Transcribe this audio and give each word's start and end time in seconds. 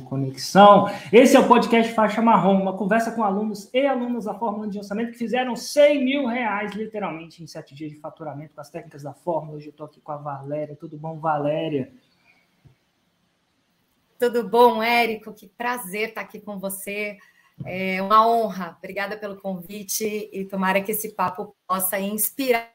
Conexão. 0.00 0.88
Esse 1.12 1.36
é 1.36 1.40
o 1.40 1.46
podcast 1.46 1.92
Faixa 1.92 2.22
Marrom, 2.22 2.62
uma 2.62 2.76
conversa 2.76 3.12
com 3.12 3.22
alunos 3.22 3.68
e 3.74 3.86
alunas 3.86 4.24
da 4.24 4.34
Fórmula 4.34 4.68
de 4.68 4.78
Orçamento 4.78 5.12
que 5.12 5.18
fizeram 5.18 5.54
100 5.54 6.04
mil 6.04 6.26
reais, 6.26 6.72
literalmente, 6.72 7.42
em 7.42 7.46
sete 7.46 7.74
dias 7.74 7.90
de 7.90 7.98
faturamento 7.98 8.54
com 8.54 8.60
as 8.60 8.70
técnicas 8.70 9.02
da 9.02 9.12
Fórmula. 9.12 9.56
Hoje 9.56 9.66
eu 9.66 9.70
estou 9.72 9.86
aqui 9.86 10.00
com 10.00 10.12
a 10.12 10.16
Valéria. 10.16 10.76
Tudo 10.76 10.96
bom, 10.96 11.18
Valéria? 11.18 11.92
Tudo 14.18 14.48
bom, 14.48 14.82
Érico? 14.82 15.34
Que 15.34 15.48
prazer 15.48 16.10
estar 16.10 16.20
aqui 16.20 16.40
com 16.40 16.58
você. 16.58 17.18
É 17.66 18.00
uma 18.00 18.26
honra. 18.26 18.76
Obrigada 18.78 19.16
pelo 19.16 19.36
convite 19.36 20.30
e 20.32 20.44
tomara 20.44 20.80
que 20.80 20.92
esse 20.92 21.10
papo 21.10 21.54
possa 21.66 21.98
inspirar 21.98 22.70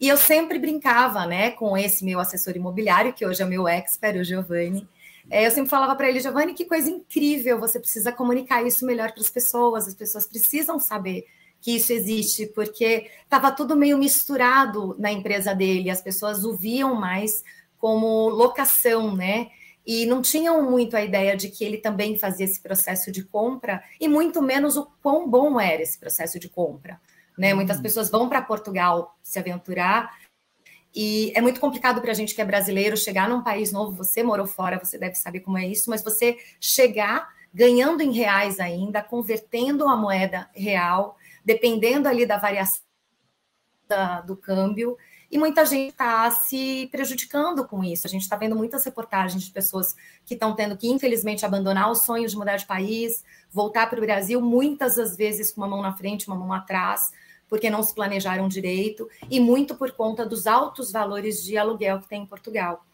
E 0.00 0.08
eu 0.08 0.16
sempre 0.16 0.58
brincava, 0.58 1.26
né, 1.26 1.50
com 1.50 1.76
esse 1.76 2.04
meu 2.04 2.20
assessor 2.20 2.54
imobiliário, 2.54 3.12
que 3.12 3.26
hoje 3.26 3.42
é 3.42 3.44
meu 3.44 3.66
expert, 3.66 4.16
o 4.16 4.24
Giovanni. 4.24 4.88
É, 5.28 5.44
eu 5.46 5.50
sempre 5.50 5.68
falava 5.68 5.94
para 5.96 6.08
ele, 6.08 6.20
Giovanni, 6.20 6.54
que 6.54 6.64
coisa 6.64 6.88
incrível, 6.88 7.58
você 7.58 7.80
precisa 7.80 8.12
comunicar 8.12 8.62
isso 8.62 8.86
melhor 8.86 9.12
para 9.12 9.20
as 9.20 9.28
pessoas, 9.28 9.88
as 9.88 9.94
pessoas 9.94 10.26
precisam 10.26 10.78
saber 10.78 11.26
que 11.60 11.76
isso 11.76 11.92
existe, 11.92 12.46
porque 12.46 13.10
estava 13.22 13.50
tudo 13.50 13.76
meio 13.76 13.98
misturado 13.98 14.96
na 14.98 15.10
empresa 15.10 15.54
dele, 15.54 15.90
as 15.90 16.00
pessoas 16.00 16.44
o 16.44 16.56
viam 16.56 16.94
mais 16.94 17.42
como 17.78 18.28
locação, 18.28 19.14
né? 19.14 19.48
E 19.86 20.04
não 20.06 20.20
tinham 20.20 20.68
muito 20.70 20.96
a 20.96 21.02
ideia 21.02 21.36
de 21.36 21.48
que 21.48 21.64
ele 21.64 21.78
também 21.78 22.18
fazia 22.18 22.44
esse 22.44 22.60
processo 22.60 23.10
de 23.10 23.24
compra, 23.24 23.82
e 24.00 24.06
muito 24.06 24.42
menos 24.42 24.76
o 24.76 24.86
quão 25.02 25.28
bom 25.28 25.60
era 25.60 25.82
esse 25.82 25.98
processo 25.98 26.38
de 26.38 26.48
compra. 26.48 27.00
Né? 27.36 27.54
Muitas 27.54 27.78
hum. 27.78 27.82
pessoas 27.82 28.10
vão 28.10 28.28
para 28.28 28.42
Portugal 28.42 29.16
se 29.22 29.38
aventurar, 29.38 30.10
e 30.94 31.32
é 31.34 31.40
muito 31.40 31.60
complicado 31.60 32.00
para 32.00 32.10
a 32.10 32.14
gente 32.14 32.34
que 32.34 32.40
é 32.40 32.44
brasileiro 32.44 32.96
chegar 32.96 33.28
num 33.28 33.42
país 33.42 33.70
novo. 33.72 33.92
Você 33.96 34.22
morou 34.22 34.46
fora, 34.46 34.78
você 34.82 34.98
deve 34.98 35.14
saber 35.14 35.40
como 35.40 35.58
é 35.58 35.66
isso, 35.66 35.90
mas 35.90 36.02
você 36.02 36.38
chegar 36.60 37.28
ganhando 37.52 38.02
em 38.02 38.12
reais 38.12 38.60
ainda, 38.60 39.02
convertendo 39.02 39.86
a 39.88 39.96
moeda 39.96 40.48
real, 40.54 41.16
dependendo 41.48 42.06
ali 42.06 42.26
da 42.26 42.36
variação 42.36 42.82
da, 43.88 44.20
do 44.20 44.36
câmbio, 44.36 44.98
e 45.30 45.38
muita 45.38 45.64
gente 45.64 45.92
está 45.92 46.30
se 46.30 46.88
prejudicando 46.92 47.66
com 47.66 47.82
isso. 47.82 48.06
A 48.06 48.10
gente 48.10 48.20
está 48.20 48.36
vendo 48.36 48.54
muitas 48.54 48.84
reportagens 48.84 49.42
de 49.42 49.50
pessoas 49.50 49.94
que 50.26 50.34
estão 50.34 50.54
tendo 50.54 50.76
que, 50.76 50.86
infelizmente, 50.88 51.46
abandonar 51.46 51.90
o 51.90 51.94
sonho 51.94 52.28
de 52.28 52.36
mudar 52.36 52.56
de 52.56 52.66
país, 52.66 53.24
voltar 53.50 53.88
para 53.88 53.98
o 53.98 54.02
Brasil, 54.02 54.42
muitas 54.42 54.96
das 54.96 55.16
vezes 55.16 55.50
com 55.50 55.62
uma 55.62 55.68
mão 55.68 55.80
na 55.80 55.96
frente, 55.96 56.28
uma 56.28 56.36
mão 56.36 56.52
atrás, 56.52 57.10
porque 57.48 57.70
não 57.70 57.82
se 57.82 57.94
planejaram 57.94 58.46
direito, 58.46 59.08
e 59.30 59.40
muito 59.40 59.74
por 59.74 59.92
conta 59.92 60.26
dos 60.26 60.46
altos 60.46 60.92
valores 60.92 61.42
de 61.42 61.56
aluguel 61.56 62.00
que 62.00 62.08
tem 62.08 62.24
em 62.24 62.26
Portugal. 62.26 62.84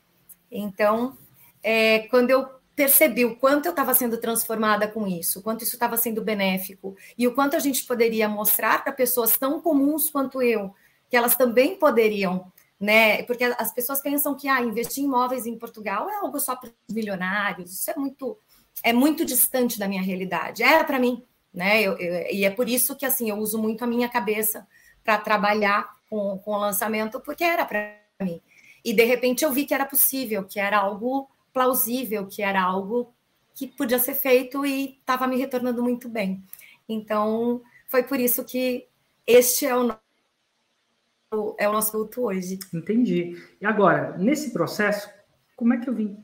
Então, 0.48 1.18
é, 1.60 2.06
quando 2.08 2.30
eu 2.30 2.48
percebi 2.74 3.24
o 3.24 3.36
quanto 3.36 3.66
eu 3.66 3.70
estava 3.70 3.94
sendo 3.94 4.18
transformada 4.18 4.88
com 4.88 5.06
isso, 5.06 5.38
o 5.38 5.42
quanto 5.42 5.62
isso 5.62 5.76
estava 5.76 5.96
sendo 5.96 6.22
benéfico 6.22 6.96
e 7.16 7.26
o 7.26 7.34
quanto 7.34 7.56
a 7.56 7.58
gente 7.58 7.84
poderia 7.84 8.28
mostrar 8.28 8.82
para 8.82 8.92
pessoas 8.92 9.36
tão 9.36 9.60
comuns 9.60 10.10
quanto 10.10 10.42
eu 10.42 10.74
que 11.08 11.16
elas 11.16 11.36
também 11.36 11.76
poderiam, 11.76 12.52
né? 12.80 13.22
Porque 13.22 13.44
as 13.44 13.72
pessoas 13.72 14.00
pensam 14.02 14.34
que 14.34 14.48
ah, 14.48 14.60
investir 14.60 15.04
em 15.04 15.06
imóveis 15.06 15.46
em 15.46 15.56
Portugal 15.56 16.10
é 16.10 16.16
algo 16.16 16.40
só 16.40 16.56
para 16.56 16.70
os 16.88 16.94
milionários. 16.94 17.72
Isso 17.72 17.90
é 17.90 17.94
muito 17.94 18.36
é 18.82 18.92
muito 18.92 19.24
distante 19.24 19.78
da 19.78 19.86
minha 19.86 20.02
realidade. 20.02 20.62
Era 20.62 20.82
para 20.82 20.98
mim, 20.98 21.22
né? 21.52 21.80
Eu, 21.80 21.96
eu, 21.98 22.26
e 22.32 22.44
é 22.44 22.50
por 22.50 22.68
isso 22.68 22.96
que 22.96 23.06
assim 23.06 23.30
eu 23.30 23.36
uso 23.36 23.58
muito 23.58 23.84
a 23.84 23.86
minha 23.86 24.08
cabeça 24.08 24.66
para 25.04 25.18
trabalhar 25.18 25.88
com, 26.10 26.38
com 26.38 26.52
o 26.52 26.58
lançamento, 26.58 27.20
porque 27.20 27.44
era 27.44 27.64
para 27.64 27.96
mim. 28.20 28.40
E 28.84 28.92
de 28.92 29.04
repente 29.04 29.44
eu 29.44 29.52
vi 29.52 29.64
que 29.64 29.74
era 29.74 29.86
possível, 29.86 30.44
que 30.44 30.58
era 30.58 30.78
algo 30.78 31.28
plausível, 31.54 32.26
que 32.26 32.42
era 32.42 32.60
algo 32.60 33.14
que 33.54 33.68
podia 33.68 33.98
ser 33.98 34.14
feito 34.14 34.66
e 34.66 34.98
estava 34.98 35.26
me 35.26 35.38
retornando 35.38 35.82
muito 35.82 36.08
bem. 36.08 36.44
Então, 36.88 37.62
foi 37.88 38.02
por 38.02 38.18
isso 38.18 38.44
que 38.44 38.86
este 39.26 39.64
é 39.64 39.74
o, 39.74 39.84
nosso, 39.84 41.56
é 41.56 41.68
o 41.68 41.72
nosso 41.72 41.92
culto 41.92 42.22
hoje. 42.22 42.58
Entendi. 42.74 43.40
E 43.60 43.64
agora, 43.64 44.18
nesse 44.18 44.50
processo, 44.50 45.08
como 45.56 45.72
é 45.72 45.78
que 45.78 45.88
eu 45.88 45.94
vim 45.94 46.18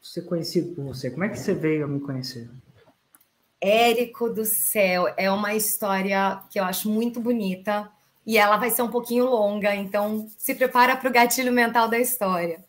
ser 0.00 0.22
conhecido 0.22 0.74
por 0.74 0.84
você? 0.84 1.10
Como 1.10 1.24
é 1.24 1.28
que 1.28 1.38
você 1.38 1.52
veio 1.52 1.84
a 1.84 1.88
me 1.88 2.00
conhecer? 2.00 2.48
Érico 3.60 4.30
do 4.30 4.44
céu, 4.44 5.12
é 5.16 5.30
uma 5.30 5.54
história 5.54 6.40
que 6.50 6.60
eu 6.60 6.64
acho 6.64 6.88
muito 6.88 7.20
bonita 7.20 7.90
e 8.24 8.38
ela 8.38 8.56
vai 8.56 8.70
ser 8.70 8.82
um 8.82 8.90
pouquinho 8.90 9.24
longa, 9.24 9.74
então 9.74 10.28
se 10.36 10.54
prepara 10.54 10.96
para 10.96 11.08
o 11.08 11.12
gatilho 11.12 11.52
mental 11.52 11.88
da 11.88 11.98
história. 11.98 12.64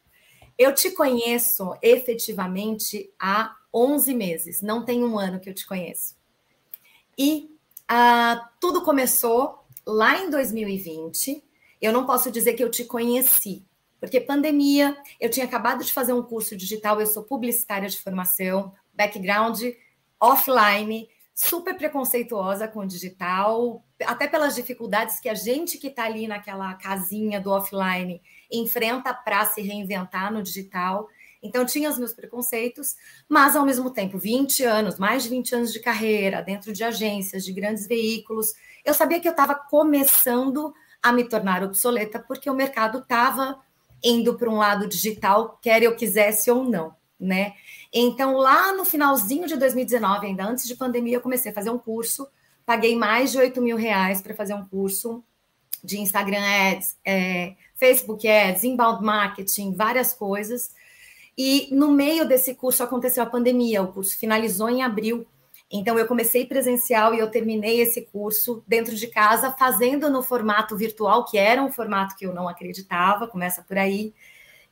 Eu 0.57 0.73
te 0.73 0.91
conheço 0.91 1.77
efetivamente 1.81 3.13
há 3.19 3.55
11 3.73 4.13
meses, 4.13 4.61
não 4.61 4.83
tem 4.83 5.03
um 5.03 5.19
ano 5.19 5.39
que 5.39 5.49
eu 5.49 5.53
te 5.53 5.67
conheço. 5.67 6.15
E 7.17 7.55
ah, 7.87 8.49
tudo 8.59 8.83
começou 8.83 9.63
lá 9.85 10.19
em 10.19 10.29
2020. 10.29 11.43
Eu 11.81 11.93
não 11.93 12.05
posso 12.05 12.31
dizer 12.31 12.53
que 12.53 12.63
eu 12.63 12.71
te 12.71 12.83
conheci, 12.83 13.65
porque 13.99 14.19
pandemia, 14.19 14.97
eu 15.19 15.29
tinha 15.29 15.45
acabado 15.45 15.83
de 15.83 15.93
fazer 15.93 16.13
um 16.13 16.23
curso 16.23 16.55
digital, 16.55 16.99
eu 16.99 17.07
sou 17.07 17.23
publicitária 17.23 17.87
de 17.87 17.99
formação, 17.99 18.73
background 18.93 19.61
offline, 20.19 21.07
super 21.33 21.77
preconceituosa 21.77 22.67
com 22.67 22.79
o 22.79 22.87
digital, 22.87 23.85
até 24.03 24.27
pelas 24.27 24.55
dificuldades 24.55 25.19
que 25.19 25.29
a 25.29 25.35
gente 25.35 25.77
que 25.77 25.87
está 25.87 26.05
ali 26.05 26.27
naquela 26.27 26.73
casinha 26.73 27.39
do 27.39 27.51
offline 27.51 28.21
enfrenta 28.51 29.13
para 29.13 29.45
se 29.45 29.61
reinventar 29.61 30.31
no 30.31 30.41
digital. 30.41 31.07
Então, 31.41 31.65
tinha 31.65 31.89
os 31.89 31.99
meus 31.99 32.13
preconceitos, 32.13 32.95
mas 33.29 33.55
ao 33.55 33.65
mesmo 33.65 33.91
tempo, 33.91 34.17
20 34.17 34.63
anos, 34.63 34.97
mais 34.97 35.23
de 35.23 35.29
20 35.29 35.55
anos 35.55 35.73
de 35.73 35.79
carreira, 35.79 36.41
dentro 36.41 36.73
de 36.73 36.83
agências, 36.83 37.45
de 37.45 37.53
grandes 37.53 37.87
veículos, 37.87 38.53
eu 38.83 38.93
sabia 38.93 39.19
que 39.19 39.27
eu 39.27 39.31
estava 39.31 39.53
começando 39.53 40.73
a 41.01 41.11
me 41.11 41.23
tornar 41.23 41.63
obsoleta, 41.63 42.19
porque 42.19 42.49
o 42.49 42.55
mercado 42.55 42.99
estava 42.99 43.59
indo 44.03 44.35
para 44.35 44.49
um 44.49 44.57
lado 44.57 44.87
digital, 44.87 45.57
quer 45.61 45.83
eu 45.83 45.95
quisesse 45.95 46.49
ou 46.49 46.63
não, 46.63 46.95
né? 47.19 47.53
Então, 47.93 48.35
lá 48.35 48.73
no 48.73 48.85
finalzinho 48.85 49.47
de 49.47 49.57
2019, 49.57 50.27
ainda 50.27 50.45
antes 50.45 50.67
de 50.67 50.75
pandemia, 50.75 51.17
eu 51.17 51.21
comecei 51.21 51.51
a 51.51 51.55
fazer 51.55 51.69
um 51.69 51.77
curso, 51.77 52.27
paguei 52.65 52.95
mais 52.95 53.31
de 53.31 53.37
8 53.37 53.61
mil 53.61 53.77
reais 53.77 54.21
para 54.21 54.35
fazer 54.35 54.53
um 54.53 54.65
curso 54.65 55.23
de 55.87 55.99
Instagram 55.99 56.43
Ads, 56.43 56.97
é, 57.05 57.55
Facebook 57.75 58.27
Ads, 58.27 58.65
inbound 58.65 59.03
marketing, 59.03 59.73
várias 59.73 60.13
coisas. 60.13 60.75
E 61.37 61.69
no 61.71 61.91
meio 61.91 62.27
desse 62.27 62.53
curso 62.53 62.83
aconteceu 62.83 63.23
a 63.23 63.27
pandemia, 63.27 63.81
o 63.81 63.93
curso 63.93 64.17
finalizou 64.17 64.69
em 64.69 64.83
abril. 64.83 65.25
Então 65.71 65.97
eu 65.97 66.05
comecei 66.05 66.45
presencial 66.45 67.13
e 67.13 67.19
eu 67.19 67.31
terminei 67.31 67.79
esse 67.79 68.01
curso 68.01 68.63
dentro 68.67 68.95
de 68.95 69.07
casa, 69.07 69.51
fazendo 69.51 70.09
no 70.09 70.21
formato 70.21 70.75
virtual, 70.75 71.23
que 71.23 71.37
era 71.37 71.63
um 71.63 71.71
formato 71.71 72.15
que 72.17 72.25
eu 72.25 72.33
não 72.33 72.49
acreditava, 72.49 73.27
começa 73.27 73.61
por 73.61 73.77
aí. 73.77 74.13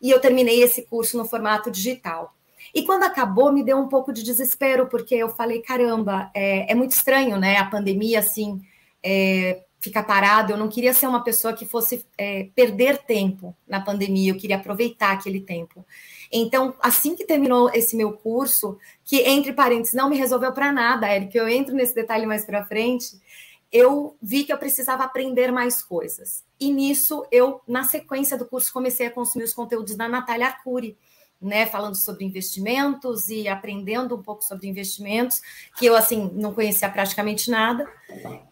E 0.01 0.11
eu 0.11 0.19
terminei 0.19 0.61
esse 0.61 0.81
curso 0.83 1.17
no 1.17 1.25
formato 1.25 1.71
digital. 1.71 2.35
E 2.73 2.83
quando 2.83 3.03
acabou, 3.03 3.53
me 3.53 3.63
deu 3.63 3.77
um 3.77 3.87
pouco 3.87 4.11
de 4.11 4.21
desespero, 4.21 4.87
porque 4.87 5.15
eu 5.15 5.29
falei, 5.29 5.61
caramba, 5.61 6.29
é, 6.33 6.71
é 6.71 6.75
muito 6.75 6.91
estranho, 6.91 7.37
né? 7.37 7.57
A 7.57 7.65
pandemia, 7.65 8.19
assim, 8.19 8.61
é, 9.03 9.61
ficar 9.85 10.03
parado. 10.03 10.51
Eu 10.51 10.57
não 10.57 10.67
queria 10.67 10.93
ser 10.93 11.07
uma 11.07 11.23
pessoa 11.23 11.53
que 11.53 11.65
fosse 11.65 12.05
é, 12.17 12.49
perder 12.55 12.97
tempo 12.99 13.55
na 13.67 13.79
pandemia, 13.79 14.31
eu 14.31 14.37
queria 14.37 14.57
aproveitar 14.57 15.11
aquele 15.11 15.39
tempo. 15.39 15.85
Então, 16.31 16.75
assim 16.81 17.15
que 17.15 17.25
terminou 17.25 17.69
esse 17.73 17.95
meu 17.95 18.13
curso, 18.13 18.77
que 19.03 19.21
entre 19.21 19.53
parênteses 19.53 19.93
não 19.93 20.09
me 20.09 20.17
resolveu 20.17 20.51
para 20.51 20.71
nada, 20.71 21.13
Eric, 21.13 21.35
eu 21.37 21.47
entro 21.47 21.75
nesse 21.75 21.95
detalhe 21.95 22.25
mais 22.25 22.45
para 22.45 22.65
frente, 22.65 23.19
eu 23.71 24.15
vi 24.21 24.43
que 24.43 24.53
eu 24.53 24.57
precisava 24.57 25.03
aprender 25.03 25.51
mais 25.51 25.83
coisas. 25.83 26.43
E 26.59 26.71
nisso, 26.71 27.25
eu, 27.31 27.61
na 27.67 27.83
sequência 27.83 28.37
do 28.37 28.45
curso, 28.45 28.73
comecei 28.73 29.07
a 29.07 29.11
consumir 29.11 29.43
os 29.43 29.53
conteúdos 29.53 29.95
da 29.95 30.07
Natália 30.07 30.47
Arcuri, 30.47 30.97
né, 31.41 31.65
falando 31.65 31.95
sobre 31.95 32.25
investimentos 32.25 33.29
e 33.29 33.47
aprendendo 33.47 34.15
um 34.15 34.23
pouco 34.23 34.43
sobre 34.43 34.67
investimentos, 34.67 35.41
que 35.77 35.85
eu, 35.85 35.95
assim, 35.95 36.31
não 36.33 36.53
conhecia 36.53 36.89
praticamente 36.89 37.51
nada. 37.51 37.85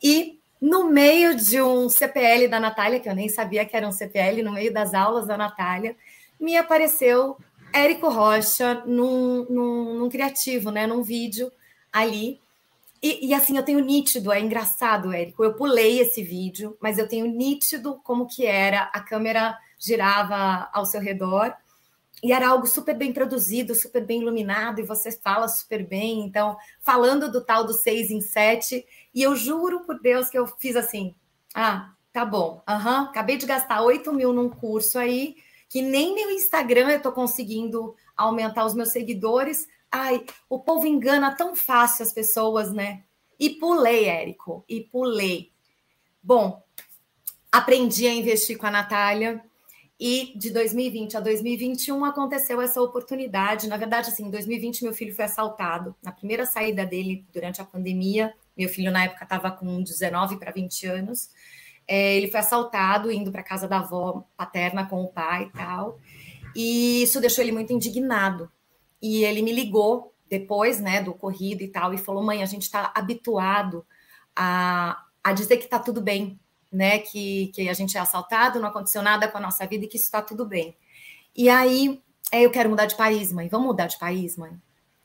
E 0.02 0.40
no 0.64 0.86
meio 0.90 1.36
de 1.36 1.62
um 1.62 1.90
CPL 1.90 2.48
da 2.48 2.58
Natália, 2.58 2.98
que 2.98 3.10
eu 3.10 3.14
nem 3.14 3.28
sabia 3.28 3.66
que 3.66 3.76
era 3.76 3.86
um 3.86 3.92
CPL, 3.92 4.42
no 4.42 4.54
meio 4.54 4.72
das 4.72 4.94
aulas 4.94 5.28
da 5.28 5.36
Natália, 5.36 5.94
me 6.40 6.56
apareceu 6.56 7.38
Érico 7.74 8.08
Rocha 8.08 8.82
num, 8.86 9.46
num, 9.50 9.94
num 9.96 10.10
criativo, 10.10 10.72
né, 10.72 10.88
num 10.88 11.04
vídeo 11.04 11.52
ali. 11.92 12.40
E, 13.02 13.28
e, 13.28 13.34
assim, 13.34 13.58
eu 13.58 13.64
tenho 13.64 13.82
nítido, 13.82 14.32
é 14.32 14.40
engraçado, 14.40 15.12
Érico. 15.12 15.44
Eu 15.44 15.54
pulei 15.54 16.00
esse 16.00 16.24
vídeo, 16.24 16.78
mas 16.80 16.98
eu 16.98 17.10
tenho 17.10 17.26
nítido 17.26 18.00
como 18.02 18.26
que 18.26 18.46
era, 18.46 18.84
a 18.94 19.02
câmera 19.02 19.58
girava 19.78 20.70
ao 20.72 20.86
seu 20.86 21.02
redor 21.02 21.54
e 22.24 22.32
era 22.32 22.48
algo 22.48 22.66
super 22.66 22.96
bem 22.96 23.12
produzido, 23.12 23.76
super 23.76 24.06
bem 24.06 24.22
iluminado, 24.22 24.80
e 24.80 24.86
você 24.86 25.12
fala 25.12 25.46
super 25.50 25.86
bem. 25.86 26.22
Então, 26.22 26.56
falando 26.80 27.30
do 27.30 27.44
tal 27.44 27.66
do 27.66 27.74
seis 27.74 28.10
em 28.10 28.22
sete, 28.22 28.86
e 29.14 29.22
eu 29.22 29.36
juro 29.36 29.82
por 29.82 30.00
Deus 30.00 30.30
que 30.30 30.38
eu 30.38 30.48
fiz 30.48 30.76
assim: 30.76 31.16
ah, 31.54 31.94
tá 32.12 32.26
bom, 32.26 32.64
uhum, 32.68 33.06
acabei 33.06 33.38
de 33.38 33.46
gastar 33.46 33.82
8 33.82 34.12
mil 34.14 34.34
num 34.34 34.50
curso 34.50 34.98
aí, 34.98 35.36
que 35.70 35.82
nem 35.82 36.16
meu 36.16 36.32
Instagram 36.32 36.90
eu 36.90 37.02
tô 37.02 37.12
conseguindo 37.12 37.96
aumentar 38.16 38.66
os 38.66 38.74
meus 38.74 38.92
seguidores. 38.92 39.68
Ai, 39.92 40.26
o 40.50 40.60
povo 40.60 40.88
engana 40.88 41.36
tão 41.36 41.56
fácil 41.56 42.04
as 42.04 42.12
pessoas, 42.12 42.72
né? 42.72 43.04
E 43.40 43.52
pulei, 43.52 44.06
Érico, 44.06 44.64
e 44.68 44.82
pulei. 44.82 45.52
Bom, 46.22 46.64
aprendi 47.52 48.08
a 48.08 48.14
investir 48.14 48.58
com 48.58 48.66
a 48.66 48.72
Natália 48.72 49.44
e 50.00 50.34
de 50.36 50.50
2020 50.50 51.18
a 51.18 51.20
2021 51.20 52.04
aconteceu 52.06 52.62
essa 52.62 52.82
oportunidade. 52.82 53.68
Na 53.68 53.78
verdade, 53.78 54.10
assim, 54.10 54.26
em 54.26 54.32
2020 54.32 54.84
meu 54.84 54.94
filho 54.94 55.16
foi 55.16 55.26
assaltado. 55.26 55.96
Na 56.02 56.12
primeira 56.12 56.46
saída 56.46 56.86
dele 56.86 57.26
durante 57.32 57.62
a 57.62 57.66
pandemia, 57.66 58.34
meu 58.58 58.70
filho 58.70 58.92
na 58.92 59.06
época 59.06 59.24
estava 59.24 59.52
com 59.52 59.82
19 59.82 60.38
para 60.38 60.52
20 60.52 60.86
anos. 60.88 61.30
É, 61.88 62.16
ele 62.16 62.30
foi 62.30 62.40
assaltado 62.40 63.12
indo 63.12 63.32
para 63.32 63.44
casa 63.44 63.68
da 63.68 63.80
avó 63.80 64.26
paterna 64.38 64.86
com 64.86 65.04
o 65.04 65.08
pai 65.08 65.44
e 65.44 65.58
tal. 65.58 66.00
E 66.56 67.04
isso 67.04 67.20
deixou 67.20 67.44
ele 67.44 67.52
muito 67.52 67.74
indignado. 67.74 68.50
E 69.02 69.24
ele 69.24 69.42
me 69.42 69.52
ligou 69.52 70.14
depois, 70.30 70.80
né, 70.80 71.02
do 71.02 71.12
ocorrido 71.12 71.64
e 71.64 71.68
tal, 71.68 71.94
e 71.94 71.98
falou: 71.98 72.24
"Mãe, 72.24 72.42
a 72.42 72.46
gente 72.46 72.64
está 72.64 72.92
habituado 72.96 73.86
a, 74.36 75.04
a 75.24 75.34
dizer 75.34 75.58
que 75.58 75.66
está 75.66 75.80
tudo 75.80 76.02
bem, 76.02 76.40
né? 76.72 77.00
Que, 77.00 77.48
que 77.54 77.70
a 77.70 77.74
gente 77.74 77.98
é 77.98 78.00
assaltado, 78.00 78.60
não 78.60 78.70
aconteceu 78.70 79.02
nada 79.02 79.28
com 79.28 79.38
a 79.38 79.42
nossa 79.42 79.66
vida 79.68 79.86
e 79.86 79.88
que 79.88 79.98
isso 79.98 80.06
está 80.06 80.22
tudo 80.22 80.46
bem. 80.46 80.76
E 81.36 81.50
aí, 81.50 82.02
é, 82.32 82.42
eu 82.42 82.52
quero 82.52 82.70
mudar 82.70 82.86
de 82.86 82.96
país, 82.96 83.32
mãe. 83.32 83.48
Vamos 83.48 83.68
mudar 83.68 83.88
de 83.88 83.98
país, 84.00 84.38
mãe? 84.38 84.52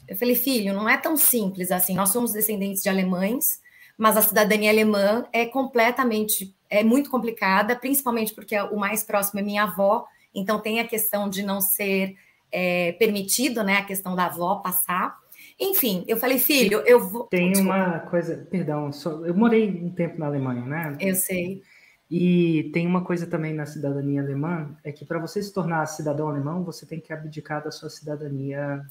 Eu 0.09 0.17
falei, 0.17 0.35
filho, 0.35 0.73
não 0.73 0.89
é 0.89 0.97
tão 0.97 1.17
simples 1.17 1.71
assim. 1.71 1.95
Nós 1.95 2.09
somos 2.09 2.33
descendentes 2.33 2.83
de 2.83 2.89
alemães, 2.89 3.61
mas 3.97 4.17
a 4.17 4.23
cidadania 4.23 4.71
alemã 4.71 5.27
é 5.33 5.45
completamente, 5.45 6.57
é 6.71 6.83
muito 6.83 7.11
complicada, 7.11 7.77
principalmente 7.77 8.35
porque 8.35 8.59
o 8.59 8.77
mais 8.77 9.03
próximo 9.03 9.41
é 9.41 9.43
minha 9.43 9.65
avó, 9.65 10.07
então 10.35 10.61
tem 10.61 10.81
a 10.81 10.87
questão 10.87 11.29
de 11.29 11.43
não 11.43 11.61
ser 11.61 12.17
é, 12.51 12.93
permitido, 12.93 13.63
né? 13.63 13.77
A 13.79 13.85
questão 13.85 14.17
da 14.17 14.27
avó 14.27 14.57
passar. 14.57 15.17
Enfim, 15.61 16.05
eu 16.07 16.17
falei, 16.17 16.39
filho, 16.39 16.83
eu 16.87 17.07
vou. 17.07 17.25
Tem 17.25 17.57
uma 17.59 17.99
coisa, 18.01 18.47
perdão, 18.51 18.93
só, 18.93 19.11
eu 19.27 19.35
morei 19.35 19.69
um 19.69 19.91
tempo 19.91 20.19
na 20.19 20.27
Alemanha, 20.27 20.63
né? 20.63 20.97
Eu 21.01 21.15
sei. 21.15 21.63
E 22.11 22.71
tem 22.73 22.87
uma 22.87 23.05
coisa 23.05 23.27
também 23.27 23.53
na 23.53 23.67
cidadania 23.67 24.23
alemã, 24.23 24.75
é 24.83 24.91
que 24.91 25.05
para 25.05 25.19
você 25.19 25.43
se 25.43 25.53
tornar 25.53 25.85
cidadão 25.87 26.29
alemão, 26.29 26.65
você 26.65 26.87
tem 26.87 27.01
que 27.01 27.13
abdicar 27.13 27.63
da 27.63 27.71
sua 27.71 27.91
cidadania 27.91 28.83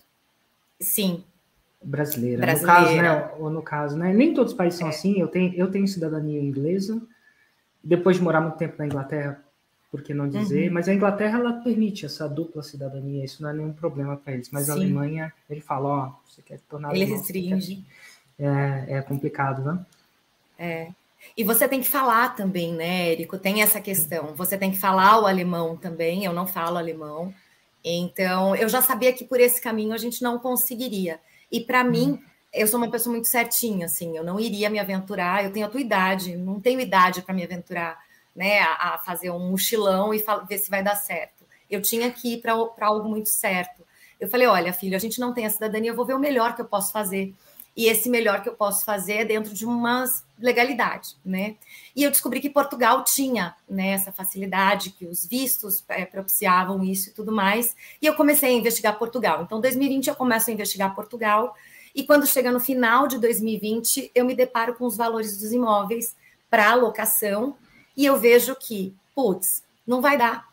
Sim. 0.79 1.23
Brasileira. 1.83 2.41
brasileira. 2.41 2.75
No 2.75 2.85
caso, 2.85 2.95
né? 2.95 3.31
Ou 3.39 3.49
no 3.49 3.61
caso, 3.61 3.97
né? 3.97 4.13
Nem 4.13 4.33
todos 4.33 4.51
os 4.51 4.57
países 4.57 4.79
são 4.79 4.87
é. 4.87 4.91
assim. 4.91 5.19
Eu 5.19 5.27
tenho, 5.27 5.53
eu 5.53 5.71
tenho 5.71 5.87
cidadania 5.87 6.41
inglesa. 6.41 7.01
Depois 7.83 8.17
de 8.17 8.23
morar 8.23 8.41
muito 8.41 8.57
tempo 8.57 8.75
na 8.77 8.85
Inglaterra, 8.85 9.41
por 9.89 10.01
que 10.01 10.13
não 10.13 10.27
dizer? 10.27 10.67
Uhum. 10.67 10.73
Mas 10.73 10.89
a 10.89 10.93
Inglaterra 10.93 11.39
ela 11.39 11.53
permite 11.53 12.05
essa 12.05 12.27
dupla 12.27 12.61
cidadania, 12.61 13.23
isso 13.23 13.41
não 13.41 13.49
é 13.49 13.53
nenhum 13.53 13.71
problema 13.71 14.17
para 14.17 14.33
eles. 14.33 14.49
Mas 14.51 14.65
Sim. 14.65 14.71
a 14.71 14.75
Alemanha, 14.75 15.33
ele 15.49 15.61
fala, 15.61 15.87
ó, 15.87 16.11
você 16.27 16.41
quer 16.41 16.59
tornar 16.61 16.93
Ele 16.93 17.05
restringe. 17.05 17.85
É, 18.37 18.97
é 18.97 19.01
complicado, 19.01 19.63
né? 19.63 19.85
É. 20.59 20.91
E 21.35 21.43
você 21.43 21.67
tem 21.67 21.81
que 21.81 21.87
falar 21.87 22.35
também, 22.35 22.73
né, 22.73 23.11
Érico? 23.11 23.37
Tem 23.37 23.61
essa 23.61 23.81
questão. 23.81 24.35
Você 24.35 24.57
tem 24.57 24.71
que 24.71 24.77
falar 24.77 25.19
o 25.19 25.25
alemão 25.25 25.75
também. 25.75 26.23
Eu 26.23 26.33
não 26.33 26.45
falo 26.45 26.77
alemão. 26.77 27.33
Então, 27.83 28.55
eu 28.55 28.67
já 28.67 28.81
sabia 28.81 29.13
que 29.13 29.23
por 29.23 29.39
esse 29.39 29.61
caminho 29.61 29.93
a 29.93 29.97
gente 29.97 30.21
não 30.21 30.39
conseguiria. 30.39 31.19
E 31.51 31.61
para 31.61 31.83
hum. 31.83 31.89
mim, 31.89 32.23
eu 32.53 32.67
sou 32.67 32.79
uma 32.79 32.89
pessoa 32.91 33.13
muito 33.13 33.27
certinha, 33.27 33.85
assim, 33.85 34.17
eu 34.17 34.23
não 34.23 34.39
iria 34.39 34.69
me 34.69 34.79
aventurar. 34.79 35.43
Eu 35.43 35.51
tenho 35.51 35.65
a 35.65 35.69
tua 35.69 35.81
idade, 35.81 36.35
não 36.35 36.59
tenho 36.59 36.79
idade 36.79 37.21
para 37.21 37.33
me 37.33 37.43
aventurar 37.43 37.97
né, 38.35 38.59
a, 38.59 38.95
a 38.95 38.97
fazer 38.99 39.31
um 39.31 39.51
mochilão 39.51 40.13
e 40.13 40.23
ver 40.47 40.57
se 40.57 40.69
vai 40.69 40.83
dar 40.83 40.95
certo. 40.95 41.45
Eu 41.69 41.81
tinha 41.81 42.11
que 42.11 42.33
ir 42.33 42.41
para 42.41 42.53
algo 42.87 43.09
muito 43.09 43.29
certo. 43.29 43.85
Eu 44.19 44.27
falei: 44.29 44.47
olha, 44.47 44.73
filho, 44.73 44.95
a 44.95 44.99
gente 44.99 45.19
não 45.19 45.33
tem 45.33 45.45
a 45.45 45.49
cidadania, 45.49 45.91
eu 45.91 45.95
vou 45.95 46.05
ver 46.05 46.13
o 46.13 46.19
melhor 46.19 46.55
que 46.55 46.61
eu 46.61 46.65
posso 46.65 46.91
fazer. 46.91 47.33
E 47.77 47.85
esse 47.85 48.09
melhor 48.09 48.41
que 48.41 48.49
eu 48.49 48.55
posso 48.55 48.83
fazer 48.83 49.13
é 49.13 49.25
dentro 49.25 49.53
de 49.53 49.63
uma 49.63 50.03
legalidade, 50.39 51.15
né? 51.23 51.55
E 51.95 52.03
eu 52.03 52.09
descobri 52.09 52.41
que 52.41 52.49
Portugal 52.49 53.03
tinha 53.03 53.55
né, 53.69 53.89
essa 53.89 54.11
facilidade, 54.11 54.89
que 54.89 55.05
os 55.05 55.27
vistos 55.27 55.83
é, 55.87 56.03
propiciavam 56.03 56.83
isso 56.83 57.09
e 57.09 57.13
tudo 57.13 57.31
mais. 57.31 57.75
E 58.01 58.07
eu 58.07 58.15
comecei 58.15 58.49
a 58.49 58.53
investigar 58.53 58.97
Portugal. 58.97 59.43
Então, 59.43 59.61
2020 59.61 60.07
eu 60.07 60.15
começo 60.15 60.49
a 60.49 60.53
investigar 60.53 60.95
Portugal. 60.95 61.55
E 61.93 62.03
quando 62.03 62.25
chega 62.25 62.51
no 62.51 62.59
final 62.59 63.07
de 63.07 63.19
2020, 63.19 64.11
eu 64.15 64.25
me 64.25 64.33
deparo 64.33 64.73
com 64.73 64.85
os 64.85 64.97
valores 64.97 65.37
dos 65.37 65.51
imóveis 65.51 66.15
para 66.49 66.71
alocação 66.71 67.55
e 67.95 68.05
eu 68.05 68.17
vejo 68.17 68.55
que, 68.55 68.95
putz, 69.13 69.63
não 69.85 70.01
vai 70.01 70.17
dar. 70.17 70.47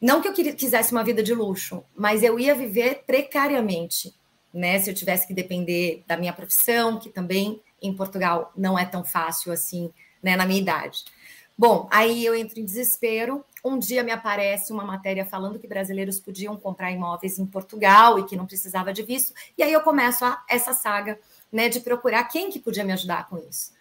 Não 0.00 0.22
que 0.22 0.28
eu 0.28 0.32
quisesse 0.32 0.92
uma 0.92 1.04
vida 1.04 1.22
de 1.22 1.34
luxo, 1.34 1.82
mas 1.96 2.22
eu 2.22 2.38
ia 2.38 2.54
viver 2.54 3.02
precariamente, 3.06 4.14
né? 4.52 4.78
Se 4.78 4.90
eu 4.90 4.94
tivesse 4.94 5.26
que 5.26 5.34
depender 5.34 6.02
da 6.06 6.16
minha 6.16 6.32
profissão, 6.32 6.98
que 6.98 7.08
também 7.08 7.60
em 7.80 7.94
Portugal 7.94 8.52
não 8.56 8.78
é 8.78 8.84
tão 8.84 9.04
fácil 9.04 9.52
assim, 9.52 9.92
né, 10.22 10.36
na 10.36 10.46
minha 10.46 10.60
idade. 10.60 11.04
Bom, 11.56 11.88
aí 11.90 12.24
eu 12.24 12.34
entro 12.34 12.58
em 12.58 12.64
desespero. 12.64 13.44
Um 13.62 13.78
dia 13.78 14.02
me 14.02 14.10
aparece 14.10 14.72
uma 14.72 14.84
matéria 14.84 15.26
falando 15.26 15.58
que 15.58 15.68
brasileiros 15.68 16.18
podiam 16.18 16.56
comprar 16.56 16.90
imóveis 16.90 17.38
em 17.38 17.44
Portugal 17.44 18.18
e 18.18 18.24
que 18.24 18.34
não 18.34 18.46
precisava 18.46 18.92
de 18.92 19.02
visto. 19.02 19.34
E 19.58 19.62
aí 19.62 19.72
eu 19.72 19.82
começo 19.82 20.24
a, 20.24 20.42
essa 20.48 20.72
saga, 20.72 21.18
né, 21.52 21.68
de 21.68 21.80
procurar 21.80 22.24
quem 22.24 22.50
que 22.50 22.58
podia 22.58 22.84
me 22.84 22.92
ajudar 22.92 23.28
com 23.28 23.36
isso. 23.36 23.72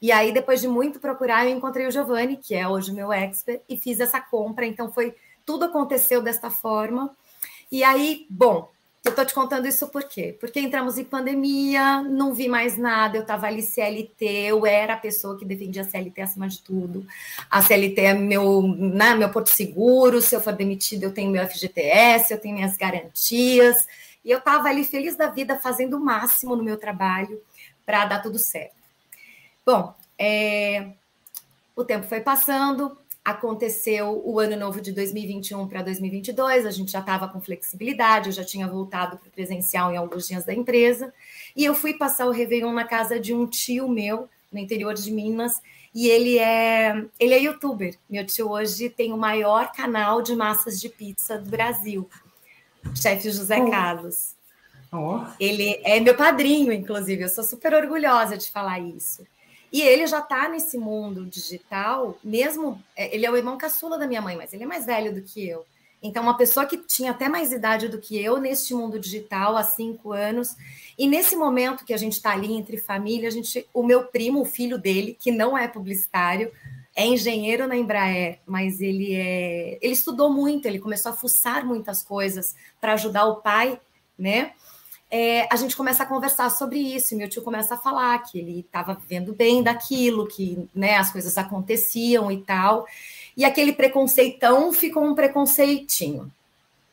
E 0.00 0.12
aí, 0.12 0.32
depois 0.32 0.60
de 0.60 0.68
muito 0.68 1.00
procurar, 1.00 1.44
eu 1.44 1.56
encontrei 1.56 1.86
o 1.86 1.90
Giovanni, 1.90 2.36
que 2.36 2.54
é 2.54 2.68
hoje 2.68 2.90
o 2.90 2.94
meu 2.94 3.12
expert, 3.12 3.60
e 3.68 3.76
fiz 3.76 3.98
essa 3.98 4.20
compra. 4.20 4.64
Então, 4.64 4.92
foi 4.92 5.14
tudo 5.44 5.64
aconteceu 5.64 6.22
desta 6.22 6.50
forma. 6.50 7.16
E 7.70 7.82
aí, 7.82 8.26
bom, 8.30 8.70
eu 9.04 9.10
estou 9.10 9.24
te 9.24 9.32
contando 9.32 9.66
isso 9.66 9.88
por 9.88 10.04
quê? 10.04 10.36
Porque 10.40 10.60
entramos 10.60 10.98
em 10.98 11.04
pandemia, 11.04 12.02
não 12.02 12.34
vi 12.34 12.48
mais 12.48 12.76
nada, 12.76 13.16
eu 13.16 13.22
estava 13.22 13.46
ali 13.46 13.62
CLT, 13.62 14.24
eu 14.24 14.66
era 14.66 14.94
a 14.94 14.98
pessoa 14.98 15.38
que 15.38 15.44
defendia 15.44 15.82
a 15.82 15.84
CLT 15.84 16.20
acima 16.20 16.48
de 16.48 16.60
tudo. 16.60 17.06
A 17.50 17.62
CLT 17.62 18.00
é 18.00 18.14
meu, 18.14 18.62
né, 18.62 19.14
meu 19.14 19.30
porto 19.30 19.48
seguro, 19.48 20.20
se 20.20 20.34
eu 20.34 20.40
for 20.40 20.52
demitido, 20.52 21.04
eu 21.04 21.12
tenho 21.12 21.30
meu 21.30 21.46
FGTS, 21.46 22.32
eu 22.32 22.40
tenho 22.40 22.56
minhas 22.56 22.76
garantias. 22.76 23.86
E 24.24 24.30
eu 24.30 24.38
estava 24.38 24.68
ali 24.68 24.84
feliz 24.84 25.16
da 25.16 25.28
vida, 25.28 25.58
fazendo 25.58 25.96
o 25.96 26.00
máximo 26.00 26.56
no 26.56 26.62
meu 26.62 26.76
trabalho 26.76 27.40
para 27.86 28.04
dar 28.04 28.20
tudo 28.20 28.38
certo. 28.38 28.74
Bom, 29.64 29.94
é, 30.18 30.90
o 31.74 31.84
tempo 31.84 32.06
foi 32.06 32.20
passando, 32.20 32.98
aconteceu 33.30 34.22
o 34.24 34.40
ano 34.40 34.56
novo 34.56 34.80
de 34.80 34.90
2021 34.90 35.68
para 35.68 35.82
2022, 35.82 36.64
a 36.64 36.70
gente 36.70 36.90
já 36.90 37.00
estava 37.00 37.28
com 37.28 37.38
flexibilidade, 37.40 38.30
eu 38.30 38.32
já 38.32 38.42
tinha 38.42 38.66
voltado 38.66 39.18
para 39.18 39.28
o 39.28 39.30
presencial 39.30 39.92
em 39.92 39.98
alguns 39.98 40.26
dias 40.26 40.46
da 40.46 40.54
empresa, 40.54 41.12
e 41.54 41.62
eu 41.62 41.74
fui 41.74 41.92
passar 41.92 42.26
o 42.26 42.30
Réveillon 42.30 42.72
na 42.72 42.84
casa 42.84 43.20
de 43.20 43.34
um 43.34 43.46
tio 43.46 43.86
meu, 43.86 44.30
no 44.50 44.58
interior 44.58 44.94
de 44.94 45.12
Minas, 45.12 45.60
e 45.94 46.08
ele 46.08 46.38
é, 46.38 47.04
ele 47.20 47.34
é 47.34 47.38
youtuber. 47.38 47.96
Meu 48.08 48.24
tio 48.24 48.50
hoje 48.50 48.88
tem 48.88 49.12
o 49.12 49.18
maior 49.18 49.72
canal 49.72 50.22
de 50.22 50.34
massas 50.34 50.80
de 50.80 50.88
pizza 50.88 51.36
do 51.36 51.50
Brasil, 51.50 52.08
chefe 52.94 53.30
José 53.30 53.62
Carlos. 53.68 54.34
Oh. 54.90 55.20
Ele 55.38 55.78
é 55.84 56.00
meu 56.00 56.16
padrinho, 56.16 56.72
inclusive, 56.72 57.24
eu 57.24 57.28
sou 57.28 57.44
super 57.44 57.74
orgulhosa 57.74 58.38
de 58.38 58.50
falar 58.50 58.78
isso. 58.78 59.22
E 59.72 59.82
ele 59.82 60.06
já 60.06 60.20
está 60.20 60.48
nesse 60.48 60.78
mundo 60.78 61.26
digital, 61.26 62.18
mesmo. 62.22 62.82
É, 62.96 63.14
ele 63.14 63.26
é 63.26 63.30
o 63.30 63.36
irmão 63.36 63.58
caçula 63.58 63.98
da 63.98 64.06
minha 64.06 64.22
mãe, 64.22 64.36
mas 64.36 64.52
ele 64.52 64.64
é 64.64 64.66
mais 64.66 64.86
velho 64.86 65.14
do 65.14 65.22
que 65.22 65.46
eu. 65.46 65.64
Então, 66.02 66.22
uma 66.22 66.36
pessoa 66.36 66.64
que 66.64 66.78
tinha 66.78 67.10
até 67.10 67.28
mais 67.28 67.52
idade 67.52 67.88
do 67.88 67.98
que 67.98 68.16
eu 68.22 68.38
neste 68.38 68.72
mundo 68.72 68.98
digital 68.98 69.56
há 69.56 69.64
cinco 69.64 70.12
anos. 70.12 70.56
E 70.96 71.08
nesse 71.08 71.34
momento 71.34 71.84
que 71.84 71.92
a 71.92 71.96
gente 71.96 72.12
está 72.12 72.32
ali 72.32 72.52
entre 72.52 72.76
família, 72.76 73.28
a 73.28 73.32
gente, 73.32 73.66
o 73.74 73.82
meu 73.82 74.04
primo, 74.04 74.40
o 74.40 74.44
filho 74.44 74.78
dele, 74.78 75.16
que 75.18 75.32
não 75.32 75.58
é 75.58 75.66
publicitário, 75.66 76.52
é 76.94 77.06
engenheiro 77.06 77.66
na 77.66 77.76
Embraer, 77.76 78.38
mas 78.46 78.80
ele 78.80 79.14
é, 79.14 79.78
ele 79.80 79.92
estudou 79.92 80.32
muito, 80.32 80.66
ele 80.66 80.80
começou 80.80 81.12
a 81.12 81.14
fuçar 81.14 81.64
muitas 81.64 82.02
coisas 82.02 82.56
para 82.80 82.94
ajudar 82.94 83.26
o 83.26 83.36
pai, 83.36 83.80
né? 84.18 84.52
É, 85.10 85.48
a 85.50 85.56
gente 85.56 85.74
começa 85.74 86.02
a 86.02 86.06
conversar 86.06 86.50
sobre 86.50 86.78
isso, 86.78 87.14
e 87.14 87.16
meu 87.16 87.28
tio 87.28 87.42
começa 87.42 87.74
a 87.74 87.78
falar 87.78 88.18
que 88.18 88.38
ele 88.38 88.60
estava 88.60 88.94
vivendo 88.94 89.32
bem 89.32 89.62
daquilo, 89.62 90.26
que 90.26 90.68
né, 90.74 90.96
as 90.96 91.10
coisas 91.10 91.38
aconteciam 91.38 92.30
e 92.30 92.42
tal. 92.42 92.86
E 93.36 93.44
aquele 93.44 93.72
preconceitão 93.72 94.72
ficou 94.72 95.02
um 95.04 95.14
preconceitinho, 95.14 96.30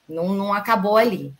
não, 0.08 0.30
não 0.30 0.54
acabou 0.54 0.96
ali. 0.96 1.34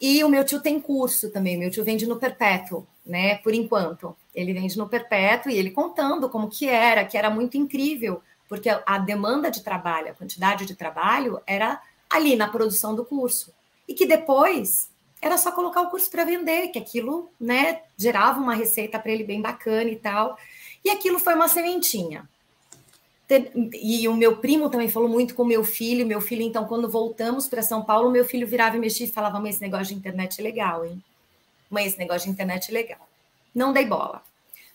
E 0.00 0.22
o 0.24 0.28
meu 0.28 0.44
tio 0.44 0.60
tem 0.60 0.80
curso 0.80 1.30
também, 1.30 1.56
meu 1.56 1.70
tio 1.70 1.84
vende 1.84 2.06
no 2.06 2.16
Perpétuo, 2.16 2.86
né? 3.06 3.36
Por 3.38 3.54
enquanto. 3.54 4.16
Ele 4.34 4.52
vende 4.52 4.78
no 4.78 4.88
Perpétuo 4.88 5.50
e 5.50 5.56
ele 5.56 5.70
contando 5.70 6.28
como 6.28 6.48
que 6.48 6.68
era, 6.68 7.04
que 7.04 7.18
era 7.18 7.30
muito 7.30 7.56
incrível, 7.56 8.22
porque 8.48 8.68
a 8.68 8.98
demanda 8.98 9.50
de 9.50 9.62
trabalho, 9.62 10.10
a 10.10 10.14
quantidade 10.14 10.64
de 10.66 10.74
trabalho 10.74 11.40
era 11.46 11.80
ali 12.08 12.36
na 12.36 12.48
produção 12.48 12.94
do 12.94 13.04
curso. 13.04 13.52
E 13.88 13.94
que 13.94 14.06
depois 14.06 14.88
era 15.20 15.36
só 15.36 15.52
colocar 15.52 15.82
o 15.82 15.90
curso 15.90 16.10
para 16.10 16.24
vender, 16.24 16.68
que 16.68 16.78
aquilo, 16.78 17.30
né, 17.40 17.82
gerava 17.96 18.40
uma 18.40 18.54
receita 18.54 18.98
para 18.98 19.10
ele 19.10 19.24
bem 19.24 19.40
bacana 19.40 19.90
e 19.90 19.96
tal. 19.96 20.38
E 20.84 20.90
aquilo 20.90 21.18
foi 21.18 21.34
uma 21.34 21.48
sementinha. 21.48 22.28
E 23.74 24.08
o 24.08 24.14
meu 24.14 24.38
primo 24.38 24.70
também 24.70 24.88
falou 24.88 25.08
muito 25.08 25.34
com 25.34 25.44
meu 25.44 25.62
filho. 25.62 26.06
Meu 26.06 26.20
filho, 26.20 26.42
então, 26.42 26.64
quando 26.64 26.88
voltamos 26.88 27.46
para 27.46 27.60
São 27.60 27.84
Paulo, 27.84 28.10
meu 28.10 28.24
filho 28.24 28.46
virava 28.46 28.76
e 28.76 28.80
mexia 28.80 29.06
e 29.06 29.10
falava: 29.10 29.38
Mãe, 29.38 29.50
esse 29.50 29.60
negócio 29.60 29.88
de 29.88 29.94
internet 29.94 30.40
é 30.40 30.42
legal, 30.42 30.84
hein? 30.84 31.02
Mãe, 31.68 31.84
esse 31.84 31.98
negócio 31.98 32.26
de 32.26 32.32
internet 32.32 32.70
é 32.70 32.72
legal. 32.72 33.06
Não 33.54 33.72
dei 33.72 33.84
bola. 33.84 34.22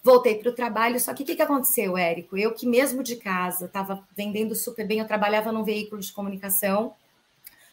Voltei 0.04 0.36
para 0.36 0.50
o 0.50 0.54
trabalho, 0.54 1.00
só 1.00 1.14
que 1.14 1.24
o 1.24 1.26
que, 1.26 1.36
que 1.36 1.42
aconteceu, 1.42 1.98
Érico? 1.98 2.38
Eu 2.38 2.54
que 2.54 2.68
mesmo 2.68 3.02
de 3.02 3.16
casa 3.16 3.66
estava 3.66 4.04
vendendo 4.16 4.54
super 4.54 4.86
bem, 4.86 5.00
eu 5.00 5.08
trabalhava 5.08 5.52
num 5.52 5.64
veículo 5.64 6.02
de 6.02 6.12
comunicação, 6.12 6.94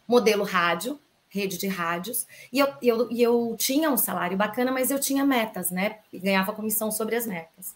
modelo 0.07 0.45
rádio, 0.45 0.99
rede 1.31 1.57
de 1.57 1.69
rádios, 1.69 2.27
e 2.53 2.59
eu, 2.59 2.69
eu, 2.83 3.11
e 3.11 3.23
eu 3.23 3.55
tinha 3.59 3.91
um 3.91 3.97
salário 3.97 4.37
bacana, 4.37 4.71
mas 4.71 4.91
eu 4.91 4.99
tinha 4.99 5.25
metas, 5.25 5.71
né? 5.71 5.99
E 6.13 6.19
ganhava 6.19 6.53
comissão 6.53 6.91
sobre 6.91 7.17
as 7.17 7.27
metas. 7.27 7.75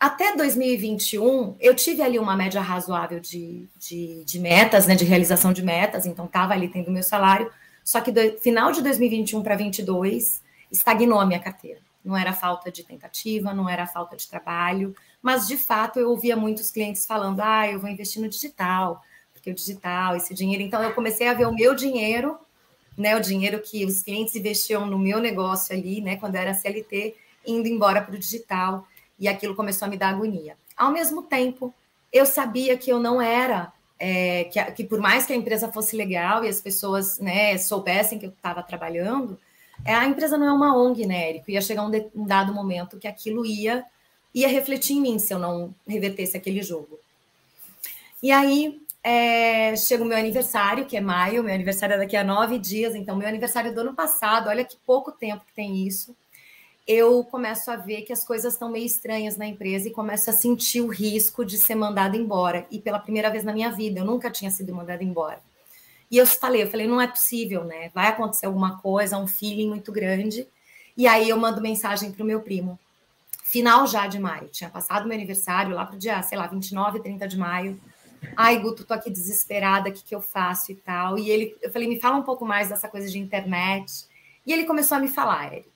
Até 0.00 0.36
2021, 0.36 1.56
eu 1.60 1.74
tive 1.74 2.02
ali 2.02 2.18
uma 2.18 2.36
média 2.36 2.60
razoável 2.60 3.20
de, 3.20 3.68
de, 3.78 4.24
de 4.24 4.38
metas, 4.38 4.86
né? 4.86 4.94
De 4.94 5.04
realização 5.04 5.52
de 5.52 5.62
metas, 5.62 6.06
então 6.06 6.24
estava 6.24 6.54
ali 6.54 6.68
tendo 6.68 6.90
meu 6.90 7.02
salário, 7.02 7.50
só 7.82 8.00
que 8.00 8.10
do 8.10 8.38
final 8.38 8.72
de 8.72 8.82
2021 8.82 9.42
para 9.42 9.56
2022, 9.56 10.42
estagnou 10.70 11.20
a 11.20 11.26
minha 11.26 11.40
carteira 11.40 11.80
não 12.04 12.16
era 12.16 12.32
falta 12.32 12.70
de 12.70 12.84
tentativa, 12.84 13.54
não 13.54 13.68
era 13.68 13.86
falta 13.86 14.14
de 14.14 14.28
trabalho, 14.28 14.94
mas 15.22 15.48
de 15.48 15.56
fato 15.56 15.98
eu 15.98 16.10
ouvia 16.10 16.36
muitos 16.36 16.70
clientes 16.70 17.06
falando: 17.06 17.40
ah, 17.40 17.66
eu 17.66 17.80
vou 17.80 17.88
investir 17.88 18.20
no 18.20 18.28
digital, 18.28 19.02
porque 19.32 19.50
o 19.50 19.54
digital, 19.54 20.14
esse 20.14 20.34
dinheiro. 20.34 20.62
Então 20.62 20.82
eu 20.82 20.92
comecei 20.92 21.26
a 21.26 21.34
ver 21.34 21.46
o 21.46 21.54
meu 21.54 21.74
dinheiro, 21.74 22.38
né, 22.96 23.16
o 23.16 23.20
dinheiro 23.20 23.60
que 23.60 23.84
os 23.84 24.02
clientes 24.02 24.34
investiam 24.34 24.86
no 24.86 24.98
meu 24.98 25.20
negócio 25.20 25.74
ali, 25.74 26.00
né, 26.00 26.16
quando 26.16 26.36
era 26.36 26.54
CLT, 26.54 27.14
indo 27.46 27.68
embora 27.68 28.00
para 28.00 28.14
o 28.14 28.18
digital, 28.18 28.86
e 29.18 29.28
aquilo 29.28 29.54
começou 29.54 29.86
a 29.86 29.90
me 29.90 29.96
dar 29.96 30.08
agonia. 30.08 30.56
Ao 30.76 30.90
mesmo 30.90 31.22
tempo, 31.22 31.72
eu 32.12 32.26
sabia 32.26 32.76
que 32.76 32.90
eu 32.90 32.98
não 32.98 33.20
era. 33.20 33.72
É, 33.98 34.44
que, 34.44 34.62
que 34.72 34.84
por 34.84 34.98
mais 34.98 35.24
que 35.24 35.32
a 35.32 35.36
empresa 35.36 35.70
fosse 35.70 35.96
legal 35.96 36.44
e 36.44 36.48
as 36.48 36.60
pessoas 36.60 37.18
né, 37.18 37.56
soubessem 37.58 38.18
que 38.18 38.26
eu 38.26 38.30
estava 38.30 38.62
trabalhando, 38.62 39.38
é, 39.84 39.94
a 39.94 40.04
empresa 40.06 40.36
não 40.36 40.46
é 40.46 40.52
uma 40.52 40.76
ONG, 40.76 41.06
né, 41.06 41.30
Érico? 41.30 41.50
Ia 41.50 41.60
chegar 41.60 41.82
um, 41.84 41.90
de, 41.90 42.06
um 42.14 42.26
dado 42.26 42.52
momento 42.52 42.98
que 42.98 43.08
aquilo 43.08 43.46
ia, 43.46 43.84
ia 44.34 44.48
refletir 44.48 44.96
em 44.96 45.00
mim 45.00 45.18
se 45.18 45.32
eu 45.32 45.38
não 45.38 45.74
revertesse 45.86 46.36
aquele 46.36 46.62
jogo. 46.62 46.98
E 48.22 48.30
aí 48.30 48.80
é, 49.04 49.76
chega 49.76 50.02
o 50.02 50.06
meu 50.06 50.16
aniversário, 50.16 50.86
que 50.86 50.96
é 50.96 51.00
maio, 51.00 51.44
meu 51.44 51.54
aniversário 51.54 51.94
é 51.94 51.98
daqui 51.98 52.16
a 52.16 52.24
nove 52.24 52.58
dias, 52.58 52.94
então 52.94 53.14
meu 53.14 53.28
aniversário 53.28 53.74
do 53.74 53.82
ano 53.82 53.94
passado, 53.94 54.48
olha 54.48 54.64
que 54.64 54.78
pouco 54.86 55.12
tempo 55.12 55.44
que 55.44 55.52
tem 55.52 55.86
isso. 55.86 56.16
Eu 56.86 57.22
começo 57.24 57.70
a 57.70 57.76
ver 57.76 58.02
que 58.02 58.12
as 58.12 58.24
coisas 58.24 58.54
estão 58.54 58.70
meio 58.70 58.86
estranhas 58.86 59.36
na 59.36 59.46
empresa 59.46 59.88
e 59.88 59.92
começo 59.92 60.30
a 60.30 60.32
sentir 60.32 60.80
o 60.80 60.88
risco 60.88 61.44
de 61.44 61.58
ser 61.58 61.74
mandada 61.74 62.16
embora. 62.16 62.66
E 62.70 62.78
pela 62.78 62.98
primeira 62.98 63.30
vez 63.30 63.44
na 63.44 63.52
minha 63.52 63.70
vida, 63.70 64.00
eu 64.00 64.04
nunca 64.04 64.30
tinha 64.30 64.50
sido 64.50 64.74
mandada 64.74 65.04
embora. 65.04 65.40
E 66.10 66.16
eu 66.16 66.26
falei, 66.26 66.62
eu 66.62 66.70
falei, 66.70 66.86
não 66.86 67.00
é 67.00 67.06
possível, 67.06 67.64
né? 67.64 67.90
Vai 67.94 68.08
acontecer 68.08 68.46
alguma 68.46 68.78
coisa, 68.78 69.18
um 69.18 69.26
feeling 69.26 69.68
muito 69.68 69.92
grande. 69.92 70.46
E 70.96 71.06
aí 71.06 71.28
eu 71.28 71.36
mando 71.38 71.60
mensagem 71.60 72.10
para 72.12 72.22
o 72.22 72.26
meu 72.26 72.40
primo. 72.40 72.78
Final 73.42 73.86
já 73.86 74.06
de 74.06 74.18
maio, 74.18 74.48
tinha 74.48 74.70
passado 74.70 75.06
meu 75.06 75.16
aniversário 75.16 75.74
lá 75.74 75.84
para 75.84 75.96
o 75.96 75.98
dia, 75.98 76.22
sei 76.22 76.36
lá, 76.36 76.46
29, 76.46 77.00
30 77.00 77.28
de 77.28 77.38
maio. 77.38 77.80
Ai, 78.36 78.58
Guto, 78.58 78.84
tô 78.84 78.94
aqui 78.94 79.10
desesperada, 79.10 79.88
o 79.88 79.92
que, 79.92 80.02
que 80.02 80.14
eu 80.14 80.20
faço 80.20 80.72
e 80.72 80.74
tal. 80.74 81.18
E 81.18 81.30
ele, 81.30 81.56
eu 81.62 81.70
falei, 81.70 81.88
me 81.88 82.00
fala 82.00 82.16
um 82.16 82.22
pouco 82.22 82.44
mais 82.44 82.68
dessa 82.68 82.88
coisa 82.88 83.08
de 83.08 83.18
internet. 83.18 84.06
E 84.46 84.52
ele 84.52 84.64
começou 84.64 84.96
a 84.96 85.00
me 85.00 85.08
falar, 85.08 85.52
Eric. 85.52 85.68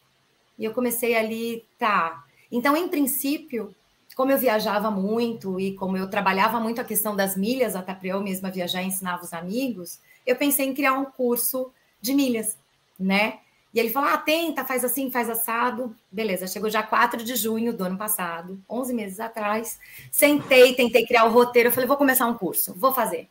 E 0.58 0.64
eu 0.64 0.72
comecei 0.72 1.14
ali, 1.14 1.64
tá. 1.78 2.24
Então, 2.50 2.76
em 2.76 2.88
princípio, 2.88 3.74
como 4.16 4.32
eu 4.32 4.38
viajava 4.38 4.90
muito 4.90 5.60
e 5.60 5.74
como 5.74 5.96
eu 5.96 6.10
trabalhava 6.10 6.58
muito 6.58 6.80
a 6.80 6.84
questão 6.84 7.14
das 7.14 7.36
milhas, 7.36 7.76
até 7.76 7.94
para 7.94 8.08
eu 8.08 8.20
mesma 8.20 8.50
viajar 8.50 8.82
e 8.82 8.86
ensinava 8.86 9.22
os 9.22 9.32
amigos, 9.32 10.00
eu 10.26 10.34
pensei 10.34 10.66
em 10.66 10.74
criar 10.74 10.94
um 10.94 11.04
curso 11.04 11.70
de 12.00 12.12
milhas, 12.14 12.58
né? 12.98 13.38
E 13.72 13.78
ele 13.78 13.90
falou: 13.90 14.08
ah, 14.08 14.16
tenta, 14.16 14.64
faz 14.64 14.84
assim, 14.84 15.10
faz 15.10 15.28
assado. 15.28 15.94
Beleza, 16.10 16.46
chegou 16.46 16.70
já 16.70 16.82
4 16.82 17.22
de 17.22 17.36
junho 17.36 17.72
do 17.72 17.84
ano 17.84 17.98
passado, 17.98 18.60
11 18.68 18.94
meses 18.94 19.20
atrás. 19.20 19.78
Sentei, 20.10 20.74
tentei 20.74 21.06
criar 21.06 21.24
o 21.24 21.32
roteiro. 21.32 21.68
Eu 21.68 21.72
falei: 21.72 21.86
vou 21.86 21.96
começar 21.96 22.26
um 22.26 22.34
curso, 22.34 22.74
vou 22.74 22.92
fazer. 22.92 23.28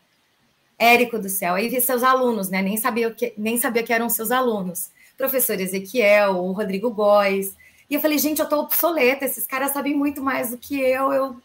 Érico 0.79 1.17
do 1.17 1.29
céu, 1.29 1.55
aí 1.55 1.67
vi 1.69 1.81
seus 1.81 2.03
alunos, 2.03 2.49
né? 2.49 2.61
Nem 2.61 2.77
sabia, 2.77 3.09
que, 3.11 3.33
nem 3.37 3.57
sabia 3.57 3.83
que 3.83 3.91
eram 3.91 4.09
seus 4.09 4.29
alunos. 4.29 4.91
Professor 5.17 5.59
Ezequiel, 5.59 6.37
o 6.37 6.51
Rodrigo 6.51 6.91
Góes. 6.91 7.55
E 7.89 7.95
eu 7.95 8.01
falei: 8.01 8.17
gente, 8.17 8.39
eu 8.39 8.47
tô 8.47 8.59
obsoleta, 8.59 9.25
esses 9.25 9.47
caras 9.47 9.71
sabem 9.71 9.95
muito 9.95 10.21
mais 10.21 10.51
do 10.51 10.57
que 10.57 10.79
eu. 10.79 11.11
Eu 11.11 11.37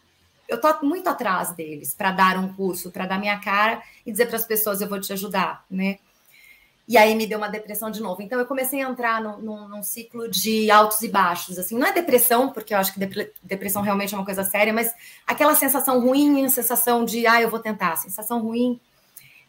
eu 0.47 0.59
tô 0.59 0.85
muito 0.85 1.07
atrás 1.07 1.51
deles 1.51 1.93
para 1.93 2.11
dar 2.11 2.37
um 2.37 2.53
curso, 2.53 2.91
para 2.91 3.05
dar 3.05 3.19
minha 3.19 3.39
cara 3.39 3.81
e 4.05 4.11
dizer 4.11 4.27
para 4.27 4.35
as 4.35 4.45
pessoas 4.45 4.81
eu 4.81 4.89
vou 4.89 4.99
te 4.99 5.11
ajudar, 5.13 5.65
né? 5.69 5.97
E 6.85 6.97
aí 6.97 7.15
me 7.15 7.25
deu 7.25 7.37
uma 7.37 7.47
depressão 7.47 7.89
de 7.89 8.01
novo. 8.01 8.21
Então 8.21 8.37
eu 8.37 8.45
comecei 8.45 8.81
a 8.81 8.89
entrar 8.89 9.21
no, 9.21 9.37
no, 9.41 9.69
num 9.69 9.81
ciclo 9.81 10.29
de 10.29 10.69
altos 10.69 11.01
e 11.01 11.07
baixos. 11.07 11.57
Assim, 11.57 11.77
não 11.77 11.87
é 11.87 11.93
depressão, 11.93 12.49
porque 12.49 12.73
eu 12.73 12.77
acho 12.77 12.93
que 12.93 12.99
depressão 13.41 13.81
realmente 13.81 14.13
é 14.13 14.17
uma 14.17 14.25
coisa 14.25 14.43
séria, 14.43 14.73
mas 14.73 14.93
aquela 15.25 15.55
sensação 15.55 16.01
ruim, 16.01 16.47
sensação 16.49 17.05
de 17.05 17.25
ah, 17.25 17.41
eu 17.41 17.49
vou 17.49 17.59
tentar, 17.59 17.95
sensação 17.95 18.41
ruim. 18.41 18.79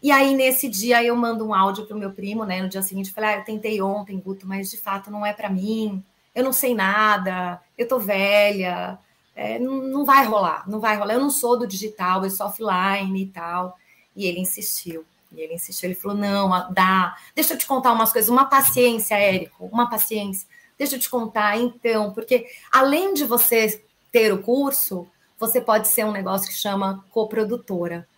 E 0.01 0.13
aí, 0.13 0.35
nesse 0.35 0.69
dia, 0.69 1.03
eu 1.03 1.17
mando 1.17 1.47
um 1.47 1.55
áudio 1.55 1.87
para 1.87 1.97
o 1.97 1.99
meu 1.99 2.13
primo, 2.13 2.45
né? 2.45 2.63
No 2.63 2.69
dia 2.69 2.83
seguinte, 2.83 3.11
falei, 3.11 3.31
ah, 3.31 3.37
eu 3.39 3.45
tentei 3.45 3.81
ontem, 3.83 4.21
Guto, 4.21 4.47
mas 4.47 4.71
de 4.71 4.77
fato 4.77 5.11
não 5.11 5.25
é 5.25 5.33
para 5.33 5.49
mim, 5.49 6.05
eu 6.35 6.45
não 6.45 6.53
sei 6.53 6.75
nada, 6.75 7.61
eu 7.77 7.89
tô 7.89 7.99
velha, 7.99 8.99
é, 9.35 9.59
não 9.59 10.05
vai 10.05 10.25
rolar, 10.27 10.69
não 10.69 10.79
vai 10.79 10.97
rolar. 10.97 11.15
Eu 11.15 11.21
não 11.21 11.31
sou 11.31 11.59
do 11.59 11.67
digital, 11.67 12.25
eu 12.25 12.31
sou 12.31 12.47
offline 12.47 13.23
e 13.23 13.27
tal. 13.27 13.77
E 14.15 14.27
ele 14.27 14.41
insistiu. 14.41 15.05
E 15.37 15.41
ele 15.41 15.55
insistiu, 15.55 15.89
ele 15.89 15.95
falou: 15.95 16.17
não, 16.17 16.73
dá. 16.73 17.17
Deixa 17.35 17.55
eu 17.55 17.59
te 17.59 17.67
contar 17.67 17.93
umas 17.93 18.13
coisas, 18.13 18.29
uma 18.29 18.47
paciência, 18.47 19.15
Érico, 19.15 19.67
uma 19.67 19.89
paciência. 19.89 20.49
Deixa 20.79 20.97
eu 20.97 21.01
te 21.01 21.09
contar, 21.09 21.57
então, 21.59 22.13
porque 22.13 22.47
além 22.73 23.15
de 23.15 23.25
você 23.25 23.85
ter 24.11 24.33
o 24.33 24.43
curso, 24.43 25.07
você 25.39 25.61
pode 25.61 25.89
ser 25.89 26.05
um 26.05 26.13
negócio 26.13 26.49
que 26.49 26.55
chama 26.55 27.05
coprodutora. 27.11 28.09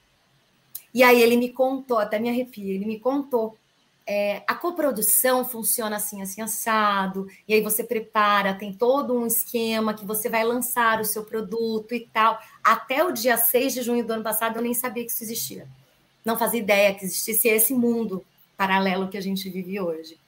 E 0.95 1.03
aí 1.03 1.21
ele 1.21 1.37
me 1.37 1.51
contou, 1.51 1.99
até 1.99 2.19
me 2.19 2.31
arrepia, 2.31 2.75
ele 2.75 2.87
me 2.87 2.99
contou 2.99 3.59
é, 4.07 4.45
a 4.47 4.55
coprodução 4.55 5.45
funciona 5.45 5.97
assim, 5.97 6.23
assim, 6.23 6.41
assado, 6.41 7.27
e 7.49 7.53
aí 7.53 7.61
você 7.61 7.83
prepara, 7.83 8.55
tem 8.55 8.73
todo 8.73 9.13
um 9.13 9.27
esquema 9.27 9.93
que 9.93 10.05
você 10.05 10.29
vai 10.29 10.45
lançar 10.45 11.01
o 11.01 11.05
seu 11.05 11.25
produto 11.25 11.93
e 11.93 12.01
tal. 12.13 12.39
Até 12.63 13.05
o 13.05 13.11
dia 13.11 13.37
6 13.37 13.75
de 13.75 13.83
junho 13.83 14.07
do 14.07 14.13
ano 14.13 14.23
passado, 14.23 14.57
eu 14.57 14.63
nem 14.63 14.75
sabia 14.75 15.05
que 15.05 15.11
isso 15.11 15.25
existia. 15.25 15.67
Não 16.26 16.37
fazia 16.37 16.59
ideia 16.59 16.92
que 16.92 17.04
existisse 17.04 17.47
esse 17.47 17.73
mundo 17.73 18.26
paralelo 18.56 19.09
que 19.09 19.16
a 19.16 19.21
gente 19.21 19.49
vive 19.49 19.80
hoje. 19.80 20.18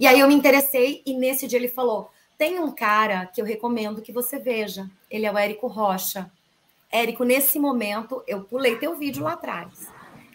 E 0.00 0.06
aí 0.06 0.18
eu 0.18 0.26
me 0.26 0.34
interessei, 0.34 1.00
e 1.06 1.14
nesse 1.14 1.46
dia 1.46 1.60
ele 1.60 1.68
falou: 1.68 2.10
tem 2.36 2.58
um 2.58 2.74
cara 2.74 3.24
que 3.26 3.40
eu 3.40 3.44
recomendo 3.44 4.02
que 4.02 4.12
você 4.12 4.38
veja. 4.40 4.90
Ele 5.08 5.24
é 5.24 5.32
o 5.32 5.38
Érico 5.38 5.68
Rocha. 5.68 6.28
Érico, 6.90 7.22
nesse 7.22 7.56
momento, 7.60 8.20
eu 8.26 8.42
pulei 8.42 8.76
teu 8.76 8.96
vídeo 8.96 9.22
lá 9.22 9.34
atrás. 9.34 9.86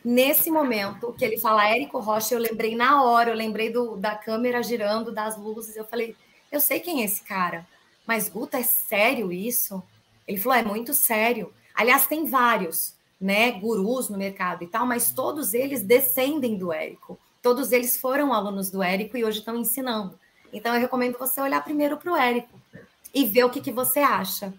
Nesse 0.06 0.50
momento 0.50 1.14
que 1.14 1.26
ele 1.26 1.38
fala 1.38 1.68
Érico 1.68 2.00
Rocha, 2.00 2.34
eu 2.34 2.40
lembrei 2.40 2.74
na 2.74 3.04
hora, 3.04 3.30
eu 3.30 3.36
lembrei 3.36 3.70
do, 3.70 3.98
da 3.98 4.16
câmera 4.16 4.64
girando, 4.64 5.12
das 5.12 5.38
luzes. 5.38 5.76
Eu 5.76 5.84
falei, 5.84 6.16
eu 6.50 6.62
sei 6.62 6.80
quem 6.80 7.02
é 7.02 7.06
esse 7.06 7.22
cara, 7.24 7.68
mas 8.08 8.30
Guta, 8.30 8.58
é 8.58 8.64
sério 8.64 9.34
isso? 9.34 9.84
Ele 10.26 10.38
falou, 10.38 10.58
é 10.58 10.64
muito 10.64 10.94
sério. 10.94 11.54
Aliás, 11.76 12.08
tem 12.08 12.26
vários, 12.26 12.96
né, 13.22 13.52
gurus 13.52 14.10
no 14.10 14.18
mercado 14.18 14.64
e 14.64 14.68
tal, 14.68 14.86
mas 14.86 15.12
todos 15.12 15.54
eles 15.54 15.84
descendem 15.84 16.58
do 16.58 16.74
Érico. 16.74 17.20
Todos 17.42 17.72
eles 17.72 17.96
foram 17.96 18.34
alunos 18.34 18.72
do 18.72 18.82
Érico 18.82 19.16
e 19.16 19.24
hoje 19.24 19.40
estão 19.40 19.56
ensinando. 19.56 20.20
Então, 20.52 20.74
eu 20.74 20.82
recomendo 20.82 21.18
você 21.20 21.40
olhar 21.40 21.64
primeiro 21.64 21.98
para 21.98 22.12
o 22.12 22.16
Érico 22.16 22.60
e 23.14 23.26
ver 23.26 23.44
o 23.44 23.50
que, 23.50 23.62
que 23.62 23.72
você 23.72 24.00
acha. 24.00 24.54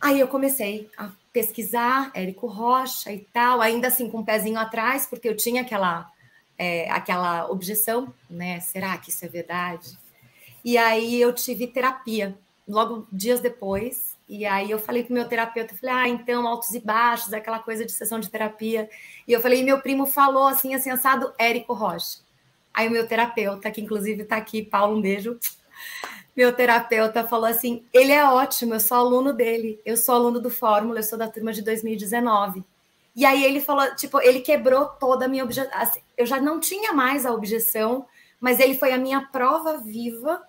Aí 0.00 0.20
eu 0.20 0.28
comecei 0.28 0.88
a 0.96 1.10
pesquisar 1.32 2.10
Érico 2.14 2.46
Rocha 2.46 3.12
e 3.12 3.20
tal, 3.32 3.60
ainda 3.60 3.88
assim 3.88 4.08
com 4.08 4.18
um 4.18 4.24
pezinho 4.24 4.58
atrás, 4.58 5.06
porque 5.06 5.28
eu 5.28 5.36
tinha 5.36 5.62
aquela, 5.62 6.08
é, 6.56 6.88
aquela 6.90 7.50
objeção, 7.50 8.12
né? 8.30 8.60
Será 8.60 8.96
que 8.98 9.10
isso 9.10 9.24
é 9.24 9.28
verdade? 9.28 9.98
E 10.64 10.78
aí 10.78 11.20
eu 11.20 11.32
tive 11.32 11.66
terapia, 11.66 12.36
logo 12.68 13.06
dias 13.12 13.40
depois, 13.40 14.13
e 14.28 14.46
aí 14.46 14.70
eu 14.70 14.78
falei 14.78 15.02
para 15.02 15.10
o 15.10 15.14
meu 15.14 15.28
terapeuta, 15.28 15.74
falei, 15.74 15.94
ah, 15.94 16.08
então, 16.08 16.46
altos 16.48 16.72
e 16.72 16.80
baixos, 16.80 17.32
aquela 17.32 17.58
coisa 17.58 17.84
de 17.84 17.92
sessão 17.92 18.18
de 18.18 18.30
terapia. 18.30 18.88
E 19.28 19.32
eu 19.32 19.40
falei, 19.40 19.62
meu 19.62 19.80
primo 19.80 20.06
falou 20.06 20.46
assim, 20.46 20.74
assim, 20.74 20.90
assado, 20.90 21.32
Érico 21.38 21.74
Rocha. 21.74 22.18
Aí 22.72 22.88
o 22.88 22.90
meu 22.90 23.06
terapeuta, 23.06 23.70
que 23.70 23.80
inclusive 23.80 24.22
está 24.22 24.36
aqui, 24.36 24.62
Paulo, 24.62 24.96
um 24.96 25.00
beijo, 25.00 25.38
meu 26.36 26.52
terapeuta 26.52 27.26
falou 27.26 27.46
assim: 27.46 27.84
ele 27.92 28.10
é 28.12 28.24
ótimo, 28.24 28.74
eu 28.74 28.80
sou 28.80 28.96
aluno 28.96 29.32
dele, 29.32 29.80
eu 29.84 29.96
sou 29.96 30.14
aluno 30.14 30.40
do 30.40 30.50
Fórmula, 30.50 30.98
eu 30.98 31.02
sou 31.04 31.16
da 31.16 31.28
turma 31.28 31.52
de 31.52 31.62
2019. 31.62 32.64
E 33.14 33.24
aí 33.24 33.44
ele 33.44 33.60
falou, 33.60 33.94
tipo, 33.94 34.20
ele 34.20 34.40
quebrou 34.40 34.86
toda 34.86 35.26
a 35.26 35.28
minha 35.28 35.44
objeção. 35.44 35.70
Assim, 35.74 36.00
eu 36.16 36.26
já 36.26 36.40
não 36.40 36.58
tinha 36.58 36.92
mais 36.92 37.24
a 37.24 37.32
objeção, 37.32 38.06
mas 38.40 38.58
ele 38.58 38.76
foi 38.76 38.92
a 38.92 38.98
minha 38.98 39.20
prova 39.20 39.78
viva 39.78 40.42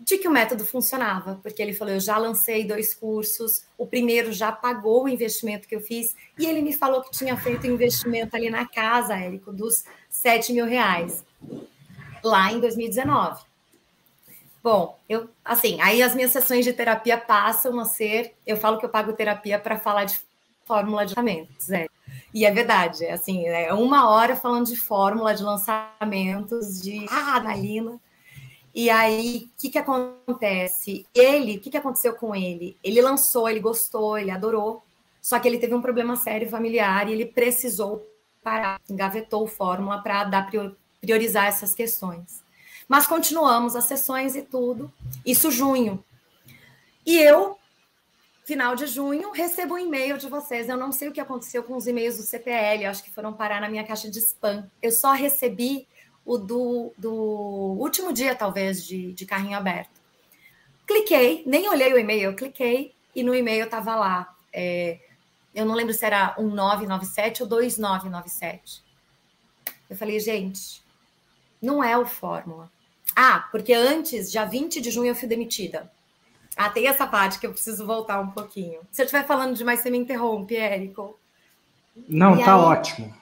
de 0.00 0.16
que 0.16 0.26
o 0.26 0.30
método 0.30 0.64
funcionava, 0.64 1.38
porque 1.42 1.60
ele 1.60 1.74
falou: 1.74 1.94
eu 1.94 2.00
já 2.00 2.16
lancei 2.16 2.64
dois 2.64 2.94
cursos, 2.94 3.64
o 3.76 3.86
primeiro 3.86 4.32
já 4.32 4.50
pagou 4.50 5.04
o 5.04 5.08
investimento 5.08 5.68
que 5.68 5.76
eu 5.76 5.80
fiz, 5.80 6.16
e 6.38 6.46
ele 6.46 6.62
me 6.62 6.72
falou 6.72 7.02
que 7.02 7.10
tinha 7.10 7.36
feito 7.36 7.66
investimento 7.66 8.34
ali 8.34 8.48
na 8.48 8.66
casa, 8.66 9.14
Érico, 9.14 9.52
dos 9.52 9.84
7 10.08 10.54
mil 10.54 10.64
reais, 10.64 11.22
lá 12.24 12.50
em 12.50 12.58
2019. 12.58 13.42
Bom, 14.62 14.98
eu 15.08 15.28
assim, 15.44 15.80
aí 15.80 16.02
as 16.02 16.14
minhas 16.14 16.32
sessões 16.32 16.64
de 16.64 16.72
terapia 16.72 17.18
passam 17.18 17.78
a 17.78 17.84
ser, 17.84 18.34
eu 18.46 18.56
falo 18.56 18.78
que 18.78 18.84
eu 18.84 18.90
pago 18.90 19.12
terapia 19.12 19.58
para 19.58 19.78
falar 19.78 20.04
de 20.04 20.18
fórmula 20.64 21.04
de 21.04 21.10
lançamentos, 21.10 21.70
é. 21.70 21.86
E 22.32 22.44
é 22.46 22.50
verdade, 22.50 23.04
é 23.04 23.12
assim, 23.12 23.46
é 23.46 23.72
uma 23.74 24.08
hora 24.08 24.36
falando 24.36 24.66
de 24.66 24.76
fórmula 24.76 25.34
de 25.34 25.42
lançamentos, 25.42 26.80
de 26.80 27.06
ah, 27.10 27.36
adrenalina. 27.36 28.00
E 28.74 28.88
aí, 28.88 29.50
o 29.56 29.60
que, 29.60 29.70
que 29.70 29.78
acontece? 29.78 31.06
Ele, 31.14 31.56
o 31.56 31.60
que, 31.60 31.70
que 31.70 31.76
aconteceu 31.76 32.14
com 32.14 32.34
ele? 32.34 32.76
Ele 32.84 33.02
lançou, 33.02 33.48
ele 33.48 33.60
gostou, 33.60 34.16
ele 34.16 34.30
adorou, 34.30 34.82
só 35.20 35.38
que 35.38 35.48
ele 35.48 35.58
teve 35.58 35.74
um 35.74 35.82
problema 35.82 36.16
sério 36.16 36.48
familiar 36.48 37.08
e 37.08 37.12
ele 37.12 37.26
precisou 37.26 38.06
parar, 38.42 38.80
engavetou 38.88 39.46
fórmula 39.46 40.00
para 40.02 40.24
dar 40.24 40.50
priorizar 41.00 41.46
essas 41.46 41.74
questões. 41.74 42.42
Mas 42.88 43.06
continuamos 43.06 43.76
as 43.76 43.84
sessões 43.84 44.34
e 44.34 44.42
tudo. 44.42 44.92
Isso 45.24 45.50
junho. 45.50 46.02
E 47.04 47.18
eu, 47.18 47.56
final 48.44 48.74
de 48.74 48.86
junho, 48.86 49.30
recebo 49.30 49.74
um 49.74 49.78
e-mail 49.78 50.18
de 50.18 50.28
vocês. 50.28 50.68
Eu 50.68 50.76
não 50.76 50.92
sei 50.92 51.08
o 51.08 51.12
que 51.12 51.20
aconteceu 51.20 51.62
com 51.62 51.76
os 51.76 51.86
e-mails 51.86 52.16
do 52.16 52.22
CPL, 52.22 52.86
acho 52.86 53.02
que 53.02 53.10
foram 53.10 53.32
parar 53.32 53.60
na 53.60 53.68
minha 53.68 53.84
caixa 53.84 54.10
de 54.10 54.18
spam. 54.18 54.68
Eu 54.82 54.90
só 54.90 55.12
recebi 55.12 55.86
o 56.24 56.38
do, 56.38 56.92
do 56.96 57.12
último 57.12 58.12
dia, 58.12 58.34
talvez, 58.34 58.84
de, 58.86 59.12
de 59.12 59.26
carrinho 59.26 59.56
aberto. 59.56 60.00
Cliquei, 60.86 61.42
nem 61.46 61.68
olhei 61.68 61.92
o 61.92 61.98
e-mail, 61.98 62.30
eu 62.30 62.36
cliquei 62.36 62.94
e 63.14 63.22
no 63.22 63.34
e-mail 63.34 63.64
estava 63.64 63.94
lá. 63.94 64.34
É, 64.52 64.98
eu 65.54 65.64
não 65.64 65.74
lembro 65.74 65.94
se 65.94 66.04
era 66.04 66.34
1997 66.38 67.42
ou 67.42 67.48
2997. 67.48 68.82
Eu 69.88 69.96
falei, 69.96 70.20
gente, 70.20 70.82
não 71.60 71.82
é 71.82 71.96
o 71.96 72.06
Fórmula. 72.06 72.70
Ah, 73.14 73.48
porque 73.50 73.72
antes, 73.72 74.30
dia 74.30 74.44
20 74.44 74.80
de 74.80 74.90
junho, 74.90 75.10
eu 75.10 75.14
fui 75.16 75.28
demitida. 75.28 75.90
Ah, 76.56 76.70
tem 76.70 76.86
essa 76.86 77.06
parte 77.06 77.38
que 77.38 77.46
eu 77.46 77.52
preciso 77.52 77.86
voltar 77.86 78.20
um 78.20 78.30
pouquinho. 78.30 78.80
Se 78.90 79.02
eu 79.02 79.04
estiver 79.04 79.26
falando 79.26 79.56
demais, 79.56 79.80
você 79.80 79.90
me 79.90 79.98
interrompe, 79.98 80.56
Érico. 80.56 81.18
Não, 82.08 82.38
e 82.38 82.44
tá 82.44 82.54
aí... 82.54 82.60
ótimo. 82.60 83.14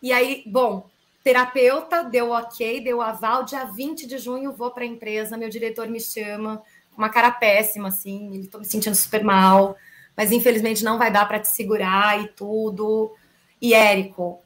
E 0.00 0.12
aí, 0.12 0.44
bom, 0.46 0.88
terapeuta 1.22 2.02
deu 2.02 2.30
ok, 2.30 2.80
deu 2.80 3.00
aval. 3.00 3.44
Dia 3.44 3.64
20 3.64 4.06
de 4.06 4.18
junho, 4.18 4.52
vou 4.52 4.70
para 4.70 4.84
a 4.84 4.86
empresa. 4.86 5.36
Meu 5.36 5.48
diretor 5.48 5.88
me 5.88 6.00
chama, 6.00 6.62
uma 6.96 7.08
cara 7.08 7.30
péssima, 7.30 7.88
assim. 7.88 8.40
Estou 8.40 8.60
me 8.60 8.66
sentindo 8.66 8.94
super 8.94 9.22
mal, 9.22 9.76
mas 10.16 10.32
infelizmente 10.32 10.84
não 10.84 10.98
vai 10.98 11.10
dar 11.10 11.26
para 11.26 11.40
te 11.40 11.48
segurar 11.48 12.22
e 12.22 12.28
tudo. 12.28 13.14
E, 13.60 13.74
Érico, 13.74 14.40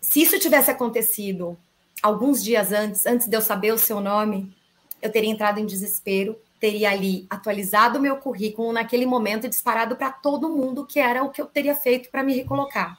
se 0.00 0.22
isso 0.22 0.38
tivesse 0.38 0.70
acontecido 0.70 1.56
alguns 2.02 2.42
dias 2.42 2.72
antes, 2.72 3.06
antes 3.06 3.28
de 3.28 3.36
eu 3.36 3.40
saber 3.40 3.72
o 3.72 3.78
seu 3.78 4.00
nome, 4.00 4.52
eu 5.00 5.10
teria 5.10 5.30
entrado 5.30 5.58
em 5.58 5.66
desespero, 5.66 6.36
teria 6.58 6.90
ali 6.90 7.26
atualizado 7.28 7.98
o 7.98 8.02
meu 8.02 8.16
currículo 8.16 8.72
naquele 8.72 9.06
momento 9.06 9.46
e 9.46 9.50
disparado 9.50 9.96
para 9.96 10.10
todo 10.10 10.48
mundo 10.48 10.86
que 10.86 11.00
era 11.00 11.22
o 11.22 11.30
que 11.30 11.40
eu 11.40 11.46
teria 11.46 11.74
feito 11.74 12.10
para 12.10 12.22
me 12.22 12.34
recolocar. 12.34 12.98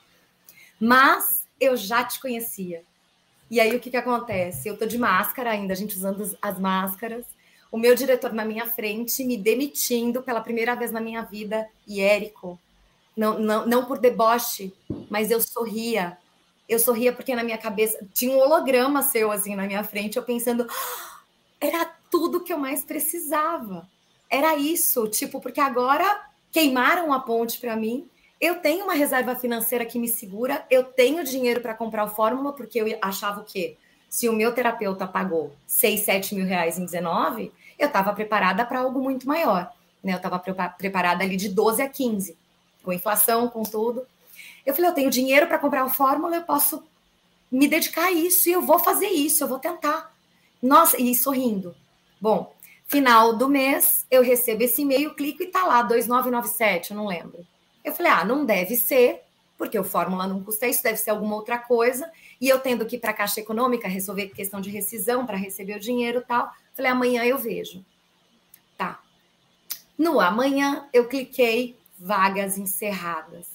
Mas 0.80 1.46
eu 1.60 1.78
já 1.78 2.04
te 2.04 2.20
conhecia. 2.20 2.84
E 3.54 3.60
aí 3.60 3.76
o 3.76 3.80
que, 3.80 3.92
que 3.92 3.98
acontece? 3.98 4.68
Eu 4.68 4.76
tô 4.76 4.88
de 4.88 4.98
máscara 4.98 5.52
ainda, 5.52 5.74
a 5.74 5.76
gente 5.76 5.96
usando 5.96 6.28
as 6.42 6.58
máscaras. 6.58 7.24
O 7.72 7.78
meu 7.78 7.94
diretor 7.94 8.34
na 8.34 8.44
minha 8.44 8.66
frente, 8.66 9.24
me 9.24 9.38
demitindo 9.38 10.24
pela 10.24 10.42
primeira 10.42 10.74
vez 10.74 10.92
na 10.92 11.00
minha 11.00 11.22
vida, 11.22 11.70
e 11.86 12.02
Érico, 12.02 12.60
não, 13.16 13.38
não, 13.38 13.68
não 13.68 13.86
por 13.86 14.00
deboche, 14.00 14.74
mas 15.08 15.30
eu 15.30 15.40
sorria, 15.40 16.18
eu 16.68 16.80
sorria 16.80 17.14
porque 17.14 17.36
na 17.36 17.44
minha 17.44 17.60
cabeça 17.60 18.04
tinha 18.12 18.36
um 18.36 18.40
holograma 18.40 19.04
seu 19.04 19.32
assim 19.32 19.54
na 19.54 19.68
minha 19.68 19.84
frente, 19.84 20.18
eu 20.18 20.24
pensando, 20.24 20.66
ah, 20.68 21.20
era 21.62 21.86
tudo 22.10 22.44
que 22.44 22.52
eu 22.52 22.58
mais 22.58 22.84
precisava. 22.84 23.88
Era 24.32 24.58
isso, 24.58 25.08
tipo, 25.08 25.40
porque 25.40 25.62
agora 25.62 26.26
queimaram 26.52 27.14
a 27.14 27.20
ponte 27.20 27.60
para 27.60 27.76
mim. 27.76 28.10
Eu 28.40 28.60
tenho 28.60 28.84
uma 28.84 28.94
reserva 28.94 29.36
financeira 29.36 29.86
que 29.86 29.98
me 29.98 30.08
segura, 30.08 30.66
eu 30.70 30.84
tenho 30.84 31.24
dinheiro 31.24 31.62
para 31.62 31.74
comprar 31.74 32.04
o 32.04 32.10
fórmula, 32.10 32.54
porque 32.54 32.80
eu 32.80 32.98
achava 33.02 33.42
o 33.42 33.46
quê? 33.46 33.78
Se 34.10 34.28
o 34.28 34.34
meu 34.34 34.54
terapeuta 34.54 35.08
pagou 35.08 35.56
6, 35.66 36.02
7 36.02 36.36
mil 36.36 36.46
reais 36.46 36.78
em 36.78 36.86
19, 36.86 37.52
eu 37.80 37.88
estava 37.88 38.14
preparada 38.14 38.66
para 38.66 38.80
algo 38.80 39.00
muito 39.02 39.28
maior. 39.28 39.72
Né? 40.04 40.14
Eu 40.14 40.18
estava 40.18 40.38
preparada 40.78 41.24
ali 41.24 41.38
de 41.38 41.50
12 41.50 41.82
a 41.82 41.90
15, 41.90 42.38
com 42.84 42.94
inflação, 42.94 43.48
com 43.48 43.64
tudo. 43.64 44.06
Eu 44.66 44.74
falei, 44.74 44.90
eu 44.90 44.96
tenho 44.96 45.10
dinheiro 45.10 45.48
para 45.48 45.58
comprar 45.58 45.86
o 45.86 45.90
Fórmula, 45.90 46.36
eu 46.36 46.44
posso 46.44 46.84
me 47.52 47.68
dedicar 47.68 48.06
a 48.06 48.12
isso 48.12 48.50
e 48.50 48.52
eu 48.52 48.62
vou 48.62 48.80
fazer 48.80 49.08
isso, 49.08 49.44
eu 49.44 49.48
vou 49.48 49.60
tentar. 49.60 50.14
Nossa, 50.62 51.02
e 51.02 51.14
sorrindo. 51.16 51.76
Bom, 52.20 52.54
final 52.88 53.36
do 53.36 53.50
mês, 53.50 54.06
eu 54.10 54.22
recebo 54.22 54.64
esse 54.64 54.82
e-mail, 54.82 55.14
clico 55.14 55.44
e 55.44 55.48
tá 55.48 55.66
lá, 55.66 55.82
2997, 55.82 56.92
eu 56.92 56.98
não 56.98 57.08
lembro. 57.08 57.46
Eu 57.84 57.94
falei, 57.94 58.12
ah, 58.12 58.24
não 58.24 58.46
deve 58.46 58.76
ser, 58.76 59.22
porque 59.58 59.78
o 59.78 59.84
Fórmula 59.84 60.28
não 60.28 60.44
custa 60.44 60.68
isso, 60.68 60.84
deve 60.84 60.98
ser 60.98 61.12
alguma 61.12 61.36
outra 61.36 61.58
coisa. 61.58 62.12
E 62.40 62.50
eu 62.50 62.60
tendo 62.60 62.86
que 62.86 62.96
ir 62.96 63.00
para 63.00 63.12
a 63.12 63.14
Caixa 63.14 63.40
Econômica 63.40 63.88
resolver 63.88 64.28
questão 64.28 64.60
de 64.60 64.70
rescisão 64.70 65.26
para 65.26 65.38
receber 65.38 65.76
o 65.76 65.80
dinheiro 65.80 66.20
e 66.20 66.24
tal. 66.24 66.52
Falei, 66.74 66.92
amanhã 66.92 67.24
eu 67.24 67.38
vejo. 67.38 67.84
Tá. 68.78 69.00
No 69.98 70.20
amanhã, 70.20 70.88
eu 70.92 71.08
cliquei 71.08 71.78
vagas 72.00 72.58
encerradas. 72.58 73.48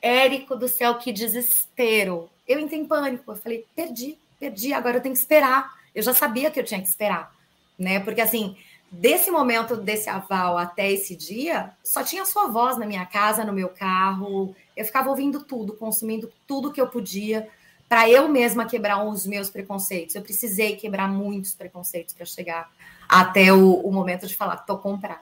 Érico 0.00 0.56
do 0.56 0.68
céu, 0.68 0.94
que 0.96 1.12
desespero. 1.12 2.30
Eu 2.46 2.58
entrei 2.58 2.80
em 2.80 2.86
pânico. 2.86 3.30
Eu 3.30 3.36
falei, 3.36 3.66
perdi, 3.74 4.16
perdi, 4.38 4.72
agora 4.72 4.98
eu 4.98 5.02
tenho 5.02 5.14
que 5.14 5.20
esperar. 5.20 5.74
Eu 5.94 6.02
já 6.02 6.14
sabia 6.14 6.50
que 6.50 6.58
eu 6.58 6.64
tinha 6.64 6.80
que 6.80 6.88
esperar, 6.88 7.34
né? 7.78 8.00
Porque 8.00 8.20
assim, 8.20 8.56
desse 8.90 9.30
momento 9.30 9.76
desse 9.76 10.10
aval 10.10 10.58
até 10.58 10.90
esse 10.90 11.14
dia, 11.14 11.70
só 11.84 12.02
tinha 12.02 12.24
sua 12.24 12.48
voz 12.48 12.76
na 12.76 12.86
minha 12.86 13.06
casa, 13.06 13.44
no 13.44 13.52
meu 13.52 13.68
carro. 13.68 14.54
Eu 14.76 14.84
ficava 14.84 15.10
ouvindo 15.10 15.44
tudo, 15.44 15.74
consumindo 15.74 16.30
tudo 16.46 16.72
que 16.72 16.80
eu 16.80 16.88
podia 16.88 17.48
para 17.88 18.08
eu 18.08 18.28
mesma 18.28 18.66
quebrar 18.66 19.04
os 19.04 19.26
meus 19.26 19.50
preconceitos. 19.50 20.14
Eu 20.14 20.22
precisei 20.22 20.76
quebrar 20.76 21.08
muitos 21.08 21.54
preconceitos 21.54 22.14
para 22.14 22.24
chegar 22.24 22.70
até 23.08 23.52
o, 23.52 23.74
o, 23.74 23.92
momento 23.92 24.26
de 24.28 24.36
falar, 24.36 24.58
tô 24.58 24.78
comprada. 24.78 25.20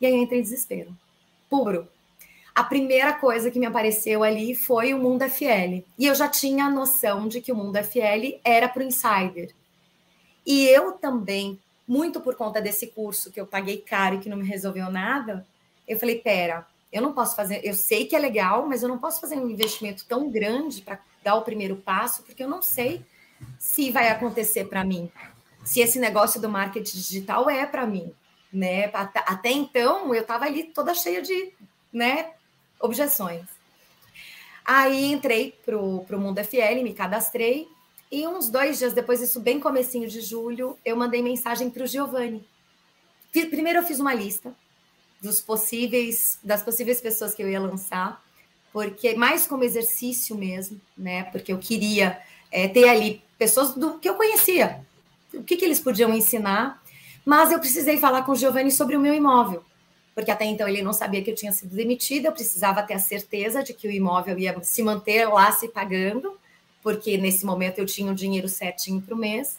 E 0.00 0.06
aí 0.06 0.12
eu 0.12 0.22
entrei 0.22 0.40
em 0.40 0.42
desespero. 0.42 0.96
Puro, 1.50 1.86
a 2.54 2.64
primeira 2.64 3.12
coisa 3.12 3.50
que 3.50 3.58
me 3.58 3.66
apareceu 3.66 4.22
ali 4.22 4.54
foi 4.54 4.94
o 4.94 4.98
Mundo 4.98 5.28
FL. 5.28 5.84
E 5.98 6.06
eu 6.06 6.14
já 6.14 6.28
tinha 6.28 6.64
a 6.64 6.70
noção 6.70 7.28
de 7.28 7.42
que 7.42 7.52
o 7.52 7.56
Mundo 7.56 7.76
FL 7.76 8.40
era 8.42 8.66
para 8.66 8.82
o 8.82 8.86
insider. 8.86 9.54
E 10.46 10.64
eu 10.66 10.92
também, 10.92 11.60
muito 11.86 12.20
por 12.20 12.34
conta 12.34 12.60
desse 12.60 12.88
curso 12.88 13.30
que 13.30 13.40
eu 13.40 13.46
paguei 13.46 13.78
caro 13.78 14.16
e 14.16 14.18
que 14.18 14.28
não 14.28 14.36
me 14.36 14.46
resolveu 14.46 14.90
nada, 14.90 15.46
eu 15.86 15.98
falei: 15.98 16.18
pera, 16.18 16.66
eu 16.92 17.02
não 17.02 17.12
posso 17.12 17.36
fazer, 17.36 17.60
eu 17.64 17.74
sei 17.74 18.06
que 18.06 18.16
é 18.16 18.18
legal, 18.18 18.66
mas 18.66 18.82
eu 18.82 18.88
não 18.88 18.98
posso 18.98 19.20
fazer 19.20 19.36
um 19.36 19.48
investimento 19.48 20.04
tão 20.06 20.30
grande 20.30 20.82
para 20.82 20.98
dar 21.22 21.34
o 21.34 21.42
primeiro 21.42 21.76
passo, 21.76 22.22
porque 22.22 22.42
eu 22.42 22.48
não 22.48 22.62
sei 22.62 23.04
se 23.58 23.90
vai 23.90 24.08
acontecer 24.08 24.64
para 24.64 24.84
mim, 24.84 25.10
se 25.64 25.80
esse 25.80 25.98
negócio 25.98 26.40
do 26.40 26.48
marketing 26.48 26.96
digital 26.96 27.50
é 27.50 27.66
para 27.66 27.86
mim, 27.86 28.12
né? 28.52 28.90
Até, 28.92 29.50
então 29.50 30.14
eu 30.14 30.22
estava 30.22 30.44
ali 30.44 30.64
toda 30.64 30.94
cheia 30.94 31.20
de, 31.20 31.52
né, 31.92 32.30
objeções. 32.80 33.44
Aí 34.64 35.12
entrei 35.12 35.54
para 35.64 35.76
o 35.76 36.18
Mundo 36.18 36.42
FL, 36.42 36.82
me 36.82 36.94
cadastrei, 36.94 37.68
e 38.10 38.26
uns 38.26 38.48
dois 38.48 38.78
dias 38.78 38.92
depois, 38.92 39.20
isso 39.20 39.40
bem 39.40 39.58
comecinho 39.58 40.08
de 40.08 40.20
julho, 40.20 40.78
eu 40.84 40.96
mandei 40.96 41.22
mensagem 41.22 41.70
para 41.70 41.84
o 41.84 41.86
Giovanni. 41.86 42.46
Primeiro 43.32 43.80
eu 43.80 43.82
fiz 43.82 43.98
uma 43.98 44.14
lista 44.14 44.54
dos 45.20 45.40
possíveis, 45.40 46.38
das 46.42 46.62
possíveis 46.62 47.00
pessoas 47.00 47.34
que 47.34 47.42
eu 47.42 47.48
ia 47.48 47.60
lançar, 47.60 48.22
porque 48.72 49.14
mais 49.14 49.46
como 49.46 49.64
exercício 49.64 50.36
mesmo, 50.36 50.80
né? 50.96 51.24
Porque 51.24 51.52
eu 51.52 51.58
queria 51.58 52.20
é, 52.50 52.68
ter 52.68 52.88
ali 52.88 53.22
pessoas 53.38 53.74
do 53.74 53.98
que 53.98 54.08
eu 54.08 54.14
conhecia, 54.14 54.84
o 55.34 55.42
que, 55.42 55.56
que 55.56 55.64
eles 55.64 55.80
podiam 55.80 56.12
ensinar, 56.14 56.82
mas 57.24 57.50
eu 57.50 57.58
precisei 57.58 57.98
falar 57.98 58.22
com 58.22 58.32
o 58.32 58.36
Giovanni 58.36 58.70
sobre 58.70 58.96
o 58.96 59.00
meu 59.00 59.12
imóvel, 59.12 59.64
porque 60.14 60.30
até 60.30 60.44
então 60.44 60.68
ele 60.68 60.82
não 60.82 60.92
sabia 60.92 61.22
que 61.22 61.30
eu 61.30 61.34
tinha 61.34 61.52
sido 61.52 61.74
demitida, 61.74 62.28
eu 62.28 62.32
precisava 62.32 62.82
ter 62.82 62.94
a 62.94 62.98
certeza 62.98 63.62
de 63.62 63.74
que 63.74 63.88
o 63.88 63.90
imóvel 63.90 64.38
ia 64.38 64.62
se 64.62 64.82
manter 64.82 65.26
lá 65.26 65.50
se 65.52 65.68
pagando, 65.68 66.38
porque 66.86 67.18
nesse 67.18 67.44
momento 67.44 67.80
eu 67.80 67.84
tinha 67.84 68.12
o 68.12 68.14
dinheiro 68.14 68.48
certinho 68.48 69.02
para 69.02 69.12
o 69.12 69.18
mês. 69.18 69.58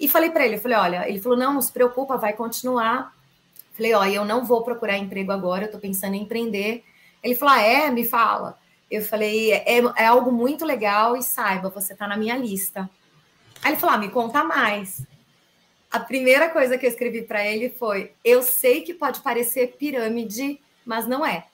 E 0.00 0.08
falei 0.08 0.30
para 0.30 0.44
ele, 0.44 0.58
falei, 0.58 0.76
olha, 0.76 1.08
ele 1.08 1.20
falou, 1.20 1.38
não, 1.38 1.54
não 1.54 1.62
se 1.62 1.70
preocupa, 1.70 2.16
vai 2.16 2.32
continuar. 2.32 3.14
Falei, 3.72 3.94
ó, 3.94 4.04
eu 4.04 4.24
não 4.24 4.44
vou 4.44 4.64
procurar 4.64 4.98
emprego 4.98 5.30
agora, 5.30 5.62
eu 5.62 5.66
estou 5.66 5.80
pensando 5.80 6.16
em 6.16 6.22
empreender. 6.22 6.82
Ele 7.22 7.36
falou, 7.36 7.54
ah, 7.54 7.62
é? 7.62 7.88
Me 7.88 8.04
fala. 8.04 8.58
Eu 8.90 9.00
falei, 9.00 9.52
é, 9.52 9.78
é 9.96 10.06
algo 10.06 10.32
muito 10.32 10.64
legal 10.64 11.16
e 11.16 11.22
saiba, 11.22 11.68
você 11.68 11.92
está 11.92 12.08
na 12.08 12.16
minha 12.16 12.36
lista. 12.36 12.90
Aí 13.62 13.70
ele 13.70 13.80
falou, 13.80 13.94
ah, 13.94 13.98
me 13.98 14.08
conta 14.08 14.42
mais. 14.42 15.06
A 15.88 16.00
primeira 16.00 16.48
coisa 16.48 16.76
que 16.76 16.84
eu 16.84 16.90
escrevi 16.90 17.22
para 17.22 17.46
ele 17.46 17.70
foi: 17.70 18.10
eu 18.24 18.42
sei 18.42 18.80
que 18.80 18.92
pode 18.92 19.20
parecer 19.20 19.76
pirâmide, 19.78 20.60
mas 20.84 21.06
não 21.06 21.24
é. 21.24 21.46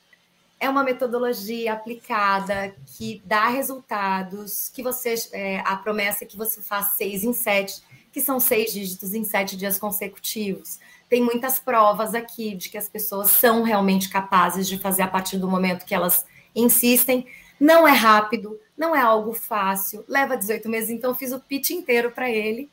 É 0.63 0.69
uma 0.69 0.85
metodologia 0.85 1.73
aplicada 1.73 2.75
que 2.87 3.21
dá 3.25 3.49
resultados, 3.49 4.69
que 4.69 4.83
você 4.83 5.15
é, 5.33 5.59
a 5.61 5.77
promessa 5.77 6.25
é 6.25 6.27
que 6.27 6.37
você 6.37 6.63
faz 6.63 6.93
seis 6.93 7.25
em 7.25 7.33
sete, 7.33 7.83
que 8.13 8.21
são 8.21 8.39
seis 8.39 8.73
dígitos 8.73 9.13
em 9.13 9.25
sete 9.25 9.57
dias 9.57 9.79
consecutivos 9.79 10.79
tem 11.13 11.23
muitas 11.23 11.59
provas 11.59 12.15
aqui 12.15 12.55
de 12.55 12.71
que 12.71 12.79
as 12.79 12.89
pessoas 12.89 13.29
são 13.29 13.63
realmente 13.63 14.09
capazes 14.09 14.67
de 14.67 14.79
fazer 14.79 15.03
a 15.03 15.07
partir 15.07 15.37
do 15.37 15.47
momento 15.47 15.85
que 15.85 15.95
elas 15.95 16.25
insistem. 16.57 17.27
Não 17.61 17.87
é 17.87 17.93
rápido, 17.93 18.59
não 18.75 18.97
é 18.97 19.03
algo 19.03 19.35
fácil, 19.35 20.07
leva 20.09 20.39
18 20.39 20.71
meses, 20.71 20.89
então 20.89 21.15
fiz 21.15 21.31
o 21.31 21.39
pitch 21.39 21.69
inteiro 21.69 22.13
para 22.13 22.31
ele. 22.31 22.71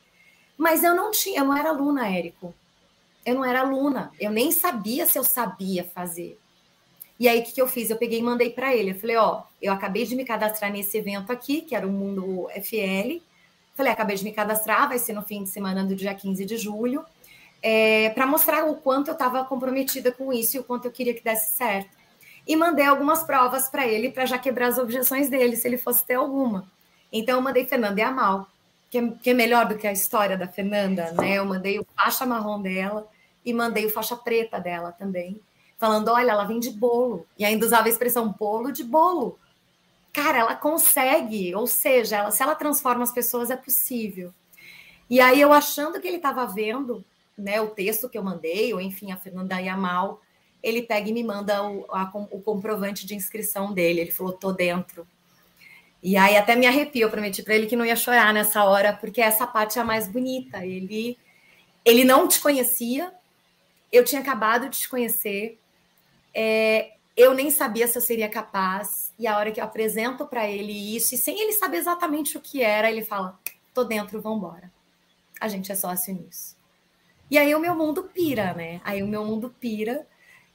Mas 0.56 0.82
eu 0.82 0.96
não 0.96 1.10
tinha, 1.10 1.40
eu 1.40 1.44
não 1.44 1.54
era 1.54 1.68
aluna, 1.68 2.08
Érico. 2.08 2.54
Eu 3.26 3.34
não 3.34 3.44
era 3.44 3.60
aluna, 3.60 4.10
eu 4.18 4.30
nem 4.30 4.50
sabia 4.50 5.04
se 5.04 5.18
eu 5.18 5.22
sabia 5.22 5.84
fazer. 5.84 6.40
E 7.20 7.28
aí, 7.28 7.40
o 7.40 7.44
que, 7.44 7.52
que 7.52 7.62
eu 7.62 7.68
fiz? 7.68 7.90
Eu 7.90 7.96
peguei 7.96 8.18
e 8.18 8.22
mandei 8.22 8.50
para 8.50 8.74
ele. 8.74 8.90
Eu 8.90 8.98
falei: 8.98 9.16
Ó, 9.16 9.42
eu 9.62 9.72
acabei 9.72 10.04
de 10.04 10.16
me 10.16 10.24
cadastrar 10.24 10.72
nesse 10.72 10.96
evento 10.98 11.30
aqui, 11.30 11.60
que 11.60 11.76
era 11.76 11.86
o 11.86 11.92
Mundo 11.92 12.48
FL. 12.54 13.22
Falei: 13.76 13.92
Acabei 13.92 14.16
de 14.16 14.24
me 14.24 14.32
cadastrar, 14.32 14.88
vai 14.88 14.98
ser 14.98 15.12
no 15.12 15.22
fim 15.22 15.44
de 15.44 15.50
semana 15.50 15.84
do 15.84 15.94
dia 15.94 16.14
15 16.14 16.44
de 16.44 16.56
julho 16.56 17.04
é, 17.62 18.10
para 18.10 18.26
mostrar 18.26 18.64
o 18.64 18.76
quanto 18.76 19.08
eu 19.08 19.12
estava 19.12 19.44
comprometida 19.44 20.10
com 20.10 20.32
isso 20.32 20.56
e 20.56 20.60
o 20.60 20.64
quanto 20.64 20.86
eu 20.86 20.90
queria 20.90 21.14
que 21.14 21.22
desse 21.22 21.52
certo. 21.56 21.90
E 22.46 22.56
mandei 22.56 22.86
algumas 22.86 23.22
provas 23.22 23.68
para 23.68 23.86
ele 23.86 24.10
para 24.10 24.26
já 24.26 24.38
quebrar 24.38 24.68
as 24.68 24.78
objeções 24.78 25.28
dele, 25.28 25.56
se 25.56 25.68
ele 25.68 25.78
fosse 25.78 26.04
ter 26.04 26.14
alguma. 26.14 26.66
Então 27.12 27.36
eu 27.36 27.42
mandei 27.42 27.66
Fernanda 27.66 28.00
e 28.00 28.02
Amal, 28.02 28.48
que 28.90 28.98
é, 28.98 29.08
que 29.22 29.30
é 29.30 29.34
melhor 29.34 29.66
do 29.66 29.76
que 29.76 29.86
a 29.86 29.92
história 29.92 30.36
da 30.36 30.48
Fernanda, 30.48 31.12
né? 31.12 31.34
Eu 31.34 31.44
mandei 31.44 31.78
o 31.78 31.86
faixa 31.96 32.24
marrom 32.24 32.60
dela 32.60 33.06
e 33.44 33.52
mandei 33.52 33.86
o 33.86 33.90
faixa 33.90 34.16
preta 34.16 34.58
dela 34.58 34.92
também, 34.92 35.40
falando: 35.80 36.08
olha, 36.08 36.30
ela 36.30 36.44
vem 36.44 36.60
de 36.60 36.70
bolo. 36.70 37.26
E 37.36 37.44
ainda 37.44 37.66
usava 37.66 37.88
a 37.88 37.90
expressão 37.90 38.32
bolo 38.38 38.70
de 38.70 38.84
bolo. 38.84 39.38
Cara, 40.12 40.38
ela 40.38 40.54
consegue, 40.54 41.54
ou 41.54 41.66
seja, 41.66 42.18
ela, 42.18 42.30
se 42.30 42.42
ela 42.42 42.54
transforma 42.54 43.02
as 43.02 43.12
pessoas, 43.12 43.50
é 43.50 43.56
possível. 43.56 44.32
E 45.08 45.20
aí 45.20 45.40
eu 45.40 45.52
achando 45.52 46.00
que 46.00 46.06
ele 46.06 46.18
estava 46.18 46.46
vendo 46.46 47.04
né, 47.36 47.60
o 47.60 47.68
texto 47.68 48.08
que 48.08 48.18
eu 48.18 48.22
mandei, 48.22 48.74
ou 48.74 48.80
enfim, 48.80 49.10
a 49.10 49.16
Fernanda 49.16 49.58
Yamal, 49.58 50.20
ele 50.62 50.82
pega 50.82 51.08
e 51.08 51.12
me 51.12 51.24
manda 51.24 51.62
o, 51.62 51.86
a, 51.90 52.10
o 52.30 52.40
comprovante 52.40 53.06
de 53.06 53.14
inscrição 53.14 53.72
dele. 53.72 54.00
Ele 54.00 54.10
falou, 54.10 54.32
tô 54.32 54.52
dentro. 54.52 55.06
E 56.02 56.16
aí 56.16 56.36
até 56.36 56.56
me 56.56 56.66
arrepio, 56.66 57.02
eu 57.02 57.10
prometi 57.10 57.42
para 57.42 57.54
ele 57.54 57.66
que 57.66 57.76
não 57.76 57.84
ia 57.84 57.96
chorar 57.96 58.32
nessa 58.34 58.64
hora, 58.64 58.92
porque 58.92 59.20
essa 59.20 59.46
parte 59.46 59.78
é 59.78 59.82
a 59.82 59.84
mais 59.84 60.08
bonita. 60.08 60.64
Ele, 60.64 61.16
ele 61.84 62.04
não 62.04 62.26
te 62.26 62.40
conhecia, 62.40 63.12
eu 63.92 64.04
tinha 64.04 64.20
acabado 64.20 64.68
de 64.68 64.78
te 64.78 64.88
conhecer, 64.88 65.58
é, 66.34 66.92
eu 67.16 67.34
nem 67.34 67.50
sabia 67.50 67.86
se 67.86 67.98
eu 67.98 68.02
seria 68.02 68.28
capaz. 68.28 69.12
E 69.18 69.26
a 69.26 69.36
hora 69.36 69.50
que 69.52 69.60
eu 69.60 69.64
apresento 69.64 70.26
para 70.26 70.48
ele 70.48 70.72
isso, 70.96 71.14
e 71.14 71.18
sem 71.18 71.40
ele 71.40 71.52
saber 71.52 71.78
exatamente 71.78 72.36
o 72.36 72.40
que 72.40 72.62
era, 72.62 72.90
ele 72.90 73.04
fala: 73.04 73.38
tô 73.74 73.84
dentro, 73.84 74.20
vamos 74.20 74.38
embora. 74.38 74.70
A 75.40 75.48
gente 75.48 75.70
é 75.70 75.74
sócio 75.74 76.14
nisso. 76.14 76.56
E 77.30 77.38
aí 77.38 77.54
o 77.54 77.60
meu 77.60 77.74
mundo 77.74 78.04
pira, 78.04 78.52
né? 78.54 78.80
Aí 78.84 79.02
o 79.02 79.08
meu 79.08 79.24
mundo 79.24 79.54
pira 79.60 80.06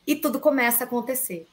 e 0.05 0.15
tudo 0.15 0.39
começa 0.39 0.83
a 0.83 0.87
acontecer. 0.87 1.47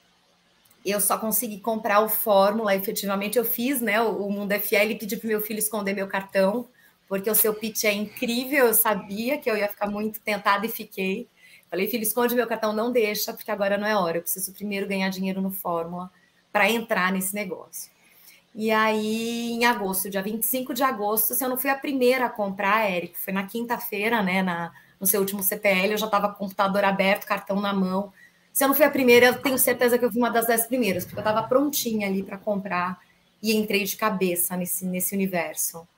Eu 0.85 1.01
só 1.01 1.17
consegui 1.17 1.61
comprar 1.61 2.01
o 2.01 2.09
Fórmula, 2.09 2.75
efetivamente 2.75 3.39
eu 3.39 3.45
fiz, 3.45 3.81
né? 3.81 4.01
O 4.01 4.29
Mundo 4.29 4.53
FL 4.53 4.91
e 4.91 4.99
pedi 4.99 5.17
para 5.17 5.29
meu 5.29 5.41
filho 5.41 5.61
esconder 5.61 5.95
meu 5.95 6.09
cartão, 6.09 6.69
porque 7.07 7.31
o 7.31 7.35
seu 7.37 7.55
pitch 7.55 7.85
é 7.85 7.93
incrível, 7.93 8.67
eu 8.67 8.75
sabia 8.75 9.39
que 9.39 9.49
eu 9.49 9.57
ia 9.57 9.69
ficar 9.69 9.87
muito 9.87 10.19
tentada 10.21 10.67
e 10.67 10.69
fiquei. 10.69 11.29
Falei, 11.73 11.89
filho, 11.89 12.03
esconde 12.03 12.35
meu 12.35 12.47
cartão, 12.47 12.71
não 12.75 12.93
deixa, 12.93 13.33
porque 13.33 13.51
agora 13.51 13.79
não 13.79 13.87
é 13.87 13.97
hora. 13.97 14.19
Eu 14.19 14.23
preciso 14.23 14.53
primeiro 14.53 14.87
ganhar 14.87 15.09
dinheiro 15.09 15.41
no 15.41 15.51
Fórmula 15.51 16.11
para 16.53 16.71
entrar 16.71 17.11
nesse 17.11 17.35
negócio. 17.35 17.91
E 18.55 18.71
aí, 18.71 19.53
em 19.53 19.65
agosto, 19.65 20.11
dia 20.11 20.21
25 20.21 20.75
de 20.75 20.83
agosto, 20.83 21.33
se 21.33 21.43
eu 21.43 21.49
não 21.49 21.57
fui 21.57 21.71
a 21.71 21.75
primeira 21.75 22.27
a 22.27 22.29
comprar, 22.29 22.91
Eric, 22.91 23.19
foi 23.19 23.33
na 23.33 23.47
quinta-feira, 23.47 24.23
né? 24.23 24.43
Na, 24.43 24.71
no 25.01 25.07
seu 25.07 25.19
último 25.19 25.43
CPL, 25.43 25.93
eu 25.93 25.97
já 25.97 26.05
estava 26.05 26.29
com 26.29 26.35
o 26.35 26.39
computador 26.41 26.85
aberto, 26.85 27.25
cartão 27.25 27.59
na 27.59 27.73
mão. 27.73 28.13
Se 28.53 28.63
eu 28.63 28.69
não 28.69 28.75
fui 28.75 28.85
a 28.85 28.91
primeira, 28.91 29.29
eu 29.29 29.41
tenho 29.41 29.57
certeza 29.57 29.99
que 29.99 30.05
eu 30.05 30.13
fui 30.13 30.21
uma 30.21 30.31
das 30.31 30.47
dez 30.47 30.67
primeiras, 30.67 31.07
porque 31.07 31.21
eu 31.21 31.23
estava 31.23 31.43
prontinha 31.49 32.07
ali 32.07 32.23
para 32.23 32.37
comprar 32.37 33.01
e 33.43 33.57
entrei 33.57 33.85
de 33.85 33.97
cabeça 33.97 34.59
nesse, 34.59 34.85
nesse 34.85 35.15
universo. 35.15 35.89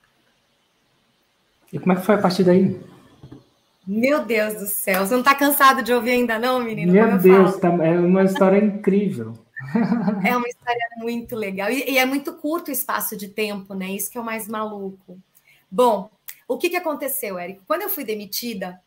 E 1.73 1.77
como 1.77 1.91
é 1.91 1.95
que 1.97 2.05
foi 2.05 2.15
a 2.15 2.19
partir 2.19 2.45
daí? 2.45 2.94
Meu 3.87 4.25
Deus 4.25 4.55
do 4.55 4.65
céu, 4.65 5.05
você 5.05 5.13
não 5.13 5.19
está 5.19 5.35
cansado 5.35 5.83
de 5.83 5.93
ouvir 5.93 6.11
ainda, 6.11 6.39
não, 6.39 6.59
menino? 6.59 6.91
Meu 6.91 7.17
Deus, 7.17 7.57
tá, 7.57 7.67
é 7.67 7.99
uma 7.99 8.23
história 8.23 8.57
incrível. 8.57 9.33
É 10.23 10.35
uma 10.35 10.47
história 10.47 10.87
muito 10.97 11.35
legal. 11.35 11.69
E, 11.69 11.91
e, 11.91 11.97
é 11.97 12.05
muito 12.05 12.33
curto 12.33 12.69
o 12.69 12.71
espaço 12.71 13.15
de 13.15 13.27
tempo, 13.27 13.73
né? 13.73 13.89
Isso 13.89 14.11
que 14.11 14.17
é 14.17 14.21
o 14.21 14.25
mais 14.25 14.47
maluco. 14.47 15.17
Bom, 15.69 16.09
o 16.47 16.57
que, 16.57 16.69
que 16.69 16.75
aconteceu, 16.75 17.37
Érico? 17.37 17.63
Quando 17.67 17.83
eu 17.83 17.89
fui 17.89 18.03
demitida, 18.03 18.79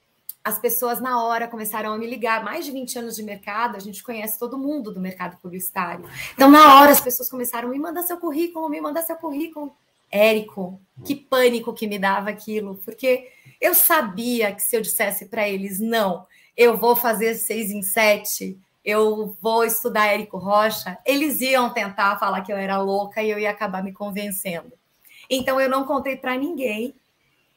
as 0.44 0.58
pessoas 0.58 1.00
na 1.00 1.22
hora 1.22 1.48
começaram 1.48 1.92
a 1.92 1.98
me 1.98 2.06
ligar. 2.06 2.42
Mais 2.42 2.64
de 2.64 2.70
20 2.70 2.98
anos 3.00 3.16
de 3.16 3.22
mercado, 3.22 3.76
a 3.76 3.80
gente 3.80 4.02
conhece 4.02 4.38
todo 4.38 4.58
mundo 4.58 4.92
do 4.92 5.00
mercado 5.00 5.36
publicitário. 5.40 6.04
Então, 6.34 6.50
na 6.50 6.80
hora, 6.80 6.90
as 6.92 7.00
pessoas 7.00 7.28
começaram 7.28 7.68
a 7.68 7.70
me 7.70 7.78
mandar 7.78 8.02
seu 8.02 8.16
currículo, 8.16 8.68
me 8.68 8.80
mandar 8.80 9.02
seu 9.02 9.16
currículo. 9.16 9.72
Érico, 10.10 10.80
que 11.04 11.14
pânico 11.14 11.74
que 11.74 11.86
me 11.86 11.98
dava 11.98 12.30
aquilo, 12.30 12.80
porque 12.82 13.28
eu 13.60 13.74
sabia 13.74 14.54
que 14.54 14.62
se 14.62 14.76
eu 14.76 14.80
dissesse 14.80 15.26
para 15.26 15.48
eles, 15.48 15.80
não, 15.80 16.26
eu 16.56 16.76
vou 16.76 16.96
fazer 16.96 17.34
seis 17.34 17.70
em 17.70 17.82
sete, 17.82 18.58
eu 18.84 19.36
vou 19.40 19.64
estudar 19.64 20.06
Érico 20.06 20.38
Rocha, 20.38 20.98
eles 21.04 21.40
iam 21.40 21.72
tentar 21.72 22.18
falar 22.18 22.40
que 22.40 22.52
eu 22.52 22.56
era 22.56 22.80
louca 22.80 23.22
e 23.22 23.30
eu 23.30 23.38
ia 23.38 23.50
acabar 23.50 23.82
me 23.82 23.92
convencendo. 23.92 24.72
Então, 25.28 25.60
eu 25.60 25.68
não 25.68 25.84
contei 25.84 26.16
para 26.16 26.36
ninguém. 26.36 26.94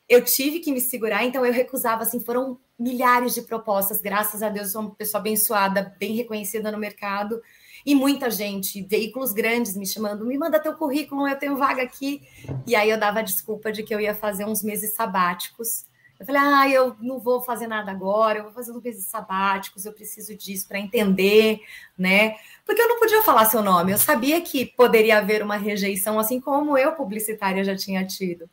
Eu 0.10 0.26
tive 0.26 0.60
que 0.60 0.74
me 0.74 0.82
segurar, 0.82 1.24
então 1.24 1.46
eu 1.46 1.54
recusava, 1.54 2.04
assim, 2.04 2.20
foram 2.20 2.60
milhares 2.78 3.34
de 3.34 3.44
propostas, 3.44 4.02
graças 4.02 4.44
a 4.44 4.50
Deus, 4.50 4.72
sou 4.72 4.82
uma 4.82 4.92
pessoa 4.96 5.22
abençoada, 5.22 5.96
bem 5.98 6.16
reconhecida 6.16 6.72
no 6.72 6.78
mercado, 6.78 7.42
e 7.86 7.96
muita 7.96 8.30
gente, 8.30 8.82
veículos 8.82 9.32
grandes 9.32 9.78
me 9.78 9.86
chamando, 9.86 10.26
me 10.26 10.38
manda 10.38 10.60
teu 10.60 10.76
currículo, 10.76 11.28
eu 11.28 11.38
tenho 11.38 11.56
vaga 11.56 11.82
aqui, 11.82 12.22
e 12.68 12.76
aí 12.76 12.90
eu 12.90 13.00
dava 13.00 13.20
a 13.20 13.24
desculpa 13.24 13.72
de 13.72 13.84
que 13.84 13.96
eu 13.96 14.02
ia 14.02 14.14
fazer 14.14 14.46
uns 14.46 14.62
meses 14.64 14.94
sabáticos, 14.94 15.86
eu 16.22 16.26
falei, 16.28 16.42
ah, 16.44 16.70
eu 16.70 16.96
não 17.00 17.18
vou 17.18 17.42
fazer 17.42 17.66
nada 17.66 17.90
agora, 17.90 18.38
eu 18.38 18.44
vou 18.44 18.52
fazer 18.52 18.72
uns 18.72 18.84
meses 18.84 19.06
sabáticos, 19.06 19.88
eu 19.88 19.92
preciso 19.92 20.38
disso 20.38 20.68
para 20.68 20.78
entender, 20.78 21.62
né? 21.98 22.36
Porque 22.64 22.80
eu 22.80 22.88
não 22.88 23.00
podia 23.00 23.24
falar 23.24 23.46
seu 23.46 23.64
nome, 23.64 23.92
eu 23.92 23.98
sabia 23.98 24.40
que 24.40 24.64
poderia 24.64 25.18
haver 25.18 25.42
uma 25.42 25.58
rejeição, 25.58 26.20
assim 26.20 26.40
como 26.40 26.78
eu, 26.78 26.92
publicitária, 26.92 27.64
já 27.64 27.76
tinha 27.76 28.06
tido. 28.06 28.48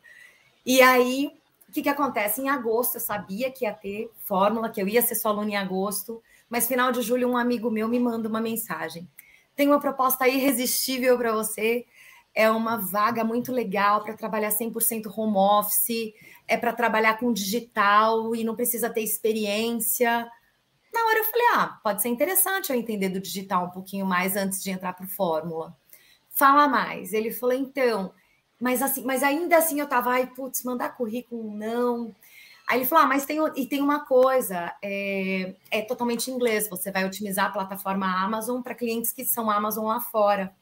E 0.65 0.81
aí 0.81 1.31
o 1.67 1.71
que, 1.71 1.83
que 1.83 1.89
acontece? 1.89 2.41
Em 2.41 2.49
agosto 2.49 2.95
eu 2.95 3.01
sabia 3.01 3.51
que 3.51 3.65
ia 3.65 3.71
ter 3.71 4.09
fórmula, 4.25 4.71
que 4.71 4.81
eu 4.81 4.87
ia 4.87 5.03
ser 5.03 5.13
sua 5.13 5.29
aluna 5.29 5.51
em 5.51 5.55
agosto, 5.55 6.23
mas 6.49 6.67
final 6.67 6.91
de 6.91 7.03
julho 7.03 7.29
um 7.29 7.37
amigo 7.37 7.69
meu 7.69 7.87
me 7.87 7.99
manda 7.99 8.27
uma 8.27 8.41
mensagem. 8.41 9.07
tem 9.55 9.67
uma 9.67 9.79
proposta 9.79 10.27
irresistível 10.27 11.15
para 11.19 11.33
você. 11.33 11.85
É 12.33 12.49
uma 12.49 12.77
vaga 12.77 13.23
muito 13.23 13.51
legal 13.51 14.03
para 14.03 14.15
trabalhar 14.15 14.49
100% 14.49 15.11
home 15.15 15.37
office, 15.37 16.13
é 16.47 16.57
para 16.57 16.73
trabalhar 16.73 17.17
com 17.19 17.33
digital 17.33 18.35
e 18.35 18.43
não 18.43 18.55
precisa 18.55 18.89
ter 18.89 19.01
experiência. 19.01 20.29
Na 20.93 21.05
hora 21.05 21.19
eu 21.19 21.25
falei, 21.25 21.45
ah, 21.55 21.79
pode 21.83 22.01
ser 22.01 22.09
interessante 22.09 22.71
eu 22.71 22.75
entender 22.75 23.09
do 23.09 23.19
digital 23.19 23.65
um 23.65 23.69
pouquinho 23.69 24.05
mais 24.05 24.35
antes 24.35 24.61
de 24.61 24.71
entrar 24.71 24.93
para 24.93 25.05
o 25.05 25.09
Fórmula. 25.09 25.75
Fala 26.29 26.67
mais. 26.67 27.13
Ele 27.13 27.31
falou, 27.31 27.55
então, 27.55 28.13
mas 28.59 28.81
assim, 28.81 29.03
mas 29.03 29.23
ainda 29.23 29.57
assim 29.57 29.79
eu 29.79 29.87
tava, 29.87 30.11
ai, 30.11 30.27
putz, 30.27 30.63
mandar 30.63 30.95
currículo 30.95 31.51
não. 31.55 32.15
Aí 32.67 32.79
ele 32.79 32.85
falou, 32.85 33.05
ah, 33.05 33.07
mas 33.07 33.25
tem, 33.25 33.39
e 33.55 33.65
tem 33.65 33.81
uma 33.81 34.05
coisa, 34.05 34.75
é, 34.83 35.55
é 35.71 35.81
totalmente 35.81 36.29
inglês, 36.29 36.69
você 36.69 36.91
vai 36.91 37.03
otimizar 37.03 37.47
a 37.47 37.51
plataforma 37.51 38.05
Amazon 38.05 38.61
para 38.61 38.75
clientes 38.75 39.11
que 39.11 39.25
são 39.25 39.49
Amazon 39.49 39.87
lá 39.87 39.99
fora. 39.99 40.53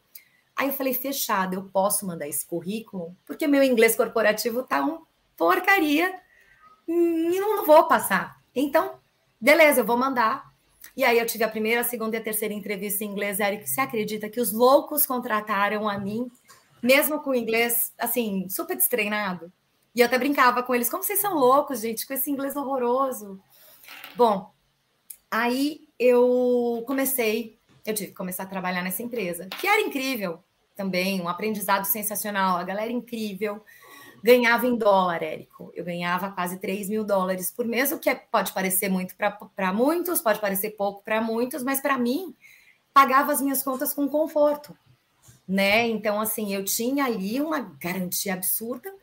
Aí 0.57 0.69
eu 0.69 0.73
falei, 0.73 0.95
fechado, 0.95 1.53
eu 1.53 1.65
posso 1.65 2.07
mandar 2.07 2.27
esse 2.27 2.43
currículo, 2.43 3.15
porque 3.27 3.45
meu 3.45 3.61
inglês 3.61 3.95
corporativo 3.95 4.63
tá 4.63 4.83
um 4.83 5.03
porcaria 5.37 6.19
e 6.87 7.39
não, 7.39 7.57
não 7.57 7.65
vou 7.65 7.87
passar. 7.87 8.41
Então, 8.55 8.95
beleza, 9.39 9.81
eu 9.81 9.85
vou 9.85 9.95
mandar. 9.95 10.51
E 10.95 11.03
aí 11.03 11.19
eu 11.19 11.27
tive 11.27 11.43
a 11.43 11.47
primeira, 11.47 11.81
a 11.81 11.83
segunda 11.83 12.17
e 12.17 12.19
a 12.19 12.23
terceira 12.23 12.55
entrevista 12.55 13.03
em 13.03 13.07
inglês. 13.07 13.39
Eric, 13.39 13.69
você 13.69 13.81
acredita 13.81 14.29
que 14.29 14.41
os 14.41 14.51
loucos 14.51 15.05
contrataram 15.05 15.87
a 15.87 15.99
mim, 15.99 16.27
mesmo 16.81 17.19
com 17.19 17.29
o 17.29 17.35
inglês, 17.35 17.93
assim, 17.95 18.49
super 18.49 18.75
destreinado? 18.75 19.53
E 19.93 20.01
eu 20.01 20.07
até 20.07 20.17
brincava 20.17 20.63
com 20.63 20.73
eles, 20.73 20.89
como 20.89 21.03
vocês 21.03 21.21
são 21.21 21.35
loucos, 21.35 21.81
gente, 21.81 22.07
com 22.07 22.13
esse 22.13 22.31
inglês 22.31 22.55
horroroso. 22.55 23.39
Bom, 24.15 24.51
aí 25.29 25.87
eu 25.99 26.83
comecei, 26.87 27.59
eu 27.85 27.93
tive 27.93 28.09
que 28.09 28.15
começar 28.15 28.43
a 28.43 28.47
trabalhar 28.47 28.81
nessa 28.81 29.03
empresa, 29.03 29.47
que 29.47 29.67
era 29.67 29.81
incrível 29.81 30.43
também, 30.77 31.19
um 31.19 31.27
aprendizado 31.27 31.83
sensacional, 31.83 32.57
a 32.57 32.63
galera 32.63 32.91
incrível 32.91 33.61
ganhava 34.23 34.67
em 34.67 34.75
dólar, 34.75 35.23
Érico. 35.23 35.71
Eu 35.75 35.83
ganhava 35.83 36.31
quase 36.31 36.57
3 36.57 36.89
mil 36.89 37.03
dólares 37.03 37.51
por 37.51 37.65
mês, 37.65 37.91
o 37.91 37.99
que 37.99 38.09
é, 38.09 38.15
pode 38.15 38.51
parecer 38.53 38.89
muito 38.89 39.15
para 39.15 39.73
muitos, 39.73 40.21
pode 40.21 40.39
parecer 40.39 40.71
pouco 40.71 41.03
para 41.03 41.21
muitos, 41.21 41.63
mas 41.63 41.81
para 41.81 41.97
mim, 41.97 42.35
pagava 42.93 43.31
as 43.31 43.41
minhas 43.41 43.63
contas 43.63 43.93
com 43.93 44.07
conforto, 44.07 44.75
né? 45.47 45.87
Então, 45.87 46.19
assim, 46.19 46.53
eu 46.53 46.63
tinha 46.63 47.05
ali 47.05 47.39
uma 47.39 47.59
garantia 47.59 48.33
absurda. 48.33 48.93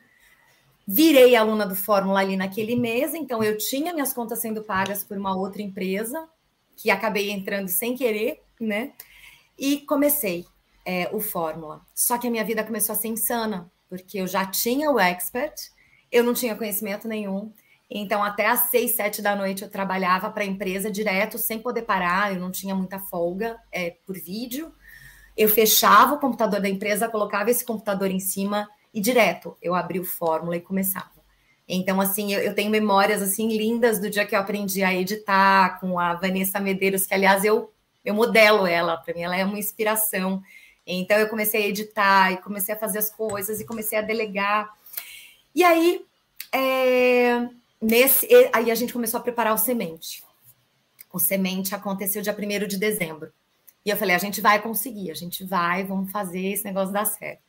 Virei 0.86 1.34
aluna 1.34 1.64
do 1.64 1.74
Fórmula 1.74 2.20
ali 2.20 2.36
naquele 2.36 2.76
mês, 2.76 3.14
então 3.14 3.42
eu 3.42 3.56
tinha 3.56 3.94
minhas 3.94 4.12
contas 4.12 4.40
sendo 4.40 4.62
pagas 4.62 5.02
por 5.02 5.16
uma 5.16 5.34
outra 5.34 5.62
empresa, 5.62 6.28
que 6.76 6.90
acabei 6.90 7.30
entrando 7.30 7.68
sem 7.68 7.96
querer, 7.96 8.42
né? 8.60 8.92
E 9.56 9.78
comecei 9.82 10.44
é, 10.84 11.08
o 11.12 11.20
Fórmula. 11.20 11.80
Só 11.94 12.18
que 12.18 12.26
a 12.26 12.30
minha 12.30 12.44
vida 12.44 12.64
começou 12.64 12.92
a 12.92 12.96
ser 12.96 13.08
insana, 13.08 13.70
porque 13.88 14.18
eu 14.18 14.26
já 14.26 14.44
tinha 14.44 14.90
o 14.90 15.00
expert, 15.00 15.54
eu 16.10 16.22
não 16.22 16.34
tinha 16.34 16.54
conhecimento 16.54 17.08
nenhum. 17.08 17.52
Então, 17.90 18.22
até 18.22 18.46
às 18.46 18.70
seis, 18.70 18.96
sete 18.96 19.22
da 19.22 19.36
noite, 19.36 19.62
eu 19.62 19.70
trabalhava 19.70 20.30
para 20.30 20.42
a 20.42 20.46
empresa 20.46 20.90
direto, 20.90 21.38
sem 21.38 21.58
poder 21.58 21.82
parar, 21.82 22.32
eu 22.32 22.40
não 22.40 22.50
tinha 22.50 22.74
muita 22.74 22.98
folga 22.98 23.58
é, 23.70 23.96
por 24.06 24.16
vídeo. 24.16 24.72
Eu 25.36 25.48
fechava 25.48 26.14
o 26.14 26.18
computador 26.18 26.60
da 26.60 26.68
empresa, 26.68 27.08
colocava 27.08 27.50
esse 27.50 27.64
computador 27.64 28.10
em 28.10 28.20
cima 28.20 28.68
e 28.92 29.00
direto 29.00 29.56
eu 29.60 29.74
abria 29.74 30.00
o 30.00 30.04
Fórmula 30.04 30.56
e 30.56 30.60
começava. 30.60 31.10
Então, 31.66 32.00
assim, 32.00 32.32
eu, 32.32 32.40
eu, 32.40 32.54
tenho 32.54 32.70
memórias 32.70 33.22
assim 33.22 33.56
lindas 33.56 33.98
do 33.98 34.10
dia 34.10 34.26
que 34.26 34.36
eu 34.36 34.38
aprendi 34.38 34.82
a 34.82 34.94
editar 34.94 35.80
com 35.80 35.98
a 35.98 36.14
Vanessa 36.14 36.60
Medeiros, 36.60 37.06
que 37.06 37.14
aliás 37.14 37.44
eu 37.44 37.72
eu 38.04 38.14
modelo 38.14 38.66
ela, 38.66 38.98
para 38.98 39.14
mim 39.14 39.22
ela 39.22 39.36
é 39.36 39.44
uma 39.44 39.58
inspiração. 39.58 40.42
Então 40.86 41.18
eu 41.18 41.28
comecei 41.28 41.64
a 41.64 41.66
editar 41.68 42.32
e 42.32 42.36
comecei 42.38 42.74
a 42.74 42.78
fazer 42.78 42.98
as 42.98 43.10
coisas 43.10 43.60
e 43.60 43.64
comecei 43.64 43.98
a 43.98 44.02
delegar. 44.02 44.72
E 45.54 45.62
aí, 45.62 46.04
é, 46.52 47.48
nesse, 47.80 48.28
aí 48.52 48.70
a 48.70 48.74
gente 48.74 48.92
começou 48.92 49.18
a 49.18 49.22
preparar 49.22 49.54
o 49.54 49.58
semente. 49.58 50.22
O 51.12 51.18
semente 51.18 51.74
aconteceu 51.74 52.22
dia 52.22 52.36
1 52.36 52.66
de 52.66 52.76
dezembro. 52.76 53.32
E 53.84 53.90
eu 53.90 53.96
falei, 53.96 54.16
a 54.16 54.18
gente 54.18 54.40
vai 54.40 54.60
conseguir, 54.60 55.10
a 55.10 55.14
gente 55.14 55.44
vai, 55.44 55.84
vamos 55.84 56.10
fazer 56.10 56.40
esse 56.40 56.64
negócio 56.64 56.92
dar 56.92 57.04
certo. 57.04 57.42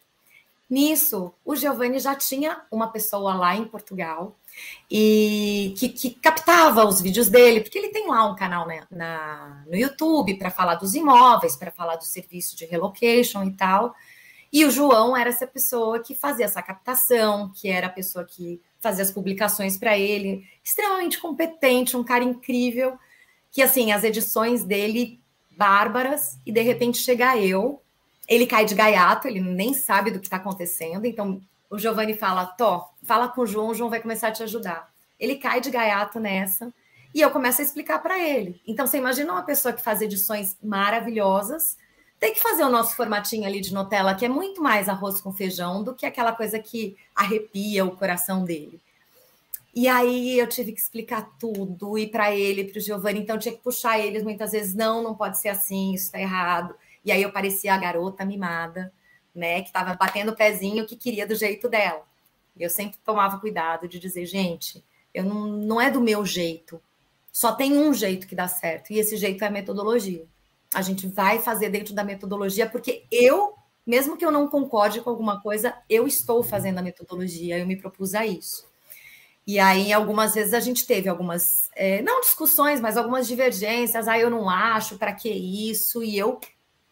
Nisso, 0.70 1.34
o 1.46 1.56
Giovanni 1.56 2.00
já 2.00 2.16
tinha 2.16 2.62
uma 2.72 2.88
pessoa 2.88 3.34
lá 3.36 3.56
em 3.56 3.66
Portugal 3.66 4.36
e 4.90 5.74
que, 5.78 5.90
que, 5.90 6.10
captava 6.12 6.86
os 6.86 7.02
vídeos 7.02 7.30
dele, 7.30 7.62
porque 7.62 7.78
ele 7.78 7.90
tem 7.90 8.08
lá 8.08 8.30
um 8.30 8.36
canal 8.36 8.68
né, 8.68 8.84
na, 8.92 9.64
no 9.68 9.76
YouTube 9.76 10.38
para 10.38 10.52
falar 10.52 10.76
dos 10.76 10.94
imóveis, 10.94 11.56
para 11.56 11.72
falar 11.72 11.96
do 11.96 12.06
serviço 12.06 12.56
de 12.56 12.66
relocation 12.66 13.44
e 13.44 13.52
tal. 13.52 13.96
E 14.54 14.64
o 14.64 14.72
João 14.72 15.18
era 15.18 15.30
essa 15.30 15.46
pessoa 15.46 16.00
que 16.00 16.16
fazia 16.16 16.46
essa 16.46 16.62
captação, 16.62 17.52
que 17.54 17.68
era 17.68 17.88
a 17.88 17.90
pessoa 17.90 18.24
que 18.24 18.62
fazia 18.80 19.04
as 19.04 19.12
publicações 19.12 19.78
para 19.78 19.98
ele, 19.98 20.48
extremamente 20.64 21.20
competente, 21.20 21.98
um 21.98 22.04
cara 22.04 22.24
incrível, 22.24 22.98
que 23.52 23.62
assim, 23.62 23.92
as 23.92 24.04
edições 24.04 24.64
dele 24.64 25.20
bárbaras, 25.52 26.40
e 26.46 26.52
de 26.52 26.62
repente 26.62 27.00
chega 27.00 27.38
eu, 27.38 27.82
ele 28.28 28.46
cai 28.46 28.66
de 28.66 28.76
gaiato, 28.76 29.28
ele 29.28 29.40
nem 29.40 29.74
sabe 29.74 30.12
do 30.12 30.20
que 30.20 30.28
está 30.28 30.38
acontecendo, 30.38 31.06
então 31.06 31.42
o 31.70 31.78
Giovanni 31.78 32.18
fala: 32.18 32.46
Tó, 32.46 32.94
fala 33.04 33.28
com 33.28 33.42
o 33.42 33.48
João, 33.48 33.68
o 33.68 33.74
João 33.74 33.90
vai 33.90 34.02
começar 34.02 34.30
a 34.30 34.32
te 34.32 34.44
ajudar. 34.44 34.90
Ele 35.20 35.36
cai 35.36 35.62
de 35.62 35.70
gaiato 35.70 36.20
nessa 36.20 36.74
e 37.14 37.22
eu 37.22 37.32
começo 37.32 37.62
a 37.62 37.64
explicar 37.64 38.00
para 38.00 38.20
ele. 38.20 38.62
Então, 38.68 38.86
você 38.86 38.98
imagina 38.98 39.32
uma 39.32 39.44
pessoa 39.44 39.74
que 39.74 39.82
faz 39.82 40.02
edições 40.02 40.58
maravilhosas, 40.62 41.78
tem 42.20 42.34
que 42.34 42.42
fazer 42.42 42.64
o 42.64 42.70
nosso 42.70 42.96
formatinho 42.96 43.46
ali 43.46 43.62
de 43.62 43.74
Nutella, 43.74 44.16
que 44.16 44.26
é 44.26 44.30
muito 44.30 44.62
mais 44.62 44.90
arroz 44.90 45.22
com 45.22 45.32
feijão 45.32 45.84
do 45.84 45.94
que 45.94 46.06
aquela 46.06 46.34
coisa 46.34 46.60
que 46.60 46.98
arrepia 47.16 47.86
o 47.86 47.96
coração 47.96 48.44
dele. 48.44 48.82
E 49.74 49.88
aí 49.88 50.40
eu 50.40 50.48
tive 50.48 50.72
que 50.72 50.80
explicar 50.80 51.30
tudo, 51.38 51.98
e 51.98 52.08
para 52.08 52.34
ele, 52.34 52.64
para 52.66 52.80
o 52.80 52.82
Giovanni, 52.82 53.20
então 53.20 53.38
tinha 53.38 53.54
que 53.54 53.62
puxar 53.62 54.00
eles 54.00 54.24
muitas 54.24 54.54
vezes, 54.54 54.74
não, 54.74 55.04
não 55.04 55.16
pode 55.16 55.38
ser 55.38 55.50
assim, 55.50 55.94
isso 55.94 56.06
está 56.06 56.20
errado. 56.20 56.76
E 57.04 57.12
aí 57.12 57.22
eu 57.22 57.32
parecia 57.32 57.74
a 57.74 57.78
garota 57.78 58.26
mimada 58.26 58.92
né, 59.36 59.62
que 59.62 59.68
estava 59.68 59.94
batendo 59.94 60.32
o 60.32 60.36
pezinho 60.36 60.88
que 60.88 60.96
queria 60.96 61.28
do 61.28 61.36
jeito 61.36 61.68
dela. 61.68 62.04
Eu 62.58 62.70
sempre 62.70 62.98
tomava 63.04 63.38
cuidado 63.38 63.88
de 63.88 64.00
dizer, 64.00 64.26
gente, 64.26 64.84
eu 65.14 65.24
não, 65.24 65.46
não 65.46 65.82
é 65.82 65.92
do 65.92 66.00
meu 66.00 66.26
jeito. 66.26 66.82
Só 67.32 67.52
tem 67.52 67.78
um 67.78 67.94
jeito 67.94 68.28
que 68.28 68.36
dá 68.36 68.48
certo, 68.48 68.92
e 68.92 69.00
esse 69.00 69.18
jeito 69.18 69.44
é 69.44 69.48
a 69.48 69.52
metodologia. 69.52 70.26
A 70.74 70.82
gente 70.82 71.06
vai 71.08 71.40
fazer 71.40 71.70
dentro 71.70 71.94
da 71.94 72.04
metodologia, 72.04 72.68
porque 72.68 73.06
eu, 73.12 73.56
mesmo 73.86 74.16
que 74.16 74.26
eu 74.26 74.32
não 74.32 74.48
concorde 74.48 75.02
com 75.02 75.10
alguma 75.10 75.42
coisa, 75.42 75.78
eu 75.90 76.08
estou 76.08 76.42
fazendo 76.42 76.80
a 76.80 76.82
metodologia, 76.82 77.60
eu 77.60 77.68
me 77.68 77.76
propus 77.76 78.16
a 78.16 78.26
isso. 78.26 78.66
E 79.48 79.60
aí, 79.60 79.94
algumas 79.94 80.34
vezes, 80.34 80.54
a 80.54 80.60
gente 80.60 80.88
teve 80.88 81.08
algumas, 81.08 81.70
é, 81.76 82.02
não 82.02 82.22
discussões, 82.22 82.82
mas 82.82 82.98
algumas 82.98 83.28
divergências. 83.28 84.08
Aí 84.08 84.22
eu 84.22 84.30
não 84.30 84.50
acho, 84.50 84.98
para 84.98 85.14
que 85.14 85.30
isso? 85.30 86.04
E 86.04 86.18
eu 86.18 86.40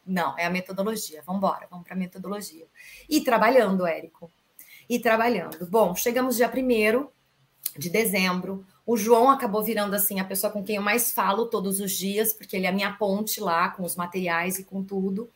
não, 0.06 0.38
é 0.38 0.46
a 0.46 0.50
metodologia. 0.50 1.24
Vamos 1.26 1.39
embora, 1.39 1.68
vamos 1.70 1.86
para 1.86 1.96
a 1.96 1.98
metodologia. 1.98 2.66
E 3.10 3.22
trabalhando, 3.22 3.86
Érico. 3.86 4.32
E 4.89 5.00
trabalhando. 5.00 5.66
Bom, 5.68 5.96
chegamos 5.96 6.36
dia 6.36 6.50
1 6.50 7.08
de 7.78 7.89
dezembro. 7.89 8.66
O 8.86 8.98
João 8.98 9.30
acabou 9.30 9.63
virando 9.63 9.96
assim 9.96 10.20
a 10.20 10.26
pessoa 10.26 10.52
com 10.52 10.63
quem 10.63 10.76
eu 10.76 10.82
mais 10.82 11.12
falo 11.12 11.46
todos 11.46 11.80
os 11.80 11.92
dias, 11.94 12.34
porque 12.34 12.56
ele 12.56 12.66
é 12.66 12.70
a 12.70 12.74
minha 12.74 12.94
ponte 12.94 13.39
lá 13.39 13.70
com 13.70 13.84
os 13.84 13.96
materiais 13.96 14.60
e 14.60 14.63
com 14.63 14.84
tudo. 14.84 15.30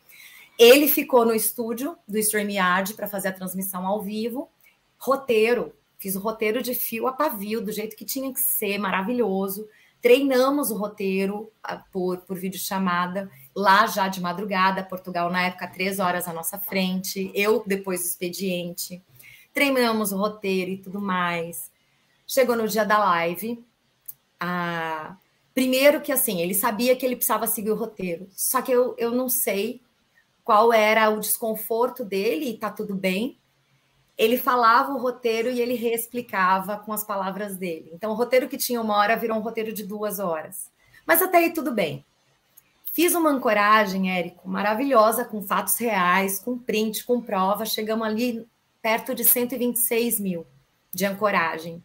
Ele 0.58 0.86
ficou 0.86 1.24
no 1.24 1.34
estúdio 1.34 1.96
do 2.06 2.18
StreamYard 2.18 2.94
para 2.94 3.08
fazer 3.08 3.28
a 3.28 3.32
transmissão 3.32 3.86
ao 3.86 4.02
vivo. 4.02 4.50
Roteiro, 4.98 5.72
fiz 5.98 6.14
o 6.14 6.20
roteiro 6.20 6.60
de 6.60 6.74
fio 6.74 7.06
a 7.06 7.12
pavio, 7.12 7.64
do 7.64 7.72
jeito 7.72 7.96
que 7.96 8.04
tinha 8.04 8.32
que 8.32 8.40
ser, 8.40 8.76
maravilhoso. 8.76 9.66
Treinamos 10.02 10.70
o 10.70 10.76
roteiro 10.76 11.50
ah, 11.62 11.82
por, 11.90 12.18
por 12.18 12.36
videochamada 12.36 13.30
lá 13.58 13.86
já 13.88 14.06
de 14.06 14.20
madrugada, 14.20 14.84
Portugal 14.84 15.30
na 15.30 15.42
época 15.42 15.66
três 15.66 15.98
horas 15.98 16.28
à 16.28 16.32
nossa 16.32 16.58
frente, 16.58 17.30
eu 17.34 17.64
depois 17.66 18.00
do 18.00 18.06
expediente, 18.06 19.02
treinamos 19.52 20.12
o 20.12 20.16
roteiro 20.16 20.70
e 20.70 20.78
tudo 20.78 21.00
mais. 21.00 21.70
Chegou 22.24 22.54
no 22.54 22.68
dia 22.68 22.84
da 22.84 22.98
live, 22.98 23.64
a... 24.38 25.16
primeiro 25.52 26.00
que 26.00 26.12
assim, 26.12 26.40
ele 26.40 26.54
sabia 26.54 26.94
que 26.94 27.04
ele 27.04 27.16
precisava 27.16 27.48
seguir 27.48 27.72
o 27.72 27.76
roteiro, 27.76 28.28
só 28.30 28.62
que 28.62 28.70
eu, 28.70 28.94
eu 28.96 29.10
não 29.10 29.28
sei 29.28 29.82
qual 30.44 30.72
era 30.72 31.10
o 31.10 31.18
desconforto 31.18 32.04
dele, 32.04 32.50
e 32.50 32.56
tá 32.56 32.70
tudo 32.70 32.94
bem. 32.94 33.38
Ele 34.16 34.38
falava 34.38 34.92
o 34.92 34.98
roteiro 34.98 35.50
e 35.50 35.60
ele 35.60 35.74
reexplicava 35.74 36.78
com 36.78 36.92
as 36.92 37.04
palavras 37.04 37.56
dele. 37.56 37.90
Então, 37.92 38.10
o 38.10 38.14
roteiro 38.14 38.48
que 38.48 38.56
tinha 38.56 38.80
uma 38.80 38.96
hora 38.96 39.16
virou 39.16 39.36
um 39.36 39.42
roteiro 39.42 39.72
de 39.72 39.84
duas 39.84 40.18
horas. 40.18 40.72
Mas 41.06 41.20
até 41.20 41.38
aí 41.38 41.52
tudo 41.52 41.70
bem. 41.72 42.04
Fiz 42.98 43.14
uma 43.14 43.30
ancoragem, 43.30 44.10
Érico, 44.10 44.48
maravilhosa, 44.48 45.24
com 45.24 45.40
fatos 45.40 45.78
reais, 45.78 46.40
com 46.40 46.58
print, 46.58 47.04
com 47.04 47.20
prova. 47.20 47.64
Chegamos 47.64 48.04
ali 48.04 48.44
perto 48.82 49.14
de 49.14 49.24
126 49.24 50.18
mil 50.18 50.44
de 50.92 51.06
ancoragem. 51.06 51.80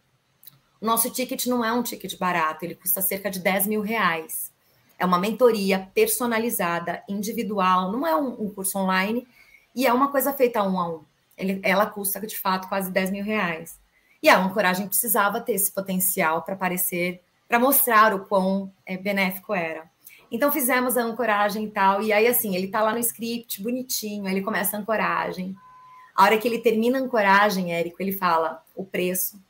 O 0.80 0.84
nosso 0.84 1.08
ticket 1.08 1.46
não 1.46 1.64
é 1.64 1.72
um 1.72 1.84
ticket 1.84 2.18
barato, 2.18 2.64
ele 2.64 2.74
custa 2.74 3.00
cerca 3.00 3.30
de 3.30 3.38
10 3.38 3.68
mil 3.68 3.80
reais. 3.80 4.52
É 4.98 5.06
uma 5.06 5.16
mentoria 5.16 5.88
personalizada, 5.94 7.04
individual, 7.08 7.92
não 7.92 8.04
é 8.04 8.16
um, 8.16 8.46
um 8.46 8.50
curso 8.52 8.76
online, 8.76 9.24
e 9.72 9.86
é 9.86 9.92
uma 9.92 10.10
coisa 10.10 10.32
feita 10.32 10.64
um 10.64 10.80
a 10.80 10.88
um. 10.96 11.04
Ele, 11.38 11.60
ela 11.62 11.86
custa, 11.86 12.18
de 12.26 12.36
fato, 12.36 12.68
quase 12.68 12.90
10 12.90 13.12
mil 13.12 13.24
reais. 13.24 13.78
E 14.20 14.28
a 14.28 14.36
Ancoragem 14.36 14.88
precisava 14.88 15.40
ter 15.40 15.52
esse 15.52 15.70
potencial 15.70 16.42
para 16.42 16.54
aparecer, 16.54 17.22
para 17.46 17.60
mostrar 17.60 18.12
o 18.12 18.26
quão 18.26 18.72
é, 18.84 18.96
benéfico 18.96 19.54
era. 19.54 19.93
Então 20.30 20.50
fizemos 20.50 20.96
a 20.96 21.02
ancoragem 21.02 21.64
e 21.64 21.70
tal, 21.70 22.02
e 22.02 22.12
aí 22.12 22.26
assim, 22.26 22.56
ele 22.56 22.68
tá 22.68 22.82
lá 22.82 22.92
no 22.92 22.98
script, 22.98 23.62
bonitinho, 23.62 24.26
aí 24.26 24.34
ele 24.34 24.42
começa 24.42 24.76
a 24.76 24.80
ancoragem. 24.80 25.54
A 26.14 26.24
hora 26.24 26.38
que 26.38 26.46
ele 26.46 26.58
termina 26.58 26.98
a 26.98 27.02
ancoragem, 27.02 27.72
Érico, 27.72 28.00
ele 28.00 28.12
fala 28.12 28.62
o 28.74 28.84
preço, 28.84 29.40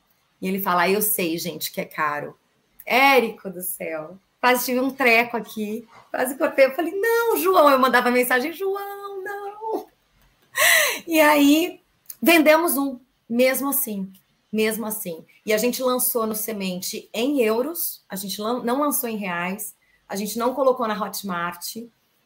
e 0.41 0.47
ele 0.47 0.61
fala, 0.61 0.83
ah, 0.83 0.89
eu 0.89 1.01
sei, 1.01 1.37
gente, 1.37 1.71
que 1.71 1.81
é 1.81 1.85
caro. 1.85 2.37
Érico 2.85 3.49
do 3.49 3.61
céu, 3.61 4.17
quase 4.39 4.65
tive 4.65 4.79
um 4.79 4.91
treco 4.91 5.37
aqui, 5.37 5.87
quase 6.11 6.37
cortei, 6.37 6.65
eu 6.65 6.75
falei, 6.75 6.93
não, 6.93 7.37
João, 7.37 7.69
eu 7.69 7.79
mandava 7.79 8.11
mensagem, 8.11 8.53
João, 8.53 9.23
não. 9.23 9.87
E 11.07 11.19
aí, 11.19 11.81
vendemos 12.21 12.77
um, 12.77 12.99
mesmo 13.29 13.69
assim, 13.69 14.11
mesmo 14.51 14.85
assim. 14.85 15.25
E 15.45 15.53
a 15.53 15.57
gente 15.57 15.83
lançou 15.83 16.25
no 16.25 16.33
Semente 16.33 17.09
em 17.13 17.41
euros, 17.41 18.03
a 18.09 18.15
gente 18.15 18.39
não 18.39 18.79
lançou 18.79 19.09
em 19.09 19.17
reais, 19.17 19.74
a 20.07 20.15
gente 20.15 20.37
não 20.37 20.53
colocou 20.53 20.87
na 20.87 20.99
Hotmart, 20.99 21.77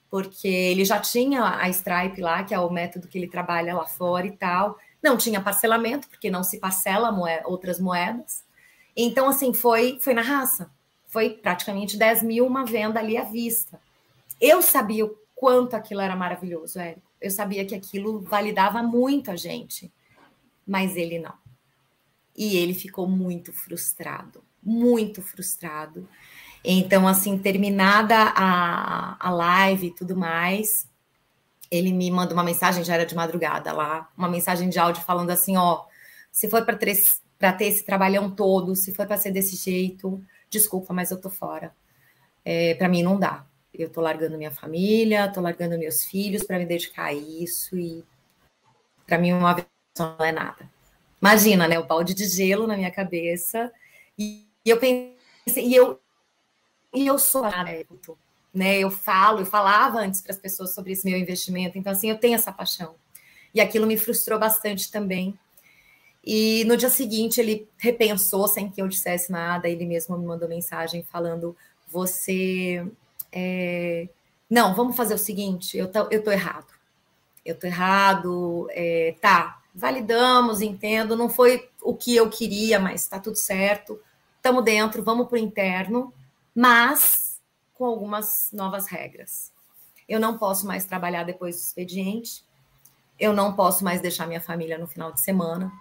porque 0.09 0.47
ele 0.47 0.83
já 0.83 0.99
tinha 0.99 1.43
a 1.43 1.69
Stripe 1.69 2.21
lá, 2.21 2.43
que 2.43 2.53
é 2.53 2.59
o 2.59 2.69
método 2.69 3.07
que 3.07 3.17
ele 3.17 3.27
trabalha 3.27 3.75
lá 3.75 3.85
fora 3.85 4.25
e 4.25 4.31
tal. 4.31 4.77
Não 5.01 5.17
tinha 5.17 5.39
parcelamento, 5.39 6.09
porque 6.09 6.29
não 6.29 6.43
se 6.43 6.59
parcela 6.59 7.11
moeda, 7.11 7.47
outras 7.47 7.79
moedas. 7.79 8.43
Então, 8.95 9.29
assim, 9.29 9.53
foi, 9.53 9.99
foi 10.01 10.13
na 10.13 10.21
raça. 10.21 10.71
Foi 11.07 11.29
praticamente 11.29 11.97
10 11.97 12.23
mil 12.23 12.45
uma 12.45 12.65
venda 12.65 12.99
ali 12.99 13.17
à 13.17 13.23
vista. 13.23 13.79
Eu 14.41 14.61
sabia 14.61 15.05
o 15.05 15.15
quanto 15.35 15.75
aquilo 15.75 16.01
era 16.01 16.15
maravilhoso, 16.15 16.79
Érico. 16.79 17.07
Eu 17.21 17.31
sabia 17.31 17.65
que 17.65 17.75
aquilo 17.75 18.21
validava 18.21 18.81
muito 18.81 19.31
a 19.31 19.35
gente, 19.35 19.91
mas 20.65 20.95
ele 20.95 21.19
não. 21.19 21.33
E 22.35 22.55
ele 22.57 22.73
ficou 22.73 23.07
muito 23.07 23.51
frustrado, 23.51 24.43
muito 24.63 25.21
frustrado. 25.21 26.07
Então, 26.63 27.07
assim, 27.07 27.37
terminada 27.37 28.15
a, 28.35 29.17
a 29.19 29.31
live 29.31 29.87
e 29.87 29.95
tudo 29.95 30.15
mais, 30.15 30.87
ele 31.71 31.93
me 31.93 32.09
manda 32.11 32.33
uma 32.33 32.43
mensagem, 32.43 32.83
já 32.83 32.95
era 32.95 33.05
de 33.05 33.15
madrugada 33.15 33.71
lá, 33.71 34.09
uma 34.17 34.27
mensagem 34.27 34.69
de 34.69 34.79
áudio 34.79 35.03
falando 35.03 35.29
assim: 35.29 35.55
ó, 35.57 35.85
se 36.31 36.49
for 36.49 36.65
para 36.65 36.75
ter, 36.75 37.65
esse 37.65 37.83
trabalhão 37.85 38.29
todo, 38.29 38.75
se 38.75 38.93
for 38.93 39.07
para 39.07 39.17
ser 39.17 39.31
desse 39.31 39.55
jeito, 39.55 40.23
desculpa, 40.49 40.93
mas 40.93 41.11
eu 41.11 41.19
tô 41.19 41.29
fora. 41.29 41.73
É, 42.43 42.73
para 42.75 42.89
mim 42.89 43.03
não 43.03 43.17
dá. 43.17 43.45
Eu 43.73 43.89
tô 43.89 44.01
largando 44.01 44.37
minha 44.37 44.51
família, 44.51 45.31
tô 45.31 45.39
largando 45.39 45.77
meus 45.77 46.03
filhos 46.03 46.43
para 46.43 46.57
me 46.57 46.65
dedicar 46.65 47.05
a 47.05 47.13
isso 47.13 47.77
e 47.77 48.03
para 49.05 49.17
mim 49.17 49.31
uma 49.31 49.53
vez 49.53 49.67
não 49.97 50.17
é 50.19 50.31
nada. 50.31 50.69
Imagina, 51.21 51.67
né, 51.67 51.77
o 51.79 51.85
balde 51.85 52.13
de 52.13 52.25
gelo 52.25 52.65
na 52.65 52.75
minha 52.75 52.91
cabeça 52.91 53.71
e 54.17 54.47
eu 54.65 54.77
pensei, 54.77 55.13
e 55.57 55.75
eu 55.75 55.99
e 56.93 57.05
eu 57.05 57.19
sou 57.19 57.43
adepto, 57.43 58.17
né? 58.53 58.79
Eu 58.79 58.89
falo, 58.89 59.39
eu 59.39 59.45
falava 59.45 59.99
antes 59.99 60.21
para 60.21 60.31
as 60.31 60.39
pessoas 60.39 60.73
sobre 60.73 60.93
esse 60.93 61.05
meu 61.05 61.17
investimento, 61.17 61.77
então 61.77 61.91
assim, 61.91 62.09
eu 62.09 62.17
tenho 62.17 62.35
essa 62.35 62.51
paixão. 62.51 62.95
E 63.53 63.61
aquilo 63.61 63.87
me 63.87 63.97
frustrou 63.97 64.39
bastante 64.39 64.91
também. 64.91 65.37
E 66.25 66.63
no 66.65 66.75
dia 66.75 66.89
seguinte 66.89 67.39
ele 67.39 67.67
repensou 67.77 68.47
sem 68.47 68.69
que 68.69 68.81
eu 68.81 68.87
dissesse 68.87 69.31
nada, 69.31 69.69
ele 69.69 69.85
mesmo 69.85 70.17
me 70.17 70.25
mandou 70.25 70.49
mensagem 70.49 71.03
falando: 71.03 71.55
"Você 71.87 72.85
é... 73.31 74.07
não, 74.49 74.75
vamos 74.75 74.95
fazer 74.95 75.13
o 75.13 75.17
seguinte, 75.17 75.77
eu 75.77 75.87
tô, 75.91 76.07
eu 76.11 76.23
tô 76.23 76.31
errado. 76.31 76.73
Eu 77.45 77.55
tô 77.57 77.67
errado, 77.67 78.67
é... 78.71 79.15
tá, 79.21 79.61
validamos, 79.73 80.61
entendo, 80.61 81.15
não 81.15 81.29
foi 81.29 81.69
o 81.81 81.95
que 81.95 82.15
eu 82.15 82.29
queria, 82.29 82.79
mas 82.79 83.07
tá 83.07 83.19
tudo 83.19 83.37
certo. 83.37 83.99
Estamos 84.37 84.63
dentro, 84.63 85.03
vamos 85.03 85.27
para 85.27 85.35
o 85.35 85.39
interno 85.39 86.13
mas 86.59 87.39
com 87.73 87.85
algumas 87.85 88.49
novas 88.51 88.85
regras. 88.87 89.49
Eu 90.09 90.19
não 90.19 90.37
posso 90.37 90.67
mais 90.67 90.83
trabalhar 90.83 91.23
depois 91.23 91.55
do 91.55 91.61
expediente, 91.61 92.43
eu 93.17 93.31
não 93.31 93.53
posso 93.53 93.81
mais 93.81 94.01
deixar 94.01 94.27
minha 94.27 94.41
família 94.41 94.77
no 94.77 94.85
final 94.85 95.13
de 95.13 95.21
semana, 95.21 95.71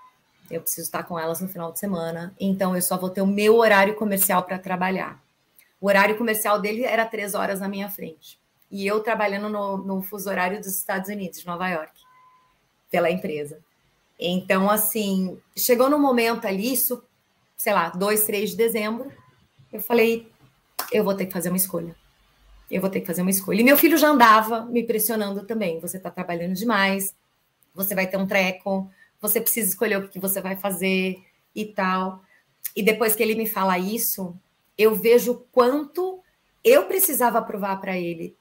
eu 0.49 0.61
preciso 0.61 0.87
estar 0.87 1.03
com 1.03 1.19
elas 1.19 1.41
no 1.41 1.49
final 1.49 1.73
de 1.73 1.81
semana, 1.81 2.33
então 2.39 2.77
eu 2.77 2.83
só 2.83 2.97
vou 2.97 3.11
ter 3.11 3.23
o 3.23 3.27
meu 3.27 3.57
horário 3.57 3.97
comercial 3.97 4.45
para 4.45 4.57
trabalhar. 4.57 5.21
O 5.81 5.89
horário 5.89 6.17
comercial 6.17 6.61
dele 6.61 6.85
era 6.85 7.05
três 7.05 7.35
horas 7.35 7.59
na 7.59 7.69
minha 7.69 7.91
frente. 7.91 8.39
E 8.71 8.87
eu 8.87 9.01
trabalhando 9.01 9.49
no, 9.49 9.79
no 9.79 10.01
fuso 10.01 10.31
horário 10.31 10.59
dos 10.59 10.77
Estados 10.77 11.11
Unidos, 11.11 11.41
de 11.41 11.47
Nova 11.47 11.69
York, 11.69 11.93
pela 12.89 13.11
empresa. 13.11 13.59
Então, 14.17 14.71
assim, 14.71 15.41
chegou 15.57 15.91
no 15.91 15.99
momento 15.99 16.47
ali, 16.47 16.73
isso, 16.73 17.03
sei 17.57 17.73
lá, 17.73 17.89
2, 17.89 18.23
3 18.23 18.51
de 18.51 18.57
dezembro, 18.57 19.13
eu 19.73 19.81
falei, 19.81 20.31
eu 20.93 21.05
vou 21.05 21.15
ter 21.15 21.27
que 21.27 21.33
fazer 21.33 21.49
uma 21.49 21.57
escolha. 21.57 21.95
Eu 22.71 22.81
vou 22.81 22.91
ter 22.91 23.01
que 23.01 23.07
fazer 23.07 23.23
uma 23.23 23.31
escolha. 23.31 23.61
E 23.61 23.65
meu 23.65 23.77
filho 23.77 23.97
já 23.97 24.09
andava 24.09 24.67
me 24.67 24.83
pressionando 24.83 25.45
também. 25.45 25.81
Você 25.81 25.97
está 25.97 26.11
trabalhando 26.11 26.55
demais, 26.55 27.15
você 27.75 27.95
vai 27.95 28.07
ter 28.07 28.17
um 28.17 28.27
treco, 28.27 28.91
você 29.21 29.41
precisa 29.41 29.71
escolher 29.71 29.97
o 29.97 30.09
que 30.09 30.19
você 30.19 30.41
vai 30.41 30.57
fazer 30.57 31.19
e 31.55 31.65
tal. 31.65 32.23
E 32.77 32.83
depois 32.83 33.15
que 33.15 33.23
ele 33.23 33.35
me 33.35 33.47
fala 33.47 33.79
isso, 33.79 34.37
eu 34.77 34.95
vejo 34.95 35.47
quanto 35.51 36.23
eu 36.63 36.87
precisava 36.87 37.41
provar 37.41 37.81
para 37.81 37.97
ele 37.97 38.37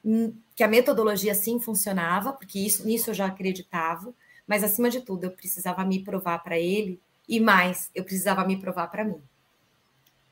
que 0.56 0.64
a 0.64 0.68
metodologia 0.68 1.34
sim 1.34 1.60
funcionava, 1.60 2.34
porque 2.34 2.60
isso, 2.60 2.86
nisso 2.86 3.12
eu 3.12 3.14
já 3.14 3.28
acreditava, 3.28 4.14
mas 4.46 4.64
acima 4.64 4.90
de 4.90 5.02
tudo 5.02 5.26
eu 5.26 5.32
precisava 5.32 5.86
me 5.86 6.04
provar 6.04 6.40
para 6.40 6.60
ele 6.60 7.00
e 7.28 7.40
mais, 7.40 7.90
eu 7.94 8.04
precisava 8.04 8.44
me 8.46 8.58
provar 8.58 8.88
para 8.88 9.04
mim. 9.04 9.22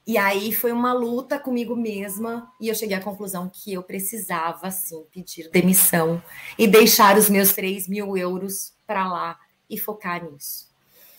E 0.08 0.20
aí 0.20 0.54
foi 0.54 0.72
uma 0.72 0.94
luta 0.94 1.40
comigo 1.40 1.76
mesma 1.76 2.52
e 2.62 2.68
eu 2.68 2.76
cheguei 2.76 2.96
à 2.96 3.02
conclusão 3.02 3.50
que 3.52 3.74
eu 3.74 3.82
precisava, 3.82 4.70
sim, 4.70 5.04
pedir 5.12 5.50
demissão 5.50 6.22
e 6.60 6.68
deixar 6.68 7.18
os 7.18 7.28
meus 7.28 7.54
3 7.54 7.88
mil 7.88 8.16
euros 8.16 8.76
para 8.86 9.08
lá 9.08 9.40
e 9.68 9.80
focar 9.80 10.24
nisso. 10.24 10.70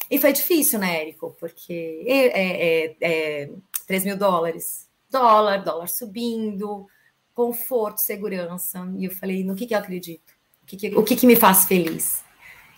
E 0.08 0.18
foi 0.18 0.32
difícil, 0.32 0.78
né, 0.78 1.02
Érico? 1.02 1.36
Porque 1.40 2.04
é, 2.06 2.84
é, 2.84 2.96
é 3.00 3.50
3 3.88 4.04
mil 4.04 4.16
dólares, 4.16 4.88
dólar, 5.10 5.64
dólar 5.64 5.88
subindo, 5.88 6.86
conforto, 7.34 8.00
segurança. 8.00 8.88
E 8.96 9.06
eu 9.06 9.10
falei, 9.10 9.42
no 9.42 9.56
que, 9.56 9.66
que 9.66 9.74
eu 9.74 9.78
acredito? 9.78 10.32
O 10.62 10.66
que, 10.66 10.76
que, 10.76 10.96
o 10.96 11.02
que, 11.02 11.16
que 11.16 11.26
me 11.26 11.34
faz 11.34 11.64
feliz? 11.64 12.24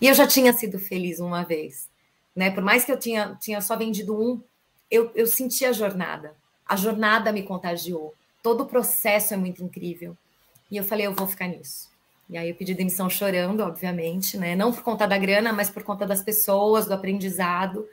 E 0.00 0.06
eu 0.06 0.14
já 0.14 0.26
tinha 0.26 0.54
sido 0.54 0.78
feliz 0.78 1.20
uma 1.20 1.44
vez, 1.44 1.90
né? 2.34 2.50
Por 2.50 2.62
mais 2.62 2.84
que 2.84 2.92
eu 2.92 2.98
tinha, 2.98 3.36
tinha 3.40 3.60
só 3.60 3.76
vendido 3.76 4.18
um 4.18 4.42
eu, 4.90 5.10
eu 5.14 5.26
senti 5.26 5.64
a 5.64 5.72
jornada. 5.72 6.34
A 6.66 6.76
jornada 6.76 7.32
me 7.32 7.42
contagiou. 7.42 8.14
Todo 8.42 8.62
o 8.62 8.66
processo 8.66 9.34
é 9.34 9.36
muito 9.36 9.62
incrível. 9.62 10.16
E 10.70 10.76
eu 10.76 10.84
falei, 10.84 11.06
eu 11.06 11.14
vou 11.14 11.26
ficar 11.26 11.48
nisso. 11.48 11.88
E 12.28 12.36
aí 12.36 12.50
eu 12.50 12.54
pedi 12.54 12.74
demissão 12.74 13.08
chorando, 13.08 13.60
obviamente, 13.60 14.36
né? 14.36 14.54
Não 14.54 14.72
por 14.72 14.82
conta 14.82 15.06
da 15.06 15.16
grana, 15.16 15.52
mas 15.52 15.70
por 15.70 15.82
conta 15.82 16.06
das 16.06 16.22
pessoas, 16.22 16.86
do 16.86 16.92
aprendizado. 16.92 17.86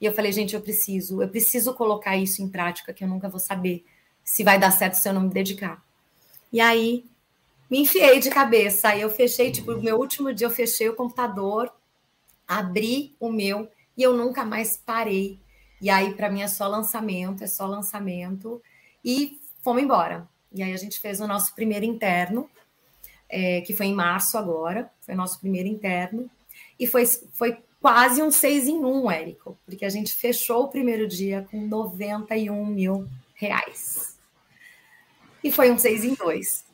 E 0.00 0.04
eu 0.04 0.12
falei, 0.12 0.30
gente, 0.30 0.54
eu 0.54 0.60
preciso, 0.60 1.22
eu 1.22 1.28
preciso 1.28 1.74
colocar 1.74 2.16
isso 2.16 2.42
em 2.42 2.48
prática, 2.48 2.92
que 2.92 3.02
eu 3.02 3.08
nunca 3.08 3.28
vou 3.28 3.40
saber 3.40 3.84
se 4.22 4.44
vai 4.44 4.58
dar 4.58 4.70
certo 4.70 4.94
se 4.94 5.08
eu 5.08 5.14
não 5.14 5.22
me 5.22 5.30
dedicar. 5.30 5.82
E 6.52 6.60
aí 6.60 7.04
me 7.70 7.80
enfiei 7.80 8.20
de 8.20 8.28
cabeça. 8.28 8.90
Aí 8.90 9.00
eu 9.00 9.10
fechei, 9.10 9.50
tipo, 9.50 9.72
no 9.72 9.82
meu 9.82 9.96
último 9.98 10.32
dia 10.34 10.46
eu 10.46 10.50
fechei 10.50 10.88
o 10.88 10.94
computador, 10.94 11.72
abri 12.46 13.16
o 13.18 13.32
meu 13.32 13.68
e 13.96 14.02
eu 14.02 14.14
nunca 14.14 14.44
mais 14.44 14.76
parei 14.76 15.40
e 15.80 15.88
aí, 15.90 16.14
para 16.14 16.30
mim, 16.30 16.42
é 16.42 16.48
só 16.48 16.66
lançamento, 16.66 17.44
é 17.44 17.46
só 17.46 17.66
lançamento. 17.66 18.60
E 19.04 19.40
fomos 19.62 19.82
embora. 19.82 20.28
E 20.52 20.62
aí 20.62 20.72
a 20.72 20.76
gente 20.76 20.98
fez 20.98 21.20
o 21.20 21.26
nosso 21.26 21.54
primeiro 21.54 21.84
interno, 21.84 22.48
é, 23.28 23.60
que 23.60 23.74
foi 23.74 23.86
em 23.86 23.94
março 23.94 24.38
agora, 24.38 24.90
foi 25.00 25.14
o 25.14 25.16
nosso 25.16 25.38
primeiro 25.38 25.68
interno. 25.68 26.28
E 26.78 26.86
foi, 26.86 27.06
foi 27.06 27.58
quase 27.80 28.22
um 28.22 28.30
seis 28.30 28.66
em 28.66 28.84
um, 28.84 29.10
Érico, 29.10 29.58
porque 29.64 29.84
a 29.84 29.88
gente 29.88 30.12
fechou 30.12 30.64
o 30.64 30.68
primeiro 30.68 31.06
dia 31.06 31.46
com 31.50 31.66
91 31.66 32.66
mil 32.66 33.06
reais. 33.34 34.18
E 35.42 35.52
foi 35.52 35.70
um 35.70 35.78
seis 35.78 36.04
em 36.04 36.14
dois. 36.14 36.64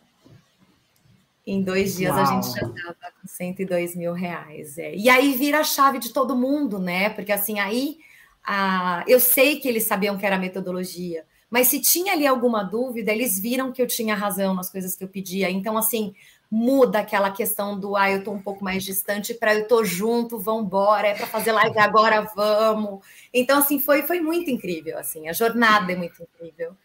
Em 1.46 1.62
dois 1.62 1.96
dias 1.96 2.14
Uau. 2.16 2.22
a 2.22 2.24
gente 2.24 2.58
já 2.58 2.66
estava 2.66 3.12
com 3.20 3.28
102 3.28 3.94
mil 3.94 4.14
reais. 4.14 4.78
É. 4.78 4.94
E 4.94 5.10
aí 5.10 5.34
vira 5.34 5.60
a 5.60 5.64
chave 5.64 5.98
de 5.98 6.10
todo 6.10 6.34
mundo, 6.34 6.78
né? 6.78 7.10
Porque 7.10 7.32
assim, 7.32 7.58
aí 7.58 7.98
ah, 8.44 9.04
eu 9.06 9.18
sei 9.18 9.58
que 9.58 9.68
eles 9.68 9.86
sabiam 9.86 10.18
que 10.18 10.26
era 10.26 10.38
metodologia, 10.38 11.24
mas 11.50 11.68
se 11.68 11.80
tinha 11.80 12.12
ali 12.12 12.26
alguma 12.26 12.62
dúvida, 12.62 13.12
eles 13.12 13.38
viram 13.38 13.72
que 13.72 13.80
eu 13.80 13.86
tinha 13.86 14.14
razão 14.14 14.54
nas 14.54 14.70
coisas 14.70 14.96
que 14.96 15.04
eu 15.04 15.08
pedia. 15.08 15.48
Então, 15.50 15.78
assim, 15.78 16.14
muda 16.50 17.00
aquela 17.00 17.30
questão 17.30 17.78
do 17.78 17.96
ah, 17.96 18.10
eu 18.10 18.22
tô 18.22 18.32
um 18.32 18.42
pouco 18.42 18.64
mais 18.64 18.84
distante 18.84 19.34
para 19.34 19.54
eu 19.54 19.66
tô 19.66 19.84
junto, 19.84 20.38
vamos 20.38 20.66
embora, 20.66 21.08
é 21.08 21.14
para 21.14 21.26
fazer 21.26 21.52
live 21.52 21.78
agora, 21.78 22.22
vamos. 22.34 23.04
Então, 23.32 23.58
assim, 23.58 23.78
foi, 23.78 24.02
foi 24.02 24.20
muito 24.20 24.50
incrível, 24.50 24.98
assim, 24.98 25.28
a 25.28 25.32
jornada 25.32 25.92
é 25.92 25.96
muito 25.96 26.22
incrível. 26.22 26.76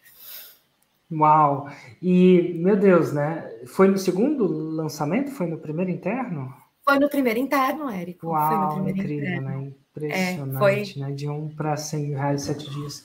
Uau! 1.12 1.68
E, 2.00 2.54
meu 2.54 2.76
Deus, 2.76 3.12
né? 3.12 3.50
Foi 3.66 3.88
no 3.88 3.98
segundo 3.98 4.46
lançamento? 4.46 5.32
Foi 5.32 5.46
no 5.46 5.58
primeiro 5.58 5.90
interno? 5.90 6.54
Foi 6.90 6.98
no 6.98 7.08
primeiro 7.08 7.38
interno, 7.38 7.88
Érico. 7.88 8.28
Uau, 8.28 8.74
foi 8.74 8.82
no 8.82 8.90
incrível, 8.90 9.28
interno. 9.28 9.48
né? 9.48 9.72
Impressionante, 9.90 10.54
é, 10.54 10.58
foi... 10.58 10.92
né? 10.96 11.12
De 11.12 11.28
um 11.28 11.48
para 11.48 11.76
100 11.76 12.06
mil 12.06 12.18
reais 12.18 12.42
em 12.42 12.46
sete 12.46 12.70
dias. 12.70 13.04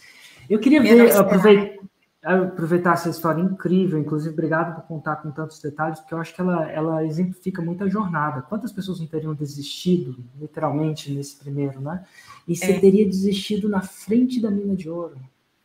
Eu 0.50 0.60
queria 0.60 0.82
ver, 0.82 1.16
aproveitar, 1.16 1.76
aproveitar 2.24 2.94
essa 2.94 3.10
história 3.10 3.42
incrível, 3.42 4.00
inclusive, 4.00 4.34
obrigado 4.34 4.76
por 4.76 4.88
contar 4.88 5.18
com 5.18 5.32
tantos 5.32 5.60
detalhes, 5.60 6.00
porque 6.00 6.14
eu 6.14 6.18
acho 6.18 6.34
que 6.34 6.42
ela, 6.42 6.70
ela 6.72 7.06
exemplifica 7.06 7.62
muito 7.62 7.84
a 7.84 7.90
jornada. 7.90 8.42
Quantas 8.42 8.72
pessoas 8.72 9.00
não 9.00 9.08
teriam 9.08 9.34
desistido, 9.34 10.18
literalmente, 10.40 11.12
nesse 11.12 11.36
primeiro, 11.36 11.80
né? 11.80 12.04
E 12.48 12.56
você 12.56 12.72
é. 12.72 12.80
teria 12.80 13.06
desistido 13.06 13.70
na 13.70 13.82
frente 13.82 14.42
da 14.42 14.50
mina 14.50 14.76
de 14.76 14.90
ouro. 14.90 15.18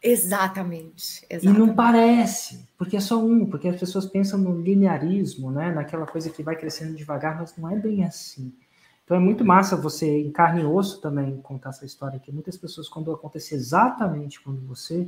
Exatamente, 0.03 1.25
exatamente, 1.29 1.45
E 1.45 1.67
não 1.67 1.75
parece, 1.75 2.67
porque 2.81 2.97
é 2.97 3.01
só 3.01 3.23
um, 3.23 3.45
porque 3.45 3.69
as 3.69 3.79
pessoas 3.79 4.07
pensam 4.07 4.39
no 4.39 4.59
linearismo, 4.59 5.51
né? 5.51 5.71
Naquela 5.71 6.07
coisa 6.07 6.31
que 6.31 6.43
vai 6.43 6.57
crescendo 6.57 6.97
devagar, 6.97 7.39
mas 7.39 7.55
não 7.59 7.71
é 7.71 7.77
bem 7.77 8.07
assim. 8.07 8.55
Então 9.05 9.19
é 9.19 9.21
muito 9.21 9.45
massa 9.45 9.77
você, 9.77 10.23
em 10.23 10.33
carne 10.33 10.63
e 10.63 10.65
osso, 10.65 10.99
também 10.99 11.37
contar 11.43 11.69
essa 11.69 11.85
história 11.85 12.17
aqui. 12.17 12.33
Muitas 12.33 12.57
pessoas, 12.57 12.89
quando 12.89 13.13
acontecer 13.13 13.55
exatamente 13.55 14.41
quando 14.41 14.67
você, 14.67 15.07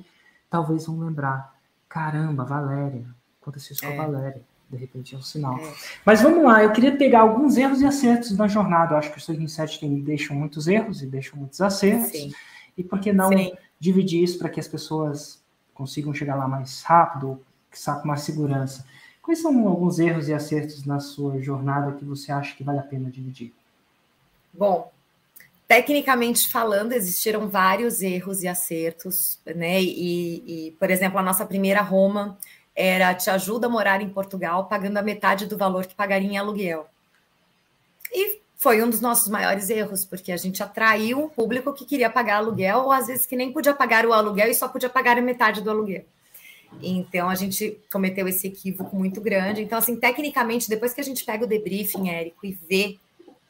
talvez 0.50 0.84
vão 0.84 1.00
lembrar: 1.00 1.58
caramba, 1.88 2.44
Valéria, 2.44 3.06
aconteceu 3.40 3.72
isso 3.72 3.86
é. 3.86 3.88
com 3.88 4.02
a 4.02 4.04
é. 4.04 4.06
Valéria. 4.06 4.42
De 4.68 4.76
repente 4.76 5.14
é 5.14 5.18
um 5.18 5.22
sinal. 5.22 5.58
É. 5.58 5.72
Mas 6.04 6.20
vamos 6.20 6.44
lá, 6.44 6.62
eu 6.62 6.72
queria 6.72 6.94
pegar 6.94 7.20
alguns 7.20 7.56
erros 7.56 7.80
e 7.80 7.86
acertos 7.86 8.36
na 8.36 8.48
jornada. 8.48 8.92
Eu 8.92 8.98
acho 8.98 9.10
que 9.10 9.18
os 9.18 9.26
27 9.26 9.80
tem, 9.80 9.98
deixam 10.00 10.36
muitos 10.36 10.68
erros 10.68 11.02
e 11.02 11.06
deixam 11.06 11.38
muitos 11.38 11.60
acertos. 11.62 12.10
Sim. 12.10 12.32
E 12.76 12.84
por 12.84 13.00
que 13.00 13.12
não 13.14 13.28
Sim 13.28 13.52
dividir 13.82 14.22
isso 14.22 14.38
para 14.38 14.48
que 14.48 14.60
as 14.60 14.68
pessoas 14.68 15.42
consigam 15.74 16.14
chegar 16.14 16.36
lá 16.36 16.46
mais 16.46 16.82
rápido, 16.82 17.40
com 18.00 18.08
mais 18.08 18.22
segurança. 18.22 18.84
Quais 19.22 19.40
são 19.40 19.68
alguns 19.68 19.98
erros 19.98 20.28
e 20.28 20.34
acertos 20.34 20.84
na 20.84 20.98
sua 20.98 21.40
jornada 21.40 21.92
que 21.92 22.04
você 22.04 22.32
acha 22.32 22.56
que 22.56 22.64
vale 22.64 22.80
a 22.80 22.82
pena 22.82 23.08
dividir? 23.08 23.52
Bom, 24.52 24.90
tecnicamente 25.68 26.48
falando, 26.48 26.92
existiram 26.92 27.48
vários 27.48 28.02
erros 28.02 28.42
e 28.42 28.48
acertos, 28.48 29.38
né? 29.46 29.80
E, 29.80 30.66
e, 30.66 30.70
por 30.72 30.90
exemplo, 30.90 31.18
a 31.18 31.22
nossa 31.22 31.46
primeira 31.46 31.80
Roma 31.80 32.36
era 32.74 33.14
te 33.14 33.30
ajuda 33.30 33.66
a 33.66 33.70
morar 33.70 34.00
em 34.00 34.08
Portugal 34.08 34.66
pagando 34.66 34.96
a 34.98 35.02
metade 35.02 35.46
do 35.46 35.56
valor 35.56 35.86
que 35.86 35.94
pagaria 35.94 36.28
em 36.28 36.36
aluguel. 36.36 36.86
E 38.12 38.40
foi 38.56 38.82
um 38.82 38.90
dos 38.90 39.00
nossos 39.00 39.28
maiores 39.28 39.70
erros, 39.70 40.04
porque 40.04 40.30
a 40.30 40.36
gente 40.36 40.62
atraiu 40.62 41.18
um 41.18 41.28
público 41.28 41.72
que 41.72 41.84
queria 41.84 42.10
pagar 42.10 42.36
aluguel, 42.36 42.80
ou 42.80 42.92
às 42.92 43.06
vezes 43.06 43.26
que 43.26 43.36
nem 43.36 43.52
podia 43.52 43.74
pagar 43.74 44.04
o 44.04 44.12
aluguel 44.12 44.48
e 44.48 44.54
só 44.54 44.68
podia 44.68 44.88
pagar 44.88 45.18
a 45.18 45.22
metade 45.22 45.62
do 45.62 45.70
aluguel. 45.70 46.04
Então 46.80 47.28
a 47.28 47.34
gente 47.34 47.78
cometeu 47.92 48.26
esse 48.28 48.46
equívoco 48.46 48.96
muito 48.96 49.20
grande. 49.20 49.62
Então, 49.62 49.78
assim, 49.78 49.96
tecnicamente, 49.96 50.68
depois 50.68 50.92
que 50.92 51.00
a 51.00 51.04
gente 51.04 51.24
pega 51.24 51.44
o 51.44 51.48
debriefing, 51.48 52.08
Érico, 52.08 52.46
e 52.46 52.58
vê, 52.68 52.98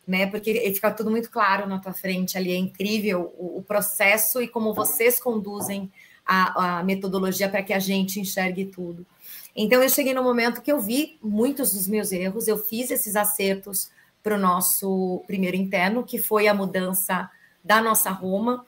né? 0.07 0.27
Porque 0.27 0.53
fica 0.75 0.91
tudo 0.91 1.11
muito 1.11 1.31
claro 1.31 1.67
na 1.67 1.79
tua 1.79 1.93
frente 1.93 2.37
ali, 2.37 2.53
é 2.53 2.57
incrível 2.57 3.33
o, 3.39 3.59
o 3.59 3.63
processo 3.63 4.43
e 4.43 4.49
como 4.49 4.75
vocês 4.75 5.21
conduzem 5.21 5.91
a, 6.27 6.79
a 6.79 6.85
metodologia 6.85 7.49
para 7.49 7.63
que 7.63 7.73
a 7.73 7.79
gente 7.79 8.21
enxergue 8.21 8.67
tudo. 8.67 9.07
Então, 9.55 9.83
eu 9.83 9.89
cheguei 9.89 10.15
no 10.15 10.23
momento 10.23 10.63
que 10.63 10.73
eu 10.73 10.81
vi 10.81 11.19
muitos 11.23 11.73
dos 11.75 11.87
meus 11.87 12.11
erros, 12.11 12.49
eu 12.49 12.57
fiz 12.59 12.91
esses 12.91 13.17
acertos 13.17 13.91
para 14.23 14.37
o 14.37 14.39
nosso 14.39 15.23
primeiro 15.27 15.57
interno, 15.57 16.05
que 16.05 16.19
foi 16.19 16.47
a 16.49 16.55
mudança 16.55 17.31
da 17.63 17.81
nossa 17.81 18.11
Roma, 18.11 18.65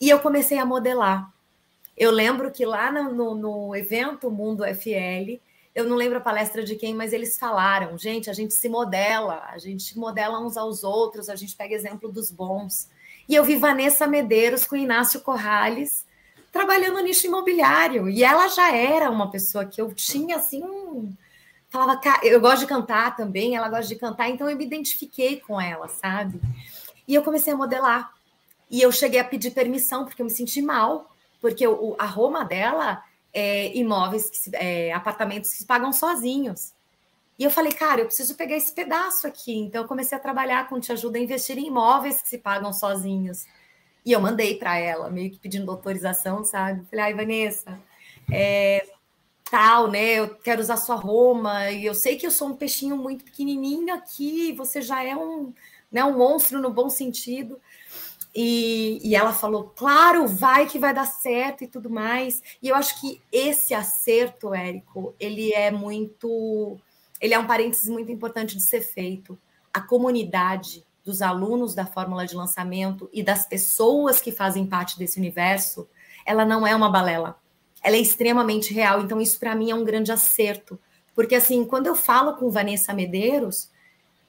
e 0.00 0.08
eu 0.08 0.20
comecei 0.20 0.58
a 0.58 0.64
modelar. 0.64 1.32
Eu 2.00 2.10
lembro 2.10 2.50
que 2.50 2.64
lá 2.64 2.90
no, 2.90 3.34
no, 3.34 3.76
evento 3.76 4.30
Mundo 4.30 4.64
FL, 4.64 5.38
eu 5.74 5.84
não 5.84 5.94
lembro 5.94 6.16
a 6.16 6.22
palestra 6.22 6.64
de 6.64 6.74
quem, 6.74 6.94
mas 6.94 7.12
eles 7.12 7.38
falaram, 7.38 7.98
gente, 7.98 8.30
a 8.30 8.32
gente 8.32 8.54
se 8.54 8.70
modela, 8.70 9.44
a 9.52 9.58
gente 9.58 9.98
modela 9.98 10.40
uns 10.40 10.56
aos 10.56 10.82
outros, 10.82 11.28
a 11.28 11.36
gente 11.36 11.54
pega 11.54 11.74
exemplo 11.74 12.10
dos 12.10 12.30
bons. 12.30 12.88
E 13.28 13.34
eu 13.34 13.44
vi 13.44 13.54
Vanessa 13.54 14.06
Medeiros 14.06 14.64
com 14.64 14.76
Inácio 14.76 15.20
Corrales 15.20 16.06
trabalhando 16.50 16.94
no 16.94 17.02
nicho 17.02 17.26
imobiliário, 17.26 18.08
e 18.08 18.24
ela 18.24 18.48
já 18.48 18.74
era 18.74 19.10
uma 19.10 19.30
pessoa 19.30 19.66
que 19.66 19.78
eu 19.78 19.92
tinha 19.92 20.36
assim 20.36 20.64
um, 20.64 21.12
falava, 21.68 22.00
eu 22.22 22.40
gosto 22.40 22.60
de 22.60 22.66
cantar 22.66 23.14
também, 23.14 23.56
ela 23.56 23.68
gosta 23.68 23.86
de 23.86 23.96
cantar, 23.96 24.30
então 24.30 24.48
eu 24.48 24.56
me 24.56 24.64
identifiquei 24.64 25.38
com 25.38 25.60
ela, 25.60 25.86
sabe? 25.86 26.40
E 27.06 27.14
eu 27.14 27.22
comecei 27.22 27.52
a 27.52 27.56
modelar. 27.56 28.10
E 28.70 28.80
eu 28.80 28.90
cheguei 28.90 29.20
a 29.20 29.24
pedir 29.24 29.50
permissão, 29.50 30.04
porque 30.06 30.22
eu 30.22 30.26
me 30.26 30.30
senti 30.30 30.62
mal, 30.62 31.09
porque 31.40 31.66
o, 31.66 31.96
a 31.98 32.06
Roma 32.06 32.44
dela 32.44 33.02
é 33.32 33.74
imóveis, 33.76 34.28
que 34.28 34.36
se, 34.36 34.50
é, 34.54 34.92
apartamentos 34.92 35.50
que 35.50 35.58
se 35.58 35.64
pagam 35.64 35.92
sozinhos. 35.92 36.72
E 37.38 37.44
eu 37.44 37.50
falei, 37.50 37.72
cara, 37.72 38.02
eu 38.02 38.06
preciso 38.06 38.34
pegar 38.34 38.56
esse 38.56 38.72
pedaço 38.72 39.26
aqui. 39.26 39.56
Então 39.56 39.82
eu 39.82 39.88
comecei 39.88 40.16
a 40.16 40.20
trabalhar 40.20 40.68
com 40.68 40.78
Te 40.78 40.92
Ajuda 40.92 41.18
a 41.18 41.22
Investir 41.22 41.56
em 41.58 41.68
imóveis 41.68 42.20
que 42.20 42.28
se 42.28 42.38
pagam 42.38 42.72
sozinhos. 42.72 43.46
E 44.04 44.12
eu 44.12 44.20
mandei 44.20 44.56
para 44.56 44.76
ela, 44.76 45.10
meio 45.10 45.30
que 45.30 45.38
pedindo 45.38 45.70
autorização, 45.70 46.44
sabe? 46.44 46.84
Falei, 46.90 47.06
ai, 47.06 47.14
Vanessa, 47.14 47.80
é, 48.30 48.86
tal, 49.50 49.88
né? 49.88 50.14
Eu 50.14 50.34
quero 50.36 50.60
usar 50.60 50.76
sua 50.76 50.96
Roma, 50.96 51.70
e 51.70 51.84
eu 51.84 51.94
sei 51.94 52.16
que 52.16 52.26
eu 52.26 52.30
sou 52.30 52.48
um 52.48 52.56
peixinho 52.56 52.96
muito 52.96 53.24
pequenininho 53.24 53.94
aqui, 53.94 54.52
você 54.52 54.80
já 54.80 55.02
é 55.02 55.16
um, 55.16 55.52
né, 55.90 56.04
um 56.04 56.16
monstro 56.16 56.60
no 56.60 56.70
bom 56.70 56.88
sentido. 56.88 57.60
E, 58.34 59.00
e 59.02 59.16
ela 59.16 59.32
falou, 59.32 59.72
claro, 59.76 60.26
vai 60.26 60.66
que 60.66 60.78
vai 60.78 60.94
dar 60.94 61.06
certo 61.06 61.64
e 61.64 61.66
tudo 61.66 61.90
mais. 61.90 62.42
E 62.62 62.68
eu 62.68 62.76
acho 62.76 63.00
que 63.00 63.20
esse 63.32 63.74
acerto, 63.74 64.54
Érico, 64.54 65.14
ele 65.18 65.52
é 65.52 65.70
muito. 65.70 66.78
Ele 67.20 67.34
é 67.34 67.38
um 67.38 67.46
parênteses 67.46 67.88
muito 67.88 68.10
importante 68.10 68.56
de 68.56 68.62
ser 68.62 68.80
feito. 68.80 69.38
A 69.72 69.80
comunidade 69.80 70.84
dos 71.04 71.22
alunos 71.22 71.74
da 71.74 71.86
fórmula 71.86 72.26
de 72.26 72.36
lançamento 72.36 73.08
e 73.12 73.22
das 73.22 73.46
pessoas 73.46 74.20
que 74.20 74.32
fazem 74.32 74.66
parte 74.66 74.98
desse 74.98 75.18
universo, 75.18 75.88
ela 76.24 76.44
não 76.44 76.66
é 76.66 76.74
uma 76.74 76.90
balela 76.90 77.40
ela 77.82 77.96
é 77.96 78.00
extremamente 78.00 78.72
real. 78.72 79.00
Então, 79.00 79.20
isso 79.20 79.38
para 79.38 79.54
mim 79.54 79.70
é 79.70 79.74
um 79.74 79.84
grande 79.84 80.12
acerto. 80.12 80.78
Porque, 81.14 81.34
assim, 81.34 81.64
quando 81.64 81.86
eu 81.86 81.94
falo 81.94 82.36
com 82.36 82.50
Vanessa 82.50 82.92
Medeiros 82.92 83.70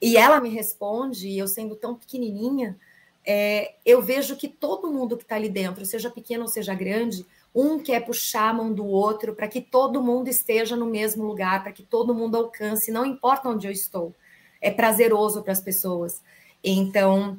e 0.00 0.16
ela 0.16 0.40
me 0.40 0.48
responde, 0.48 1.36
eu 1.36 1.46
sendo 1.46 1.76
tão 1.76 1.94
pequenininha, 1.94 2.78
é, 3.24 3.74
eu 3.84 4.02
vejo 4.02 4.36
que 4.36 4.48
todo 4.48 4.90
mundo 4.90 5.16
que 5.16 5.22
está 5.22 5.36
ali 5.36 5.48
dentro, 5.48 5.84
seja 5.84 6.10
pequeno 6.10 6.42
ou 6.42 6.48
seja 6.48 6.74
grande, 6.74 7.26
um 7.54 7.78
quer 7.78 8.04
puxar 8.04 8.50
a 8.50 8.52
mão 8.52 8.72
do 8.72 8.86
outro 8.86 9.34
para 9.34 9.48
que 9.48 9.60
todo 9.60 10.02
mundo 10.02 10.28
esteja 10.28 10.74
no 10.74 10.86
mesmo 10.86 11.24
lugar, 11.24 11.62
para 11.62 11.72
que 11.72 11.82
todo 11.82 12.14
mundo 12.14 12.36
alcance, 12.36 12.90
não 12.90 13.04
importa 13.04 13.48
onde 13.48 13.66
eu 13.66 13.72
estou. 13.72 14.14
É 14.60 14.70
prazeroso 14.70 15.42
para 15.42 15.52
as 15.52 15.60
pessoas. 15.60 16.22
Então, 16.64 17.36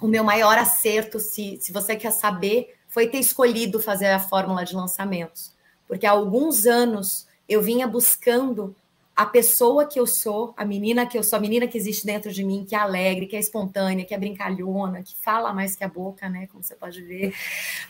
o 0.00 0.08
meu 0.08 0.24
maior 0.24 0.58
acerto, 0.58 1.20
se, 1.20 1.58
se 1.60 1.72
você 1.72 1.94
quer 1.94 2.10
saber, 2.10 2.74
foi 2.88 3.06
ter 3.06 3.18
escolhido 3.18 3.78
fazer 3.80 4.06
a 4.06 4.18
fórmula 4.18 4.64
de 4.64 4.74
lançamentos 4.74 5.52
porque 5.92 6.06
há 6.06 6.10
alguns 6.12 6.64
anos 6.64 7.26
eu 7.46 7.60
vinha 7.60 7.86
buscando 7.86 8.74
a 9.14 9.26
pessoa 9.26 9.86
que 9.86 10.00
eu 10.00 10.06
sou, 10.06 10.54
a 10.56 10.64
menina 10.64 11.06
que 11.06 11.18
eu 11.18 11.22
sou, 11.22 11.36
a 11.36 11.40
menina 11.40 11.66
que 11.66 11.76
existe 11.76 12.06
dentro 12.06 12.32
de 12.32 12.42
mim, 12.42 12.64
que 12.64 12.74
é 12.74 12.78
alegre, 12.78 13.26
que 13.26 13.36
é 13.36 13.38
espontânea, 13.38 14.04
que 14.04 14.14
é 14.14 14.18
brincalhona, 14.18 15.02
que 15.02 15.14
fala 15.16 15.52
mais 15.52 15.76
que 15.76 15.84
a 15.84 15.88
boca, 15.88 16.28
né? 16.30 16.46
Como 16.46 16.62
você 16.62 16.74
pode 16.74 17.02
ver. 17.02 17.34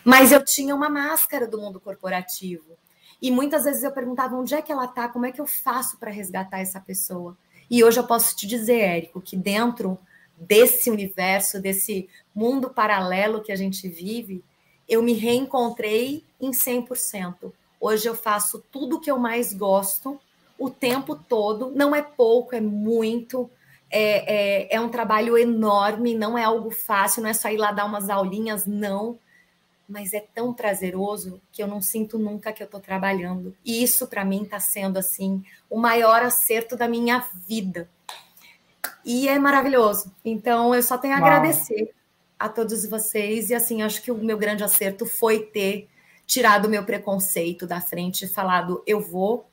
Mas 0.04 0.32
eu 0.32 0.44
tinha 0.44 0.74
uma 0.74 0.88
máscara 0.88 1.46
do 1.46 1.60
mundo 1.60 1.78
corporativo. 1.78 2.76
E 3.20 3.30
muitas 3.30 3.64
vezes 3.64 3.84
eu 3.84 3.92
perguntava 3.92 4.34
onde 4.34 4.52
é 4.52 4.60
que 4.60 4.72
ela 4.72 4.88
tá, 4.88 5.08
como 5.08 5.24
é 5.24 5.30
que 5.30 5.40
eu 5.40 5.46
faço 5.46 5.96
para 5.96 6.10
resgatar 6.10 6.58
essa 6.58 6.80
pessoa. 6.80 7.36
E 7.70 7.84
hoje 7.84 8.00
eu 8.00 8.04
posso 8.04 8.34
te 8.34 8.46
dizer, 8.46 8.80
Érico, 8.80 9.20
que 9.20 9.36
dentro 9.36 9.96
desse 10.36 10.90
universo, 10.90 11.60
desse 11.60 12.08
mundo 12.34 12.68
paralelo 12.68 13.42
que 13.42 13.52
a 13.52 13.56
gente 13.56 13.88
vive, 13.88 14.44
eu 14.88 15.00
me 15.02 15.12
reencontrei 15.12 16.24
em 16.40 16.50
100%. 16.50 17.52
Hoje 17.80 18.08
eu 18.08 18.14
faço 18.16 18.58
tudo 18.72 18.96
o 18.96 19.00
que 19.00 19.10
eu 19.10 19.18
mais 19.18 19.52
gosto 19.52 20.20
o 20.62 20.70
tempo 20.70 21.16
todo. 21.16 21.72
Não 21.74 21.92
é 21.92 22.00
pouco, 22.00 22.54
é 22.54 22.60
muito. 22.60 23.50
É, 23.90 24.68
é, 24.68 24.76
é, 24.76 24.80
um 24.80 24.88
trabalho 24.88 25.36
enorme, 25.36 26.14
não 26.14 26.38
é 26.38 26.44
algo 26.44 26.70
fácil, 26.70 27.20
não 27.20 27.28
é 27.28 27.34
só 27.34 27.50
ir 27.50 27.56
lá 27.56 27.72
dar 27.72 27.84
umas 27.84 28.08
aulinhas, 28.08 28.64
não. 28.64 29.18
Mas 29.88 30.14
é 30.14 30.20
tão 30.20 30.54
prazeroso 30.54 31.42
que 31.50 31.60
eu 31.60 31.66
não 31.66 31.82
sinto 31.82 32.16
nunca 32.16 32.52
que 32.52 32.62
eu 32.62 32.66
estou 32.66 32.80
trabalhando. 32.80 33.54
E 33.64 33.82
isso, 33.82 34.06
para 34.06 34.24
mim, 34.24 34.44
está 34.44 34.60
sendo 34.60 34.98
assim 34.98 35.42
o 35.68 35.76
maior 35.76 36.22
acerto 36.22 36.76
da 36.76 36.86
minha 36.86 37.26
vida. 37.48 37.90
E 39.04 39.28
é 39.28 39.36
maravilhoso. 39.40 40.14
Então, 40.24 40.72
eu 40.72 40.82
só 40.82 40.96
tenho 40.96 41.14
a 41.14 41.18
Uau. 41.18 41.26
agradecer 41.26 41.92
a 42.38 42.48
todos 42.48 42.86
vocês. 42.86 43.50
E 43.50 43.54
assim, 43.54 43.82
acho 43.82 44.00
que 44.00 44.12
o 44.12 44.16
meu 44.16 44.38
grande 44.38 44.62
acerto 44.62 45.04
foi 45.04 45.40
ter 45.40 45.88
tirado 46.24 46.66
o 46.66 46.70
meu 46.70 46.84
preconceito 46.84 47.66
da 47.66 47.80
frente 47.80 48.26
e 48.26 48.28
falado, 48.28 48.80
eu 48.86 49.00
vou. 49.00 49.50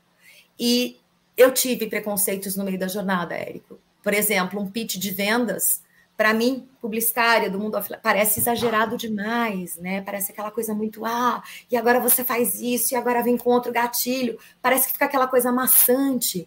E 0.57 0.98
eu 1.39 1.53
tive 1.53 1.87
preconceitos 1.87 2.57
no 2.57 2.65
meio 2.65 2.77
da 2.77 2.89
jornada, 2.89 3.33
Érico. 3.33 3.79
Por 4.03 4.13
exemplo, 4.13 4.59
um 4.59 4.69
pitch 4.69 4.97
de 4.97 5.09
vendas 5.09 5.81
para 6.17 6.33
mim, 6.33 6.67
publicitária 6.81 7.49
do 7.49 7.57
mundo 7.57 7.77
offline, 7.77 8.01
parece 8.03 8.41
exagerado 8.41 8.97
demais, 8.97 9.77
né? 9.77 10.01
Parece 10.01 10.33
aquela 10.33 10.51
coisa 10.51 10.73
muito, 10.73 11.05
ah, 11.05 11.41
e 11.71 11.77
agora 11.77 11.97
você 11.97 12.25
faz 12.25 12.59
isso, 12.59 12.93
e 12.93 12.97
agora 12.97 13.23
vem 13.23 13.37
com 13.37 13.49
outro 13.51 13.71
gatilho. 13.71 14.37
Parece 14.61 14.87
que 14.87 14.93
fica 14.93 15.05
aquela 15.05 15.27
coisa 15.27 15.49
maçante. 15.49 16.45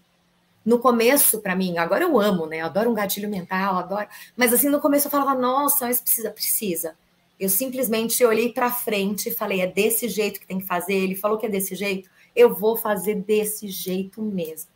No 0.63 0.79
começo, 0.79 1.41
para 1.41 1.57
mim, 1.57 1.79
agora 1.79 2.05
eu 2.05 2.21
amo, 2.21 2.45
né? 2.45 2.61
Adoro 2.61 2.91
um 2.91 2.95
gatilho 2.95 3.31
mental, 3.31 3.79
adoro. 3.79 4.07
Mas 4.37 4.53
assim, 4.53 4.69
no 4.69 4.79
começo 4.79 5.07
eu 5.07 5.11
falava, 5.11 5.35
nossa, 5.35 5.87
mas 5.87 6.03
precisa, 6.03 6.31
precisa. 6.31 6.95
Eu 7.41 7.49
simplesmente 7.49 8.23
olhei 8.27 8.53
para 8.53 8.71
frente 8.71 9.31
e 9.31 9.35
falei, 9.35 9.63
é 9.63 9.67
desse 9.67 10.07
jeito 10.07 10.39
que 10.39 10.47
tem 10.47 10.59
que 10.59 10.67
fazer. 10.67 10.97
Ele 10.97 11.17
falou 11.17 11.39
que 11.39 11.47
é 11.47 11.49
desse 11.49 11.75
jeito, 11.75 12.11
eu 12.37 12.55
vou 12.55 12.77
fazer 12.77 13.15
desse 13.15 13.69
jeito 13.69 14.21
mesmo. 14.21 14.72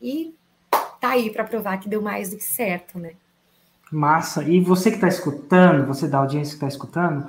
E 0.00 0.34
tá 1.00 1.10
aí 1.10 1.30
para 1.30 1.44
provar 1.44 1.78
que 1.78 1.88
deu 1.88 2.02
mais 2.02 2.30
do 2.30 2.36
que 2.36 2.44
certo, 2.44 2.98
né? 2.98 3.12
Massa. 3.90 4.42
E 4.44 4.60
você 4.60 4.90
que 4.90 4.96
está 4.96 5.08
escutando, 5.08 5.86
você 5.86 6.06
da 6.06 6.18
audiência 6.18 6.50
que 6.50 6.56
está 6.56 6.68
escutando, 6.68 7.26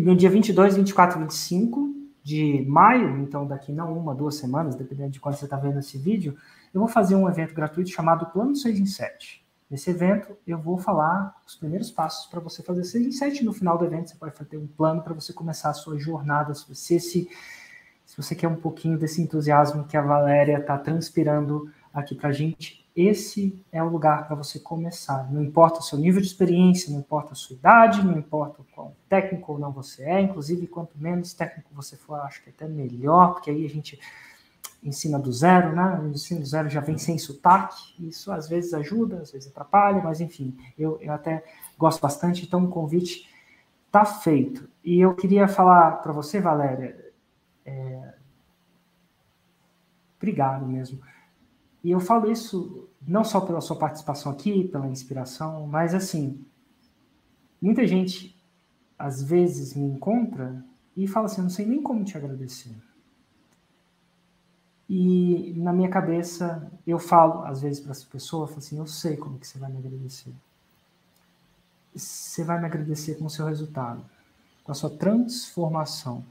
no 0.00 0.16
dia 0.16 0.30
22, 0.30 0.76
24 0.76 1.18
e 1.18 1.22
25 1.22 1.94
de 2.22 2.64
maio, 2.68 3.18
então 3.18 3.46
daqui 3.46 3.72
não 3.72 3.96
uma, 3.96 4.14
duas 4.14 4.36
semanas, 4.36 4.74
dependendo 4.74 5.10
de 5.10 5.20
quando 5.20 5.34
você 5.34 5.44
está 5.44 5.56
vendo 5.56 5.78
esse 5.78 5.98
vídeo, 5.98 6.36
eu 6.72 6.80
vou 6.80 6.88
fazer 6.88 7.14
um 7.14 7.28
evento 7.28 7.54
gratuito 7.54 7.90
chamado 7.90 8.26
Plano 8.26 8.54
6 8.54 8.78
em 8.78 8.86
7. 8.86 9.42
Nesse 9.72 9.90
evento, 9.90 10.36
eu 10.46 10.58
vou 10.58 10.76
falar 10.76 11.34
os 11.46 11.56
primeiros 11.56 11.90
passos 11.90 12.26
para 12.26 12.40
você 12.40 12.62
fazer 12.62 12.84
6 12.84 13.06
em 13.06 13.10
7. 13.10 13.44
No 13.44 13.54
final 13.54 13.78
do 13.78 13.86
evento, 13.86 14.10
você 14.10 14.16
pode 14.16 14.36
fazer 14.36 14.58
um 14.58 14.66
plano 14.66 15.02
para 15.02 15.14
você 15.14 15.32
começar 15.32 15.70
a 15.70 15.74
sua 15.74 15.98
jornada. 15.98 16.54
Se 16.54 16.68
você, 16.68 17.00
se, 17.00 17.26
se 18.04 18.16
você 18.16 18.34
quer 18.34 18.48
um 18.48 18.56
pouquinho 18.56 18.98
desse 18.98 19.22
entusiasmo 19.22 19.84
que 19.84 19.96
a 19.96 20.02
Valéria 20.02 20.58
está 20.58 20.76
transpirando 20.76 21.70
aqui 21.92 22.14
para 22.14 22.30
a 22.30 22.32
gente, 22.32 22.82
esse 22.94 23.58
é 23.70 23.82
o 23.82 23.88
lugar 23.88 24.26
para 24.26 24.36
você 24.36 24.58
começar. 24.58 25.30
Não 25.32 25.42
importa 25.42 25.80
o 25.80 25.82
seu 25.82 25.98
nível 25.98 26.20
de 26.20 26.26
experiência, 26.26 26.90
não 26.90 27.00
importa 27.00 27.32
a 27.32 27.34
sua 27.34 27.54
idade, 27.54 28.04
não 28.04 28.18
importa 28.18 28.60
o 28.60 28.64
quão 28.64 28.94
técnico 29.08 29.52
ou 29.52 29.58
não 29.58 29.72
você 29.72 30.04
é, 30.04 30.20
inclusive 30.20 30.66
quanto 30.66 30.98
menos 30.98 31.32
técnico 31.32 31.70
você 31.72 31.96
for, 31.96 32.20
acho 32.20 32.42
que 32.42 32.50
até 32.50 32.66
melhor, 32.66 33.34
porque 33.34 33.50
aí 33.50 33.64
a 33.64 33.68
gente 33.68 33.98
ensina 34.82 35.18
do 35.18 35.32
zero, 35.32 35.74
né? 35.74 36.00
O 36.02 36.08
ensino 36.08 36.40
do 36.40 36.46
zero 36.46 36.68
já 36.68 36.80
vem 36.80 36.98
sem 36.98 37.16
sotaque, 37.16 37.94
isso 38.00 38.32
às 38.32 38.48
vezes 38.48 38.74
ajuda, 38.74 39.20
às 39.20 39.30
vezes 39.30 39.48
atrapalha, 39.48 40.02
mas 40.02 40.20
enfim, 40.20 40.56
eu, 40.78 40.98
eu 41.00 41.12
até 41.12 41.44
gosto 41.78 42.00
bastante, 42.00 42.44
então 42.44 42.64
o 42.64 42.68
convite 42.68 43.28
está 43.86 44.04
feito. 44.04 44.68
E 44.84 45.00
eu 45.00 45.14
queria 45.14 45.46
falar 45.46 46.02
para 46.02 46.12
você, 46.12 46.40
Valéria, 46.40 47.12
é... 47.64 48.14
obrigado 50.18 50.66
mesmo 50.66 51.00
e 51.82 51.90
eu 51.90 52.00
falo 52.00 52.30
isso 52.30 52.88
não 53.06 53.24
só 53.24 53.40
pela 53.40 53.60
sua 53.60 53.76
participação 53.76 54.30
aqui, 54.30 54.68
pela 54.68 54.86
inspiração, 54.86 55.66
mas 55.66 55.94
assim, 55.94 56.44
muita 57.60 57.86
gente 57.86 58.36
às 58.96 59.22
vezes 59.22 59.74
me 59.74 59.86
encontra 59.86 60.64
e 60.96 61.08
fala 61.08 61.26
assim, 61.26 61.38
eu 61.38 61.44
não 61.44 61.50
sei 61.50 61.66
nem 61.66 61.82
como 61.82 62.04
te 62.04 62.16
agradecer. 62.16 62.74
E 64.88 65.54
na 65.56 65.72
minha 65.72 65.88
cabeça 65.88 66.70
eu 66.86 66.98
falo 66.98 67.44
às 67.44 67.62
vezes 67.62 67.80
para 67.80 67.90
essa 67.90 68.06
pessoa, 68.06 68.46
falo 68.46 68.58
assim, 68.58 68.78
eu 68.78 68.86
sei 68.86 69.16
como 69.16 69.38
que 69.38 69.46
você 69.46 69.58
vai 69.58 69.70
me 69.70 69.78
agradecer. 69.78 70.32
Você 71.94 72.44
vai 72.44 72.60
me 72.60 72.66
agradecer 72.66 73.16
com 73.16 73.24
o 73.24 73.30
seu 73.30 73.46
resultado, 73.46 74.04
com 74.62 74.70
a 74.70 74.74
sua 74.74 74.90
transformação. 74.90 76.24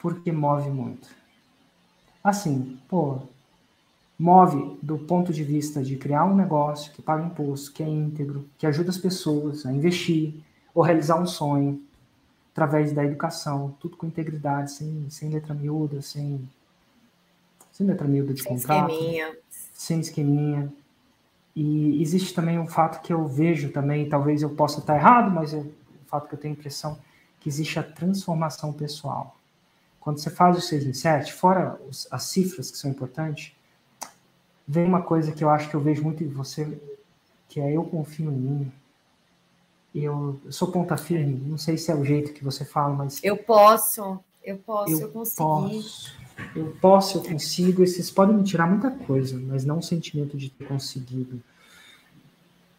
Porque 0.00 0.30
move 0.30 0.70
muito 0.70 1.19
assim, 2.22 2.78
pô, 2.88 3.18
move 4.18 4.78
do 4.82 4.98
ponto 4.98 5.32
de 5.32 5.42
vista 5.42 5.82
de 5.82 5.96
criar 5.96 6.24
um 6.24 6.36
negócio 6.36 6.92
que 6.92 7.00
paga 7.00 7.24
imposto, 7.24 7.72
que 7.72 7.82
é 7.82 7.88
íntegro, 7.88 8.48
que 8.58 8.66
ajuda 8.66 8.90
as 8.90 8.98
pessoas 8.98 9.64
a 9.64 9.72
investir 9.72 10.34
ou 10.74 10.82
realizar 10.82 11.20
um 11.20 11.26
sonho 11.26 11.82
através 12.52 12.92
da 12.92 13.04
educação, 13.04 13.74
tudo 13.80 13.96
com 13.96 14.06
integridade, 14.06 14.72
sem, 14.72 15.06
sem 15.08 15.30
letra 15.30 15.54
miúda, 15.54 16.02
sem, 16.02 16.46
sem 17.72 17.86
letra 17.86 18.06
miúda 18.06 18.34
de 18.34 18.42
sem 18.42 18.52
contrato, 18.52 18.90
esqueminha. 18.90 19.36
sem 19.72 20.00
esqueminha. 20.00 20.72
E 21.56 22.02
existe 22.02 22.34
também 22.34 22.58
um 22.58 22.66
fato 22.66 23.00
que 23.02 23.12
eu 23.12 23.26
vejo 23.26 23.70
também, 23.70 24.08
talvez 24.08 24.42
eu 24.42 24.50
possa 24.50 24.80
estar 24.80 24.96
errado, 24.96 25.30
mas 25.30 25.54
é 25.54 25.58
um 25.58 25.72
fato 26.06 26.28
que 26.28 26.34
eu 26.34 26.38
tenho 26.38 26.52
impressão 26.52 26.98
que 27.40 27.48
existe 27.48 27.78
a 27.78 27.82
transformação 27.82 28.72
pessoal. 28.72 29.39
Quando 30.00 30.18
você 30.18 30.30
faz 30.30 30.56
o 30.56 30.60
6 30.60 30.86
em 30.86 30.92
7, 30.94 31.32
fora 31.32 31.78
os, 31.88 32.08
as 32.10 32.24
cifras 32.24 32.70
que 32.70 32.78
são 32.78 32.90
importantes, 32.90 33.52
vem 34.66 34.86
uma 34.86 35.02
coisa 35.02 35.30
que 35.30 35.44
eu 35.44 35.50
acho 35.50 35.68
que 35.68 35.76
eu 35.76 35.80
vejo 35.80 36.02
muito 36.02 36.24
em 36.24 36.28
você, 36.28 36.80
que 37.48 37.60
é 37.60 37.76
eu 37.76 37.84
confio 37.84 38.30
em 38.30 38.34
mim. 38.34 38.72
Eu, 39.94 40.40
eu 40.44 40.52
sou 40.52 40.70
ponta 40.70 40.96
firme, 40.96 41.42
não 41.46 41.58
sei 41.58 41.76
se 41.76 41.90
é 41.90 41.94
o 41.94 42.04
jeito 42.04 42.32
que 42.32 42.42
você 42.42 42.64
fala, 42.64 42.94
mas. 42.94 43.22
Eu 43.22 43.36
posso, 43.36 44.18
eu 44.42 44.56
posso, 44.56 44.92
eu, 44.92 45.00
eu 45.00 45.08
Posso, 45.10 46.12
eu 46.56 46.76
posso, 46.80 47.18
eu 47.18 47.22
consigo. 47.24 47.82
E 47.82 47.86
vocês 47.86 48.10
podem 48.10 48.36
me 48.36 48.44
tirar 48.44 48.66
muita 48.66 48.90
coisa, 48.90 49.38
mas 49.38 49.64
não 49.64 49.78
o 49.78 49.82
sentimento 49.82 50.36
de 50.36 50.48
ter 50.48 50.66
conseguido 50.66 51.42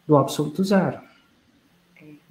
do 0.08 0.18
absoluto 0.18 0.64
zero 0.64 1.11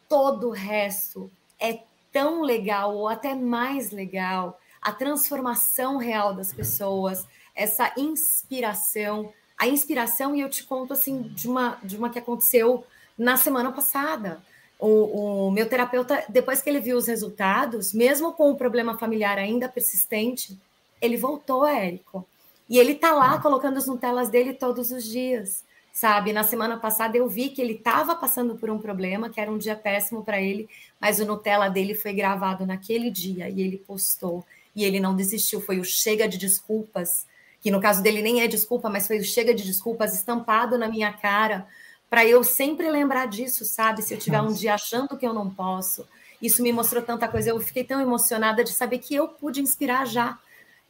todo 0.07 0.47
o 0.47 0.51
resto 0.51 1.29
é 1.59 1.79
tão 2.09 2.41
legal, 2.41 2.95
ou 2.95 3.09
até 3.09 3.35
mais 3.35 3.91
legal. 3.91 4.57
A 4.81 4.93
transformação 4.93 5.97
real 5.97 6.33
das 6.33 6.53
pessoas, 6.53 7.27
essa 7.53 7.91
inspiração. 7.97 9.33
A 9.57 9.67
inspiração, 9.67 10.33
e 10.33 10.39
eu 10.39 10.49
te 10.49 10.63
conto 10.63 10.93
assim, 10.93 11.23
de 11.23 11.49
uma, 11.49 11.77
de 11.83 11.97
uma 11.97 12.09
que 12.09 12.19
aconteceu 12.19 12.85
na 13.17 13.35
semana 13.35 13.73
passada 13.73 14.41
o, 14.79 15.47
o, 15.47 15.51
meu 15.51 15.67
terapeuta, 15.67 16.23
depois 16.27 16.61
que 16.61 16.69
ele 16.69 16.79
viu 16.79 16.97
os 16.97 17.07
resultados, 17.07 17.93
mesmo 17.93 18.33
com 18.33 18.51
o 18.51 18.55
problema 18.55 18.97
familiar 18.97 19.37
ainda 19.37 19.69
persistente, 19.69 20.57
ele 21.01 21.17
voltou, 21.17 21.65
Érico. 21.65 22.25
E 22.69 22.77
ele 22.77 22.95
tá 22.95 23.11
lá 23.11 23.33
ah. 23.33 23.39
colocando 23.39 23.77
as 23.77 23.87
Nutelas 23.87 24.29
dele 24.29 24.53
todos 24.53 24.91
os 24.91 25.03
dias, 25.03 25.63
sabe? 25.93 26.33
Na 26.33 26.43
semana 26.43 26.77
passada 26.77 27.17
eu 27.17 27.27
vi 27.27 27.49
que 27.49 27.61
ele 27.61 27.73
estava 27.73 28.15
passando 28.15 28.55
por 28.55 28.69
um 28.69 28.79
problema, 28.79 29.29
que 29.29 29.39
era 29.39 29.51
um 29.51 29.57
dia 29.57 29.75
péssimo 29.75 30.23
para 30.23 30.41
ele, 30.41 30.67
mas 30.99 31.19
o 31.19 31.25
Nutella 31.25 31.69
dele 31.69 31.93
foi 31.93 32.13
gravado 32.13 32.65
naquele 32.65 33.09
dia 33.09 33.49
e 33.49 33.61
ele 33.61 33.77
postou. 33.77 34.45
E 34.75 34.83
ele 34.83 34.99
não 34.99 35.15
desistiu, 35.15 35.61
foi 35.61 35.79
o 35.79 35.85
chega 35.85 36.27
de 36.27 36.37
desculpas, 36.37 37.25
que 37.61 37.69
no 37.69 37.79
caso 37.79 38.01
dele 38.01 38.21
nem 38.21 38.41
é 38.41 38.47
desculpa, 38.47 38.89
mas 38.89 39.07
foi 39.07 39.19
o 39.19 39.23
chega 39.23 39.53
de 39.53 39.63
desculpas 39.63 40.13
estampado 40.13 40.77
na 40.77 40.87
minha 40.87 41.13
cara 41.13 41.67
para 42.13 42.27
eu 42.27 42.43
sempre 42.43 42.91
lembrar 42.91 43.25
disso, 43.25 43.65
sabe? 43.65 44.03
Se 44.03 44.13
eu 44.13 44.19
tiver 44.19 44.39
um 44.39 44.53
dia 44.53 44.75
achando 44.75 45.17
que 45.17 45.25
eu 45.25 45.33
não 45.33 45.49
posso, 45.49 46.07
isso 46.39 46.61
me 46.61 46.71
mostrou 46.71 47.01
tanta 47.01 47.27
coisa. 47.27 47.49
Eu 47.49 47.59
fiquei 47.59 47.83
tão 47.83 47.99
emocionada 47.99 48.63
de 48.63 48.71
saber 48.71 48.99
que 48.99 49.15
eu 49.15 49.29
pude 49.29 49.59
inspirar 49.59 50.05
já. 50.05 50.37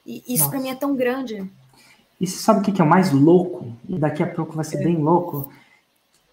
E 0.06 0.22
isso 0.28 0.50
para 0.50 0.60
mim 0.60 0.68
é 0.68 0.76
tão 0.76 0.94
grande. 0.98 1.50
E 2.20 2.28
você 2.28 2.36
sabe 2.36 2.60
o 2.60 2.62
que 2.62 2.82
é 2.82 2.84
o 2.84 2.90
mais 2.90 3.14
louco? 3.14 3.74
E 3.88 3.98
daqui 3.98 4.22
a 4.22 4.28
pouco 4.28 4.52
vai 4.52 4.66
ser 4.66 4.82
é. 4.82 4.84
bem 4.84 4.98
louco? 4.98 5.50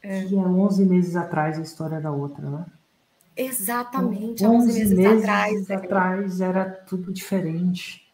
É. 0.03 0.25
Que 0.25 0.37
há 0.37 0.43
11 0.43 0.85
meses 0.87 1.15
atrás 1.15 1.57
a 1.57 1.63
história 1.63 1.95
era 1.95 2.11
outra, 2.11 2.51
né? 2.51 2.67
Exatamente, 3.37 4.45
11, 4.45 4.57
11 4.57 4.67
meses, 4.67 4.99
meses 4.99 5.23
atrás. 5.23 5.71
atrás 5.71 6.41
era 6.41 6.65
tudo 6.65 7.13
diferente. 7.13 8.13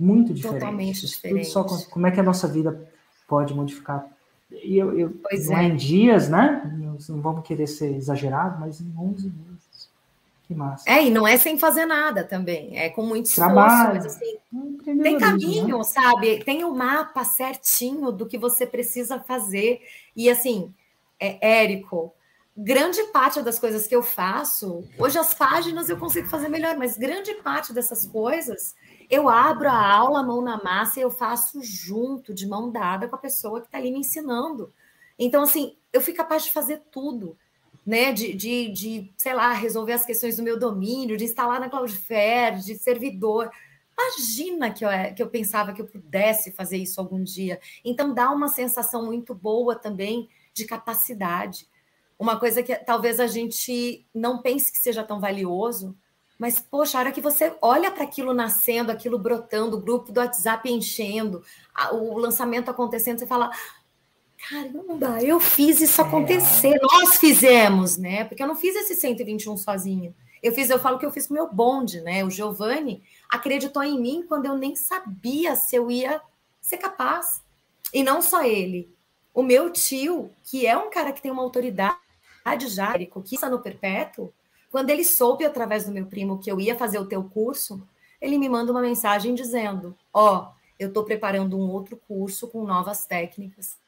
Muito 0.00 0.32
diferente. 0.32 0.60
Totalmente 0.60 1.06
diferente. 1.06 1.48
Só, 1.48 1.62
como 1.62 2.06
é 2.06 2.10
que 2.10 2.20
a 2.20 2.22
nossa 2.22 2.48
vida 2.48 2.90
pode 3.28 3.52
modificar? 3.52 4.15
E 4.50 4.78
eu, 4.78 4.98
eu 4.98 5.20
não 5.48 5.58
é. 5.58 5.64
em 5.64 5.76
dias, 5.76 6.28
né? 6.28 6.62
Não 7.08 7.20
vamos 7.20 7.46
querer 7.46 7.66
ser 7.66 7.94
exagerado, 7.94 8.60
mas 8.60 8.80
em 8.80 8.92
11 8.96 9.24
meses. 9.26 9.90
Que 10.46 10.54
massa. 10.54 10.88
É, 10.88 11.04
e 11.04 11.10
não 11.10 11.26
é 11.26 11.36
sem 11.36 11.58
fazer 11.58 11.86
nada 11.86 12.22
também, 12.22 12.78
é 12.78 12.88
com 12.88 13.02
muito 13.02 13.26
esforço, 13.26 13.52
Trabalho. 13.52 13.94
mas 13.94 14.06
assim, 14.06 14.38
tem 14.84 15.14
né? 15.14 15.18
caminho, 15.18 15.78
né? 15.78 15.84
sabe? 15.84 16.44
Tem 16.44 16.62
o 16.62 16.68
um 16.68 16.76
mapa 16.76 17.24
certinho 17.24 18.12
do 18.12 18.26
que 18.26 18.38
você 18.38 18.64
precisa 18.64 19.18
fazer. 19.18 19.80
E 20.14 20.30
assim, 20.30 20.72
é, 21.18 21.64
Érico, 21.64 22.14
grande 22.56 23.02
parte 23.12 23.42
das 23.42 23.58
coisas 23.58 23.88
que 23.88 23.96
eu 23.96 24.04
faço, 24.04 24.84
hoje 24.96 25.18
as 25.18 25.34
páginas 25.34 25.90
eu 25.90 25.96
consigo 25.96 26.28
fazer 26.28 26.48
melhor, 26.48 26.76
mas 26.76 26.96
grande 26.96 27.34
parte 27.34 27.72
dessas 27.72 28.06
coisas 28.06 28.76
eu 29.10 29.28
abro 29.28 29.68
a 29.68 29.94
aula, 29.94 30.22
mão 30.22 30.42
na 30.42 30.62
massa, 30.62 30.98
e 30.98 31.02
eu 31.02 31.10
faço 31.10 31.62
junto, 31.62 32.34
de 32.34 32.46
mão 32.46 32.70
dada 32.70 33.08
com 33.08 33.16
a 33.16 33.18
pessoa 33.18 33.60
que 33.60 33.66
está 33.66 33.78
ali 33.78 33.90
me 33.90 34.00
ensinando. 34.00 34.72
Então, 35.18 35.42
assim, 35.42 35.76
eu 35.92 36.00
fui 36.00 36.12
capaz 36.12 36.44
de 36.44 36.52
fazer 36.52 36.82
tudo, 36.90 37.36
né? 37.84 38.12
De, 38.12 38.34
de, 38.34 38.68
de, 38.70 39.12
sei 39.16 39.34
lá, 39.34 39.52
resolver 39.52 39.92
as 39.92 40.04
questões 40.04 40.36
do 40.36 40.42
meu 40.42 40.58
domínio, 40.58 41.16
de 41.16 41.24
instalar 41.24 41.60
na 41.60 41.68
Cloudflare, 41.70 42.60
de 42.60 42.76
servidor. 42.76 43.50
Imagina 43.98 44.70
que 44.70 44.84
eu, 44.84 44.90
que 45.14 45.22
eu 45.22 45.28
pensava 45.28 45.72
que 45.72 45.80
eu 45.80 45.86
pudesse 45.86 46.52
fazer 46.52 46.76
isso 46.76 47.00
algum 47.00 47.22
dia. 47.22 47.60
Então, 47.84 48.12
dá 48.12 48.30
uma 48.30 48.48
sensação 48.48 49.04
muito 49.06 49.34
boa 49.34 49.74
também 49.74 50.28
de 50.52 50.64
capacidade. 50.64 51.66
Uma 52.18 52.38
coisa 52.38 52.62
que 52.62 52.74
talvez 52.76 53.20
a 53.20 53.26
gente 53.26 54.06
não 54.14 54.40
pense 54.42 54.72
que 54.72 54.78
seja 54.78 55.04
tão 55.04 55.20
valioso, 55.20 55.96
mas, 56.38 56.60
poxa, 56.60 56.98
a 56.98 57.00
hora 57.00 57.12
que 57.12 57.20
você 57.20 57.54
olha 57.62 57.90
para 57.90 58.04
aquilo 58.04 58.34
nascendo, 58.34 58.92
aquilo 58.92 59.18
brotando, 59.18 59.76
o 59.76 59.80
grupo 59.80 60.12
do 60.12 60.20
WhatsApp 60.20 60.70
enchendo, 60.70 61.42
o 61.92 62.18
lançamento 62.18 62.70
acontecendo, 62.70 63.18
você 63.18 63.26
fala: 63.26 63.50
caramba, 64.48 65.22
eu 65.22 65.40
fiz 65.40 65.80
isso 65.80 66.00
acontecer, 66.02 66.74
é. 66.74 66.80
nós 66.80 67.16
fizemos, 67.16 67.96
né? 67.96 68.24
Porque 68.24 68.42
eu 68.42 68.46
não 68.46 68.56
fiz 68.56 68.76
esse 68.76 68.94
121 68.94 69.56
sozinha. 69.56 70.14
Eu 70.42 70.52
fiz, 70.52 70.68
eu 70.68 70.78
falo 70.78 70.98
que 70.98 71.06
eu 71.06 71.10
fiz 71.10 71.26
com 71.26 71.34
o 71.34 71.36
meu 71.36 71.50
bonde, 71.50 72.00
né? 72.02 72.22
O 72.22 72.30
Giovanni 72.30 73.02
acreditou 73.28 73.82
em 73.82 73.98
mim 73.98 74.24
quando 74.28 74.46
eu 74.46 74.56
nem 74.56 74.76
sabia 74.76 75.56
se 75.56 75.74
eu 75.74 75.90
ia 75.90 76.20
ser 76.60 76.76
capaz. 76.76 77.42
E 77.92 78.02
não 78.02 78.20
só 78.20 78.44
ele. 78.44 78.94
O 79.32 79.42
meu 79.42 79.70
tio, 79.70 80.30
que 80.44 80.66
é 80.66 80.76
um 80.76 80.90
cara 80.90 81.12
que 81.12 81.22
tem 81.22 81.30
uma 81.30 81.42
autoridade 81.42 81.96
já, 82.68 82.92
que 82.96 83.34
está 83.34 83.48
no 83.48 83.60
perpétuo, 83.60 84.32
quando 84.76 84.90
ele 84.90 85.04
soube 85.04 85.42
através 85.42 85.86
do 85.86 85.90
meu 85.90 86.04
primo 86.04 86.38
que 86.38 86.52
eu 86.52 86.60
ia 86.60 86.76
fazer 86.76 86.98
o 86.98 87.06
teu 87.06 87.24
curso, 87.24 87.82
ele 88.20 88.36
me 88.36 88.46
manda 88.46 88.70
uma 88.70 88.82
mensagem 88.82 89.34
dizendo: 89.34 89.96
Ó, 90.12 90.36
oh, 90.36 90.54
eu 90.78 90.88
estou 90.88 91.02
preparando 91.02 91.56
um 91.56 91.70
outro 91.70 91.96
curso 92.06 92.46
com 92.48 92.62
novas 92.62 93.06
técnicas 93.06 93.78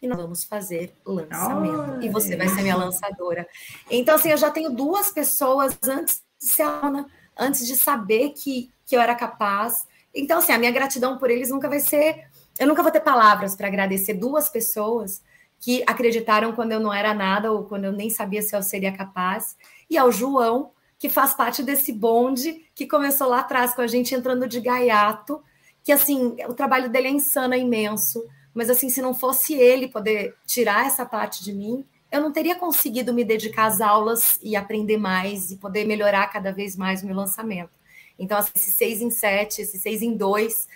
e 0.00 0.08
nós 0.08 0.16
vamos 0.16 0.42
fazer 0.42 0.96
lançamento. 1.04 2.02
E 2.02 2.08
você 2.08 2.34
vai 2.34 2.48
ser 2.48 2.62
minha 2.62 2.74
lançadora. 2.74 3.46
Então, 3.90 4.14
assim, 4.14 4.30
eu 4.30 4.38
já 4.38 4.50
tenho 4.50 4.70
duas 4.70 5.10
pessoas 5.10 5.78
antes 5.86 6.22
de 6.40 6.46
ser 6.46 6.62
aluna, 6.62 7.06
antes 7.38 7.66
de 7.66 7.76
saber 7.76 8.30
que, 8.30 8.72
que 8.86 8.96
eu 8.96 9.02
era 9.02 9.14
capaz. 9.14 9.86
Então, 10.14 10.38
assim, 10.38 10.52
a 10.52 10.58
minha 10.58 10.72
gratidão 10.72 11.18
por 11.18 11.30
eles 11.30 11.50
nunca 11.50 11.68
vai 11.68 11.80
ser. 11.80 12.24
Eu 12.58 12.66
nunca 12.66 12.82
vou 12.82 12.90
ter 12.90 13.00
palavras 13.00 13.54
para 13.54 13.66
agradecer 13.66 14.14
duas 14.14 14.48
pessoas 14.48 15.22
que 15.60 15.84
acreditaram 15.86 16.52
quando 16.54 16.72
eu 16.72 16.80
não 16.80 16.92
era 16.92 17.12
nada 17.12 17.52
ou 17.52 17.64
quando 17.64 17.84
eu 17.84 17.92
nem 17.92 18.08
sabia 18.08 18.40
se 18.40 18.56
eu 18.56 18.62
seria 18.62 18.92
capaz 18.92 19.56
e 19.92 19.98
ao 19.98 20.10
João, 20.10 20.72
que 20.98 21.08
faz 21.08 21.34
parte 21.34 21.62
desse 21.62 21.92
bonde 21.92 22.64
que 22.74 22.86
começou 22.86 23.28
lá 23.28 23.40
atrás 23.40 23.74
com 23.74 23.82
a 23.82 23.86
gente 23.86 24.14
entrando 24.14 24.48
de 24.48 24.60
gaiato, 24.60 25.42
que 25.84 25.92
assim, 25.92 26.36
o 26.48 26.54
trabalho 26.54 26.88
dele 26.88 27.08
é 27.08 27.10
insano, 27.10 27.54
é 27.54 27.58
imenso, 27.58 28.24
mas 28.54 28.70
assim, 28.70 28.88
se 28.88 29.02
não 29.02 29.12
fosse 29.12 29.52
ele 29.54 29.88
poder 29.88 30.34
tirar 30.46 30.86
essa 30.86 31.04
parte 31.04 31.44
de 31.44 31.52
mim, 31.52 31.84
eu 32.10 32.20
não 32.20 32.32
teria 32.32 32.54
conseguido 32.54 33.12
me 33.12 33.24
dedicar 33.24 33.66
às 33.66 33.80
aulas 33.80 34.38
e 34.42 34.56
aprender 34.56 34.96
mais 34.96 35.50
e 35.50 35.56
poder 35.56 35.84
melhorar 35.84 36.26
cada 36.28 36.52
vez 36.52 36.76
mais 36.76 37.02
o 37.02 37.06
meu 37.06 37.16
lançamento. 37.16 37.72
Então, 38.18 38.38
assim, 38.38 38.52
esses 38.54 38.74
seis 38.74 39.02
em 39.02 39.10
sete, 39.10 39.60
esses 39.60 39.82
seis 39.82 40.00
em 40.00 40.16
dois 40.16 40.68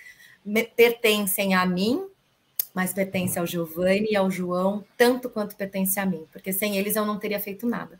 pertencem 0.75 1.55
a 1.55 1.65
mim, 1.65 2.05
mas 2.73 2.93
pertencem 2.93 3.39
ao 3.39 3.47
Giovanni 3.47 4.09
e 4.11 4.15
ao 4.15 4.29
João, 4.29 4.85
tanto 4.95 5.29
quanto 5.29 5.55
pertence 5.55 5.99
a 5.99 6.05
mim, 6.05 6.25
porque 6.31 6.53
sem 6.53 6.77
eles 6.77 6.95
eu 6.95 7.05
não 7.05 7.17
teria 7.17 7.39
feito 7.39 7.65
nada. 7.65 7.99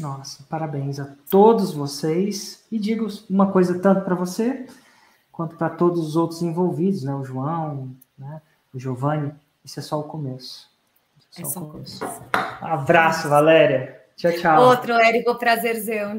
Nossa, 0.00 0.44
parabéns 0.48 1.00
a 1.00 1.14
todos 1.28 1.72
vocês. 1.72 2.64
E 2.70 2.78
digo 2.78 3.08
uma 3.28 3.50
coisa 3.50 3.78
tanto 3.78 4.02
para 4.02 4.14
você 4.14 4.66
quanto 5.32 5.56
para 5.56 5.70
todos 5.70 6.00
os 6.00 6.16
outros 6.16 6.42
envolvidos, 6.42 7.02
né? 7.02 7.14
O 7.14 7.24
João, 7.24 7.90
né? 8.16 8.40
o 8.72 8.78
Giovanni. 8.78 9.32
Isso 9.64 9.80
é 9.80 9.82
só 9.82 10.00
o 10.00 10.04
começo. 10.04 10.70
É 11.36 11.42
só, 11.42 11.42
é 11.42 11.44
só 11.44 11.60
o 11.60 11.70
começo. 11.70 12.04
Abraço, 12.60 13.28
Valéria. 13.28 14.00
Tchau, 14.16 14.32
tchau. 14.32 14.62
Outro, 14.68 14.92
Érico, 14.94 15.34
prazerzão. 15.36 16.14